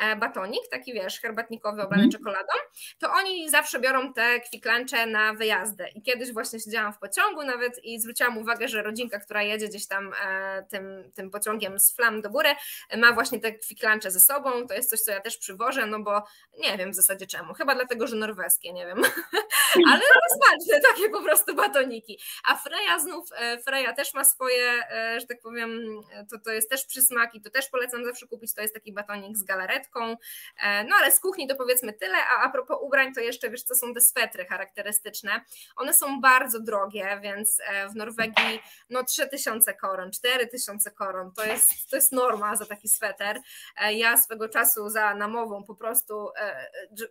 e, 0.01 0.15
batonik, 0.15 0.61
taki 0.71 0.93
wiesz, 0.93 1.19
herbatnikowy 1.19 1.81
oblany 1.81 2.03
mm. 2.03 2.11
czekoladą, 2.11 2.53
to 2.99 3.11
oni 3.11 3.49
zawsze 3.49 3.79
biorą 3.79 4.13
te 4.13 4.39
quick 4.39 4.65
lunche 4.65 5.05
na 5.05 5.33
wyjazdy. 5.33 5.87
I 5.95 6.01
kiedyś 6.01 6.33
właśnie 6.33 6.59
siedziałam 6.59 6.93
w 6.93 6.99
pociągu 6.99 7.43
nawet 7.43 7.83
i 7.83 7.99
zwróciłam 7.99 8.37
uwagę, 8.37 8.67
że 8.67 8.83
rodzinka, 8.83 9.19
która 9.19 9.43
jedzie 9.43 9.67
gdzieś 9.67 9.87
tam 9.87 10.13
e, 10.25 10.65
tym, 10.69 11.11
tym 11.15 11.31
pociągiem 11.31 11.79
z 11.79 11.95
flam 11.95 12.21
do 12.21 12.29
góry, 12.29 12.49
ma 12.97 13.11
właśnie 13.11 13.39
te 13.39 13.51
quick 13.51 13.83
lunche 13.83 14.11
ze 14.11 14.19
sobą. 14.19 14.67
To 14.67 14.73
jest 14.73 14.89
coś, 14.89 14.99
co 14.99 15.11
ja 15.11 15.21
też 15.21 15.37
przywożę, 15.37 15.85
no 15.85 15.99
bo 15.99 16.23
nie 16.59 16.77
wiem 16.77 16.91
w 16.91 16.95
zasadzie 16.95 17.27
czemu. 17.27 17.53
Chyba 17.53 17.75
dlatego, 17.75 18.07
że 18.07 18.15
norweskie, 18.15 18.73
nie 18.73 18.85
wiem. 18.85 19.01
Ale 19.89 20.01
smaczne 20.35 20.89
takie 20.89 21.09
po 21.09 21.23
prostu 21.23 21.55
batoniki. 21.55 22.19
A 22.47 22.55
Freya 22.55 22.99
znów, 22.99 23.29
e, 23.37 23.57
Freya 23.57 23.93
też 23.95 24.13
ma 24.13 24.23
swoje 24.23 24.83
że 25.19 25.27
tak 25.27 25.41
powiem, 25.41 26.01
to, 26.31 26.39
to 26.39 26.51
jest 26.51 26.69
też 26.69 26.85
przysmak 26.85 27.35
i 27.35 27.41
to 27.41 27.49
też 27.49 27.69
polecam 27.69 28.05
zawsze 28.05 28.27
kupić, 28.27 28.53
to 28.53 28.61
jest 28.61 28.73
taki 28.73 28.93
batonik 28.93 29.37
z 29.37 29.43
galaretką, 29.43 30.17
e, 30.63 30.83
no 30.83 30.95
ale 30.99 31.11
z 31.11 31.19
kuchni 31.19 31.47
to 31.47 31.55
powiedzmy 31.55 31.93
tyle, 31.93 32.17
a 32.17 32.43
a 32.43 32.49
propos 32.49 32.77
ubrań 32.81 33.13
to 33.13 33.21
jeszcze 33.21 33.49
wiesz 33.49 33.63
co 33.63 33.75
są 33.75 33.93
te 33.93 34.01
swetry 34.01 34.45
charakterystyczne, 34.45 35.41
one 35.75 35.93
są 35.93 36.21
bardzo 36.21 36.59
drogie, 36.59 37.19
więc 37.23 37.61
e, 37.67 37.89
w 37.89 37.95
Norwegii 37.95 38.59
no 38.89 39.03
3000 39.03 39.73
koron, 39.73 40.11
4000 40.11 40.91
koron, 40.91 41.31
to 41.35 41.45
jest, 41.45 41.89
to 41.89 41.95
jest 41.95 42.11
norma 42.11 42.55
za 42.55 42.65
taki 42.65 42.89
sweter, 42.89 43.41
e, 43.81 43.93
ja 43.93 44.17
swego 44.17 44.49
czasu 44.49 44.89
za 44.89 45.15
namową 45.15 45.63
po 45.63 45.75
prostu 45.75 46.29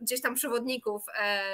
gdzieś 0.01 0.23
tam 0.23 0.35
przewodników 0.35 1.03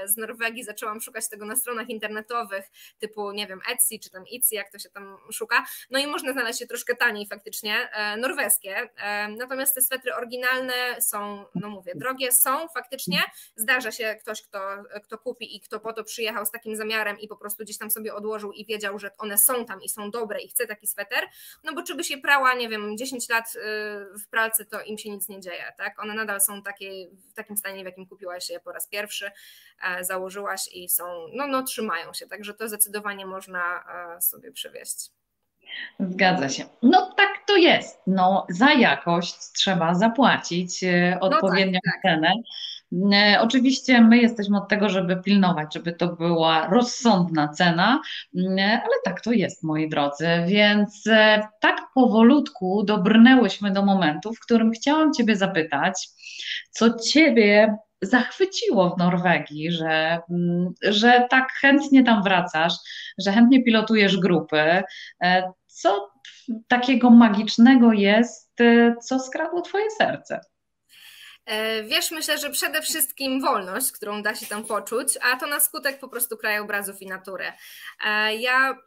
z 0.05 0.17
Norwegii 0.17 0.65
zaczęłam 0.65 0.98
szukać 1.01 1.29
tego 1.29 1.47
na 1.47 1.57
stronach 1.57 1.89
internetowych 1.89 2.71
typu, 2.99 3.33
nie 3.33 3.47
wiem, 3.47 3.61
Etsy 3.71 3.99
czy 4.03 4.11
tam 4.11 4.25
Etsy, 4.35 4.55
jak 4.55 4.73
to 4.73 4.79
się 4.79 4.91
tam 4.91 5.17
szuka, 5.33 5.65
no 5.91 5.99
i 5.99 6.07
można 6.07 6.33
znaleźć 6.33 6.59
się 6.59 6.67
troszkę 6.67 6.97
taniej 6.97 7.27
faktycznie, 7.27 7.91
e, 7.93 8.17
norweskie. 8.17 8.89
E, 8.97 9.29
natomiast 9.29 9.75
te 9.75 9.83
swetry 9.83 10.15
oryginalne 10.15 11.01
są, 11.01 11.45
no 11.55 11.69
mówię, 11.69 11.93
drogie, 11.97 12.33
są 12.33 12.69
faktycznie. 12.69 13.23
Zdarza 13.57 13.93
się 13.93 14.17
ktoś, 14.21 14.43
kto, 14.43 14.61
kto 15.05 15.19
kupi 15.19 15.57
i 15.57 15.61
kto 15.61 15.81
po 15.81 15.93
to 15.93 16.05
przyjechał 16.05 16.47
z 16.47 16.51
takim 16.51 16.77
zamiarem 16.77 17.21
i 17.21 17.29
po 17.29 17.37
prostu 17.37 17.65
gdzieś 17.65 17.79
tam 17.79 17.91
sobie 17.91 18.15
odłożył 18.15 18.53
i 18.53 18.67
wiedział, 18.67 18.99
że 18.99 19.11
one 19.19 19.39
są 19.39 19.65
tam 19.65 19.83
i 19.83 19.89
są 19.89 20.11
dobre 20.11 20.41
i 20.41 20.49
chce 20.49 20.67
taki 20.67 20.87
sweter. 20.87 21.25
No 21.65 21.75
bo 21.75 21.83
czy 21.83 21.95
by 21.95 22.05
się 22.05 22.19
prała, 22.19 22.55
nie 22.55 22.69
wiem, 22.69 22.97
10 22.97 23.29
lat 23.29 23.57
y, 23.57 23.61
w 24.19 24.29
pralce, 24.31 24.65
to 24.65 24.83
im 24.83 24.99
się 24.99 25.11
nic 25.11 25.29
nie 25.29 25.41
dzieje, 25.41 25.73
tak? 25.77 26.03
One 26.03 26.15
nadal 26.15 26.41
są 26.41 26.63
takie, 26.63 26.91
w 27.31 27.35
takim 27.35 27.57
stanie, 27.57 27.83
w 27.83 27.87
jakim 27.87 28.07
kupiłaś 28.07 28.51
je 28.51 28.61
po 28.61 28.73
raz 28.73 28.89
pierwszy, 28.89 29.31
e, 29.83 30.05
założyłaś 30.05 30.69
i 30.73 30.88
są, 30.89 31.05
no, 31.35 31.47
no 31.47 31.63
trzymają 31.63 32.13
się, 32.13 32.27
także 32.27 32.55
to 32.55 32.69
zdecydowanie 32.69 33.27
można 33.27 33.85
sobie 34.21 34.53
przywieźć. 34.53 35.11
Zgadza 36.01 36.49
się. 36.49 36.65
No 36.83 37.13
tak 37.17 37.29
to 37.47 37.57
jest. 37.57 38.03
No, 38.07 38.47
za 38.49 38.73
jakość 38.73 39.35
trzeba 39.53 39.95
zapłacić 39.95 40.85
e, 40.85 41.19
odpowiednią 41.21 41.81
no 41.85 41.93
tak, 41.93 42.03
tak. 42.03 42.03
cenę. 42.03 42.33
E, 43.13 43.41
oczywiście 43.41 44.01
my 44.01 44.19
jesteśmy 44.19 44.59
od 44.59 44.69
tego, 44.69 44.89
żeby 44.89 45.17
pilnować, 45.17 45.75
żeby 45.75 45.93
to 45.93 46.09
była 46.09 46.67
rozsądna 46.67 47.49
cena, 47.49 48.01
e, 48.59 48.81
ale 48.85 48.95
tak 49.05 49.21
to 49.21 49.33
jest, 49.33 49.63
moi 49.63 49.89
drodzy. 49.89 50.29
Więc 50.47 51.05
tak 51.61 51.81
powolutku 51.95 52.83
dobrnęłyśmy 52.83 53.71
do 53.71 53.83
momentu, 53.83 54.35
w 54.35 54.41
którym 54.41 54.71
chciałam 54.71 55.13
Ciebie 55.13 55.37
zapytać, 55.37 56.09
co 56.71 56.99
Ciebie 56.99 57.77
zachwyciło 58.03 58.91
w 58.91 58.99
Norwegii, 58.99 59.73
że, 59.73 60.19
mm, 60.31 60.73
że 60.83 61.27
tak 61.31 61.53
chętnie 61.53 62.05
tam 62.05 62.23
wracasz, 62.23 62.75
że 63.19 63.33
chętnie 63.33 63.65
pilotujesz 63.65 64.17
grupy. 64.17 64.83
Co 65.67 66.11
takiego 66.69 67.11
magicznego 67.11 67.93
jest, 67.93 68.61
y, 68.61 68.95
co 69.03 69.19
skradło 69.19 69.63
Twoje 69.63 69.91
serce? 69.91 70.41
E, 71.49 71.83
wiesz, 71.83 72.11
myślę, 72.11 72.39
że 72.39 72.51
przede 72.51 72.83
wszystkim 72.83 73.41
wolność, 73.41 73.93
którą 73.93 74.23
da 74.23 74.35
się 74.35 74.47
tam 74.47 74.65
poczuć, 74.65 75.19
a 75.23 75.37
to 75.37 75.47
na 75.47 75.61
skutek 75.61 75.99
po 75.99 76.09
prostu 76.09 76.37
krajobrazów 76.37 77.03
i 77.03 77.07
natury. 77.07 77.53
E, 78.05 78.35
ja, 78.37 78.79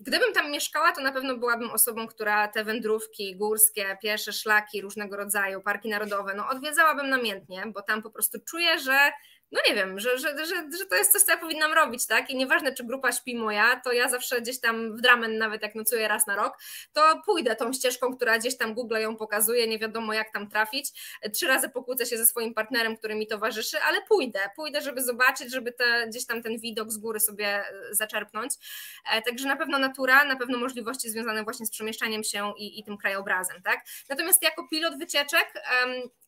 gdybym 0.00 0.32
tam 0.34 0.50
mieszkała, 0.50 0.92
to 0.92 1.00
na 1.00 1.12
pewno 1.12 1.36
byłabym 1.36 1.70
osobą, 1.70 2.06
która 2.06 2.48
te 2.48 2.64
wędrówki 2.64 3.36
górskie, 3.36 3.98
piesze 4.02 4.32
szlaki 4.32 4.80
różnego 4.80 5.16
rodzaju, 5.16 5.60
parki 5.60 5.88
narodowe, 5.88 6.34
no 6.34 6.48
odwiedzałabym 6.48 7.08
namiętnie, 7.08 7.64
bo 7.66 7.82
tam 7.82 8.02
po 8.02 8.10
prostu 8.10 8.38
czuję, 8.48 8.78
że 8.78 9.12
no 9.54 9.60
nie 9.68 9.74
wiem, 9.74 10.00
że, 10.00 10.18
że, 10.18 10.46
że, 10.46 10.56
że 10.78 10.86
to 10.90 10.96
jest 10.96 11.12
coś, 11.12 11.22
co 11.22 11.32
ja 11.32 11.38
powinnam 11.38 11.72
robić, 11.72 12.06
tak? 12.06 12.30
I 12.30 12.36
nieważne, 12.36 12.74
czy 12.74 12.84
grupa 12.84 13.12
śpi 13.12 13.36
moja, 13.36 13.80
to 13.84 13.92
ja 13.92 14.08
zawsze 14.08 14.40
gdzieś 14.40 14.60
tam 14.60 14.96
w 14.96 15.00
Dramen, 15.00 15.38
nawet 15.38 15.62
jak 15.62 15.74
nocuję 15.74 16.08
raz 16.08 16.26
na 16.26 16.36
rok, 16.36 16.58
to 16.92 17.22
pójdę 17.26 17.56
tą 17.56 17.72
ścieżką, 17.72 18.16
która 18.16 18.38
gdzieś 18.38 18.56
tam 18.56 18.74
Google 18.74 18.96
ją 18.96 19.16
pokazuje, 19.16 19.68
nie 19.68 19.78
wiadomo 19.78 20.12
jak 20.12 20.32
tam 20.32 20.48
trafić. 20.48 20.90
Trzy 21.32 21.46
razy 21.46 21.68
pokłócę 21.68 22.06
się 22.06 22.18
ze 22.18 22.26
swoim 22.26 22.54
partnerem, 22.54 22.96
który 22.96 23.14
mi 23.14 23.26
towarzyszy, 23.26 23.78
ale 23.80 24.02
pójdę, 24.02 24.40
pójdę, 24.56 24.80
żeby 24.80 25.02
zobaczyć, 25.02 25.52
żeby 25.52 25.72
te, 25.72 26.06
gdzieś 26.08 26.26
tam 26.26 26.42
ten 26.42 26.58
widok 26.58 26.90
z 26.90 26.98
góry 26.98 27.20
sobie 27.20 27.46
e, 27.46 27.64
zaczerpnąć. 27.90 28.52
E, 29.12 29.22
także 29.22 29.48
na 29.48 29.56
pewno 29.56 29.78
natura, 29.78 30.24
na 30.24 30.36
pewno 30.36 30.58
możliwości 30.58 31.10
związane 31.10 31.44
właśnie 31.44 31.66
z 31.66 31.70
przemieszczaniem 31.70 32.24
się 32.24 32.52
i, 32.58 32.80
i 32.80 32.84
tym 32.84 32.96
krajobrazem, 32.96 33.62
tak? 33.62 33.84
Natomiast 34.08 34.42
jako 34.42 34.68
pilot 34.68 34.98
wycieczek, 34.98 35.52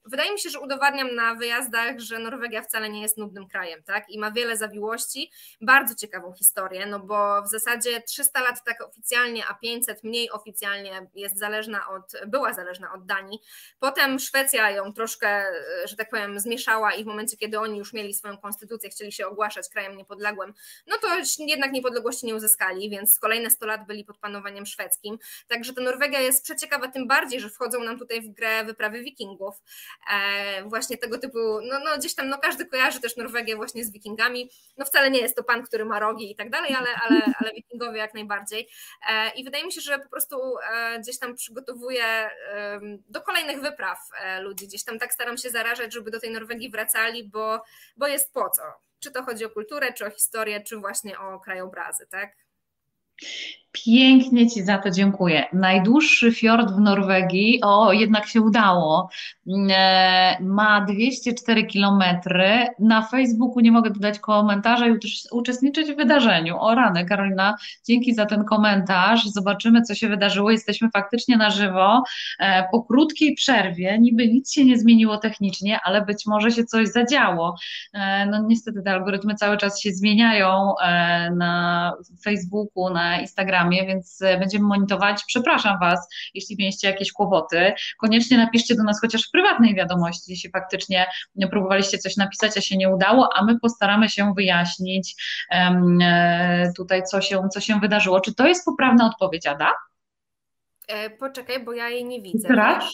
wydaje 0.07 0.33
mi 0.33 0.41
się, 0.41 0.51
że 0.51 0.61
udowadniam 0.61 1.15
na 1.15 1.35
wyjazdach, 1.35 1.99
że 1.99 2.19
Norwegia 2.19 2.63
wcale 2.63 2.89
nie 2.89 3.03
jest 3.03 3.17
nudnym 3.17 3.49
krajem, 3.49 3.83
tak? 3.83 4.11
I 4.11 4.19
ma 4.19 4.31
wiele 4.31 4.57
zawiłości, 4.57 5.31
bardzo 5.61 5.95
ciekawą 5.95 6.33
historię, 6.33 6.87
no 6.87 7.01
bo 7.01 7.43
w 7.43 7.49
zasadzie 7.49 8.03
300 8.03 8.41
lat 8.41 8.65
tak 8.65 8.83
oficjalnie, 8.83 9.47
a 9.47 9.55
500 9.55 10.05
mniej 10.05 10.31
oficjalnie 10.31 11.07
jest 11.15 11.39
zależna 11.39 11.89
od, 11.89 12.13
była 12.27 12.53
zależna 12.53 12.93
od 12.93 13.07
Danii. 13.07 13.39
Potem 13.79 14.19
Szwecja 14.19 14.71
ją 14.71 14.93
troszkę, 14.93 15.45
że 15.85 15.97
tak 15.97 16.11
powiem, 16.11 16.41
zmieszała 16.41 16.95
i 16.95 17.05
w 17.05 17.07
momencie, 17.07 17.37
kiedy 17.37 17.59
oni 17.59 17.79
już 17.79 17.93
mieli 17.93 18.15
swoją 18.15 18.39
konstytucję, 18.39 18.91
chcieli 18.91 19.13
się 19.13 19.27
ogłaszać 19.27 19.69
krajem 19.69 19.97
niepodległym, 19.97 20.55
no 20.87 20.97
to 20.99 21.09
jednak 21.39 21.73
niepodległości 21.73 22.27
nie 22.27 22.35
uzyskali, 22.35 22.91
więc 22.91 23.19
kolejne 23.19 23.51
100 23.51 23.67
lat 23.67 23.87
byli 23.87 24.05
pod 24.05 24.19
panowaniem 24.19 24.67
szwedzkim. 24.67 25.19
Także 25.49 25.75
ta 25.75 25.81
Norwegia 25.81 26.21
jest 26.21 26.45
przeciekawa 26.45 26.89
tym 26.89 27.09
bardziej, 27.09 27.41
że 27.41 27.51
wchodzą 27.51 27.81
nam 27.85 27.99
tutaj 27.99 28.21
w 28.21 28.29
grę 28.29 28.65
wyprawy 28.65 29.03
wikingów. 29.03 29.57
E, 30.13 30.65
właśnie 30.65 30.99
tego 30.99 31.19
typu, 31.19 31.39
no, 31.63 31.79
no 31.85 31.99
gdzieś 31.99 32.15
tam, 32.15 32.29
no 32.29 32.39
każdy 32.39 32.67
kojarzy 32.67 33.01
też 33.01 33.17
Norwegię 33.17 33.57
właśnie 33.57 33.85
z 33.85 33.93
wikingami, 33.93 34.51
no 34.77 34.85
wcale 34.85 35.11
nie 35.11 35.21
jest 35.21 35.37
to 35.37 35.45
pan, 35.45 35.63
który 35.63 35.85
ma 35.85 35.99
rogi 35.99 36.31
i 36.31 36.37
tak 36.37 36.51
dalej, 36.51 36.75
ale, 36.75 36.89
ale, 37.09 37.23
ale 37.41 37.53
wikingowie 37.53 37.99
jak 37.99 38.15
najbardziej. 38.15 38.69
E, 39.11 39.31
i 39.31 39.45
wydaje 39.45 39.65
mi 39.65 39.73
się, 39.73 39.81
że 39.81 39.99
po 39.99 40.09
prostu 40.09 40.37
e, 40.73 40.99
gdzieś 41.01 41.19
tam 41.19 41.35
przygotowuję 41.35 42.31
do 43.09 43.21
kolejnych 43.21 43.61
wypraw 43.61 43.99
ludzi, 44.41 44.67
gdzieś 44.67 44.85
tam 44.85 44.99
tak 44.99 45.15
staram 45.15 45.37
się 45.39 45.51
zarażać, 45.51 45.95
żeby 45.95 46.11
do 46.11 46.21
tej 46.21 46.31
Norwegii 46.31 46.71
wracali, 46.71 47.29
bo, 47.29 47.63
bo 47.97 48.07
jest 48.07 48.33
po 48.33 48.51
co, 48.51 48.63
czy 49.01 49.11
to 49.11 49.23
chodzi 49.23 49.45
o 49.45 49.51
kulturę, 49.51 49.93
czy 49.93 50.07
o 50.07 50.11
historię, 50.11 50.61
czy 50.61 50.77
właśnie 50.77 51.19
o 51.19 51.41
krajobrazy, 51.41 52.07
tak? 52.07 52.37
Pięknie 53.85 54.51
Ci 54.51 54.63
za 54.63 54.79
to 54.79 54.91
dziękuję. 54.91 55.45
Najdłuższy 55.53 56.33
fiord 56.33 56.73
w 56.73 56.81
Norwegii, 56.81 57.61
o 57.63 57.93
jednak 57.93 58.27
się 58.27 58.41
udało, 58.41 59.09
e, 59.71 60.37
ma 60.41 60.81
204 60.81 61.67
km. 61.67 62.03
Na 62.79 63.03
Facebooku 63.03 63.61
nie 63.61 63.73
mogę 63.73 63.91
dodać 63.91 64.19
komentarza 64.19 64.87
i 64.89 64.93
uczestniczyć 65.33 65.93
w 65.93 65.97
wydarzeniu. 65.97 66.57
O 66.61 66.75
rany, 66.75 67.05
Karolina, 67.05 67.57
dzięki 67.89 68.15
za 68.15 68.27
ten 68.27 68.45
komentarz. 68.45 69.25
Zobaczymy, 69.25 69.83
co 69.83 69.95
się 69.95 70.09
wydarzyło. 70.09 70.51
Jesteśmy 70.51 70.91
faktycznie 70.91 71.37
na 71.37 71.51
żywo. 71.51 72.03
E, 72.39 72.69
po 72.73 72.83
krótkiej 72.83 73.35
przerwie, 73.35 73.99
niby 73.99 74.29
nic 74.29 74.53
się 74.53 74.65
nie 74.65 74.79
zmieniło 74.79 75.17
technicznie, 75.17 75.81
ale 75.85 76.05
być 76.05 76.27
może 76.27 76.51
się 76.51 76.65
coś 76.65 76.89
zadziało. 76.89 77.57
E, 77.93 78.27
no 78.27 78.43
niestety 78.43 78.83
te 78.83 78.91
algorytmy 78.91 79.35
cały 79.35 79.57
czas 79.57 79.81
się 79.81 79.91
zmieniają 79.93 80.75
na 81.37 81.93
Facebooku, 82.25 82.91
na 82.91 83.21
Instagramie 83.21 83.66
więc 83.71 84.23
e, 84.23 84.39
będziemy 84.39 84.65
monitorować. 84.65 85.25
Przepraszam 85.27 85.79
Was, 85.81 86.09
jeśli 86.35 86.57
mieliście 86.59 86.89
jakieś 86.89 87.13
kłopoty. 87.13 87.73
Koniecznie 87.99 88.39
napiszcie 88.39 88.75
do 88.75 88.83
nas 88.83 89.01
chociaż 89.01 89.29
w 89.29 89.31
prywatnej 89.31 89.75
wiadomości, 89.75 90.31
jeśli 90.31 90.51
faktycznie 90.51 91.07
próbowaliście 91.51 91.99
coś 91.99 92.17
napisać, 92.17 92.59
a 92.59 92.61
się 92.61 92.77
nie 92.77 92.89
udało, 92.89 93.29
a 93.35 93.45
my 93.45 93.61
postaramy 93.61 94.09
się 94.09 94.35
wyjaśnić 94.35 95.15
um, 95.51 95.99
tutaj, 96.77 97.03
co 97.03 97.21
się, 97.21 97.49
co 97.53 97.61
się 97.61 97.81
wydarzyło. 97.81 98.21
Czy 98.21 98.35
to 98.35 98.47
jest 98.47 98.65
poprawna 98.65 99.07
odpowiedź, 99.07 99.47
Ada? 99.47 99.73
E, 100.89 101.11
poczekaj, 101.11 101.65
bo 101.65 101.73
ja 101.73 101.89
jej 101.89 102.05
nie 102.05 102.23
widzę. 102.23 102.49
Teraz? 102.49 102.85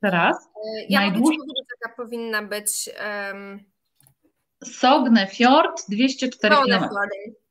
Teraz? 0.00 0.36
E, 0.36 0.84
ja 0.88 1.00
Najdłuż... 1.00 1.20
mogę 1.20 1.36
powiedzieć, 1.36 1.66
jaka 1.82 1.96
powinna 1.96 2.42
być... 2.42 2.90
Um... 3.30 3.64
Sogne 4.64 5.26
Fjord, 5.26 5.82
204 5.88 6.54
km. 6.54 6.88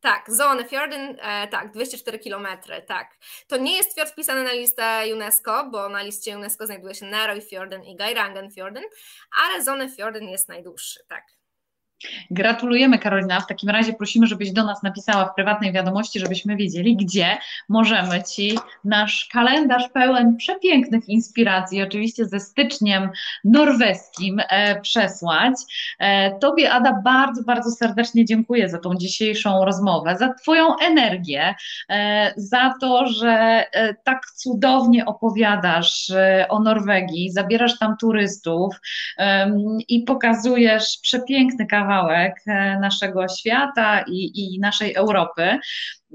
Tak, 0.03 0.31
Zone 0.31 0.65
Fjorden, 0.65 1.17
e, 1.21 1.47
tak, 1.47 1.71
204 1.71 2.19
km, 2.19 2.47
tak. 2.87 3.17
To 3.47 3.57
nie 3.57 3.77
jest 3.77 3.95
fiord 3.95 4.11
wpisany 4.11 4.43
na 4.43 4.51
listę 4.51 5.03
UNESCO, 5.13 5.69
bo 5.71 5.89
na 5.89 6.01
liście 6.01 6.37
UNESCO 6.37 6.65
znajduje 6.65 6.95
się 6.95 7.05
Narrow 7.05 7.43
Fjorden 7.43 7.83
i 7.83 7.95
Geirangen 7.95 8.51
Fjorden, 8.51 8.83
ale 9.45 9.63
Zone 9.63 9.89
Fjorden 9.89 10.29
jest 10.29 10.49
najdłuższy, 10.49 10.99
tak. 11.07 11.42
Gratulujemy 12.31 12.99
Karolina. 12.99 13.39
W 13.39 13.47
takim 13.47 13.69
razie 13.69 13.93
prosimy, 13.93 14.27
żebyś 14.27 14.51
do 14.51 14.63
nas 14.63 14.83
napisała 14.83 15.25
w 15.25 15.35
prywatnej 15.35 15.71
wiadomości, 15.71 16.19
żebyśmy 16.19 16.55
wiedzieli, 16.55 16.95
gdzie 16.95 17.37
możemy 17.69 18.23
Ci 18.23 18.59
nasz 18.85 19.29
kalendarz 19.31 19.89
pełen 19.89 20.37
przepięknych 20.37 21.09
inspiracji, 21.09 21.83
oczywiście 21.83 22.25
ze 22.25 22.39
styczniem 22.39 23.09
norweskim, 23.43 24.41
e, 24.49 24.81
przesłać. 24.81 25.53
E, 25.99 26.39
tobie, 26.39 26.71
Ada, 26.71 27.01
bardzo, 27.03 27.43
bardzo 27.43 27.71
serdecznie 27.71 28.25
dziękuję 28.25 28.69
za 28.69 28.79
tą 28.79 28.95
dzisiejszą 28.95 29.65
rozmowę, 29.65 30.17
za 30.17 30.33
Twoją 30.33 30.77
energię, 30.77 31.55
e, 31.89 32.33
za 32.37 32.73
to, 32.81 33.07
że 33.07 33.65
e, 33.71 33.93
tak 33.93 34.25
cudownie 34.35 35.05
opowiadasz 35.05 36.09
e, 36.09 36.45
o 36.49 36.59
Norwegii, 36.59 37.31
zabierasz 37.31 37.79
tam 37.79 37.97
turystów 37.97 38.75
i 39.87 40.03
pokazujesz 40.03 40.99
przepiękny 41.01 41.65
kawałek 41.65 41.92
kawałek 41.93 42.35
e, 42.47 42.79
naszego 42.79 43.27
świata 43.27 44.03
i, 44.07 44.55
i 44.55 44.59
naszej 44.59 44.93
Europy. 44.95 45.59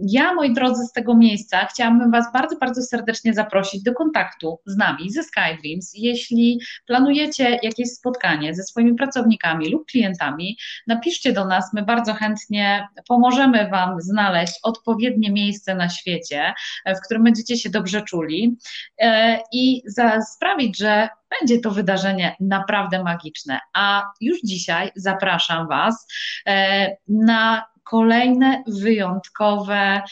Ja, 0.02 0.34
moi 0.34 0.52
drodzy, 0.52 0.84
z 0.84 0.92
tego 0.92 1.14
miejsca 1.16 1.66
chciałabym 1.66 2.10
Was 2.10 2.32
bardzo, 2.32 2.56
bardzo 2.56 2.82
serdecznie 2.82 3.34
zaprosić 3.34 3.82
do 3.82 3.94
kontaktu 3.94 4.60
z 4.66 4.76
nami, 4.76 5.10
ze 5.10 5.22
SkyDreams. 5.22 5.92
Jeśli 5.94 6.60
planujecie 6.86 7.58
jakieś 7.62 7.88
spotkanie 7.88 8.54
ze 8.54 8.62
swoimi 8.62 8.94
pracownikami 8.94 9.70
lub 9.70 9.86
klientami, 9.86 10.58
napiszcie 10.86 11.32
do 11.32 11.44
nas, 11.44 11.72
my 11.72 11.82
bardzo 11.82 12.14
chętnie 12.14 12.88
pomożemy 13.08 13.68
Wam 13.70 14.00
znaleźć 14.00 14.52
odpowiednie 14.62 15.32
miejsce 15.32 15.74
na 15.74 15.88
świecie, 15.88 16.54
w 16.86 17.04
którym 17.04 17.24
będziecie 17.24 17.56
się 17.56 17.70
dobrze 17.70 18.02
czuli 18.02 18.56
e, 18.98 19.38
i 19.52 19.82
za, 19.86 20.20
sprawić, 20.20 20.78
że 20.78 21.08
będzie 21.40 21.60
to 21.60 21.70
wydarzenie 21.70 22.36
naprawdę 22.40 23.02
magiczne. 23.02 23.58
A 23.74 24.04
już 24.20 24.38
dzisiaj 24.44 24.90
zapraszam 24.96 25.68
Was 25.68 26.06
e, 26.46 26.96
na 27.08 27.64
kolejne 27.90 28.62
wyjątkowe 28.82 30.02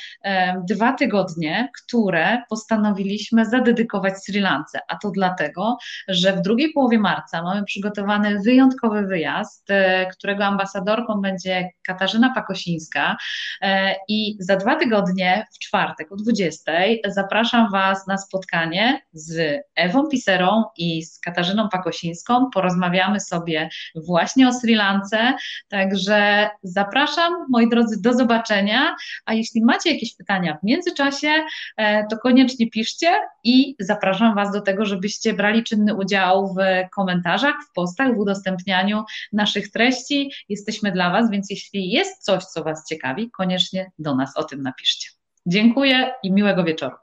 dwa 0.69 0.93
tygodnie, 0.93 1.69
które 1.85 2.43
postanowiliśmy 2.48 3.47
zadedykować 3.47 4.15
Sri 4.24 4.40
Lance. 4.40 4.78
A 4.89 4.97
to 4.97 5.11
dlatego, 5.11 5.78
że 6.09 6.32
w 6.32 6.40
drugiej 6.40 6.73
połowie 6.73 6.98
marca 6.98 7.43
mamy 7.43 7.65
przygotowany 7.65 8.40
wyjątkowy 8.43 9.07
wyjazd, 9.07 9.70
e, 9.70 10.07
którego 10.07 10.44
ambasadorką 10.44 11.20
będzie 11.20 11.70
Katarzyna 11.86 12.32
Pakosińska. 12.35 13.16
E, 13.62 13.94
I 14.09 14.36
za 14.40 14.57
dwa 14.57 14.77
tygodnie, 14.77 15.47
w 15.55 15.59
czwartek 15.59 16.12
o 16.12 16.16
20, 16.16 16.73
zapraszam 17.07 17.70
Was 17.70 18.07
na 18.07 18.19
spotkanie 18.19 19.01
z 19.12 19.61
Ewą 19.74 20.09
Piserą 20.09 20.65
i 20.77 21.03
z 21.05 21.20
Katarzyną 21.20 21.69
Pakosińską. 21.69 22.51
Porozmawiamy 22.51 23.20
sobie 23.20 23.69
właśnie 23.94 24.48
o 24.48 24.53
Sri 24.53 24.74
Lance. 24.74 25.35
Także 25.69 26.48
zapraszam, 26.62 27.32
moi 27.48 27.65
moi 27.66 27.70
drodzy, 27.70 28.02
do 28.02 28.14
zobaczenia. 28.14 28.97
A 29.24 29.34
jeśli 29.34 29.64
macie 29.64 29.93
jakieś 29.93 30.16
pytania 30.16 30.59
w 30.62 30.66
międzyczasie, 30.66 31.44
e, 31.76 32.06
to 32.06 32.18
koniecznie 32.18 32.70
piszcie 32.70 33.20
i 33.44 33.76
zapraszam 33.80 34.34
Was 34.34 34.52
do 34.52 34.60
tego, 34.60 34.84
żebyście 34.84 35.32
brali 35.32 35.64
czynny 35.64 35.94
udział 35.94 36.55
w 36.55 36.59
komentarzach, 36.94 37.55
w 37.70 37.72
postach, 37.72 38.14
w 38.14 38.18
udostępnianiu 38.18 39.05
naszych 39.32 39.70
treści. 39.70 40.32
Jesteśmy 40.48 40.93
dla 40.93 41.10
Was, 41.10 41.30
więc 41.30 41.51
jeśli 41.51 41.90
jest 41.90 42.24
coś, 42.24 42.44
co 42.44 42.64
Was 42.64 42.88
ciekawi, 42.88 43.30
koniecznie 43.30 43.90
do 43.98 44.16
nas 44.16 44.36
o 44.36 44.44
tym 44.44 44.62
napiszcie. 44.62 45.10
Dziękuję 45.47 46.12
i 46.22 46.32
miłego 46.32 46.64
wieczoru. 46.64 46.97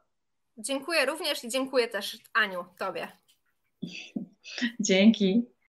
Dziękuję 0.57 1.05
również 1.05 1.43
i 1.43 1.49
dziękuję 1.49 1.87
też 1.87 2.17
Aniu, 2.33 2.65
Tobie. 2.79 3.07
Dzięki. 4.79 5.53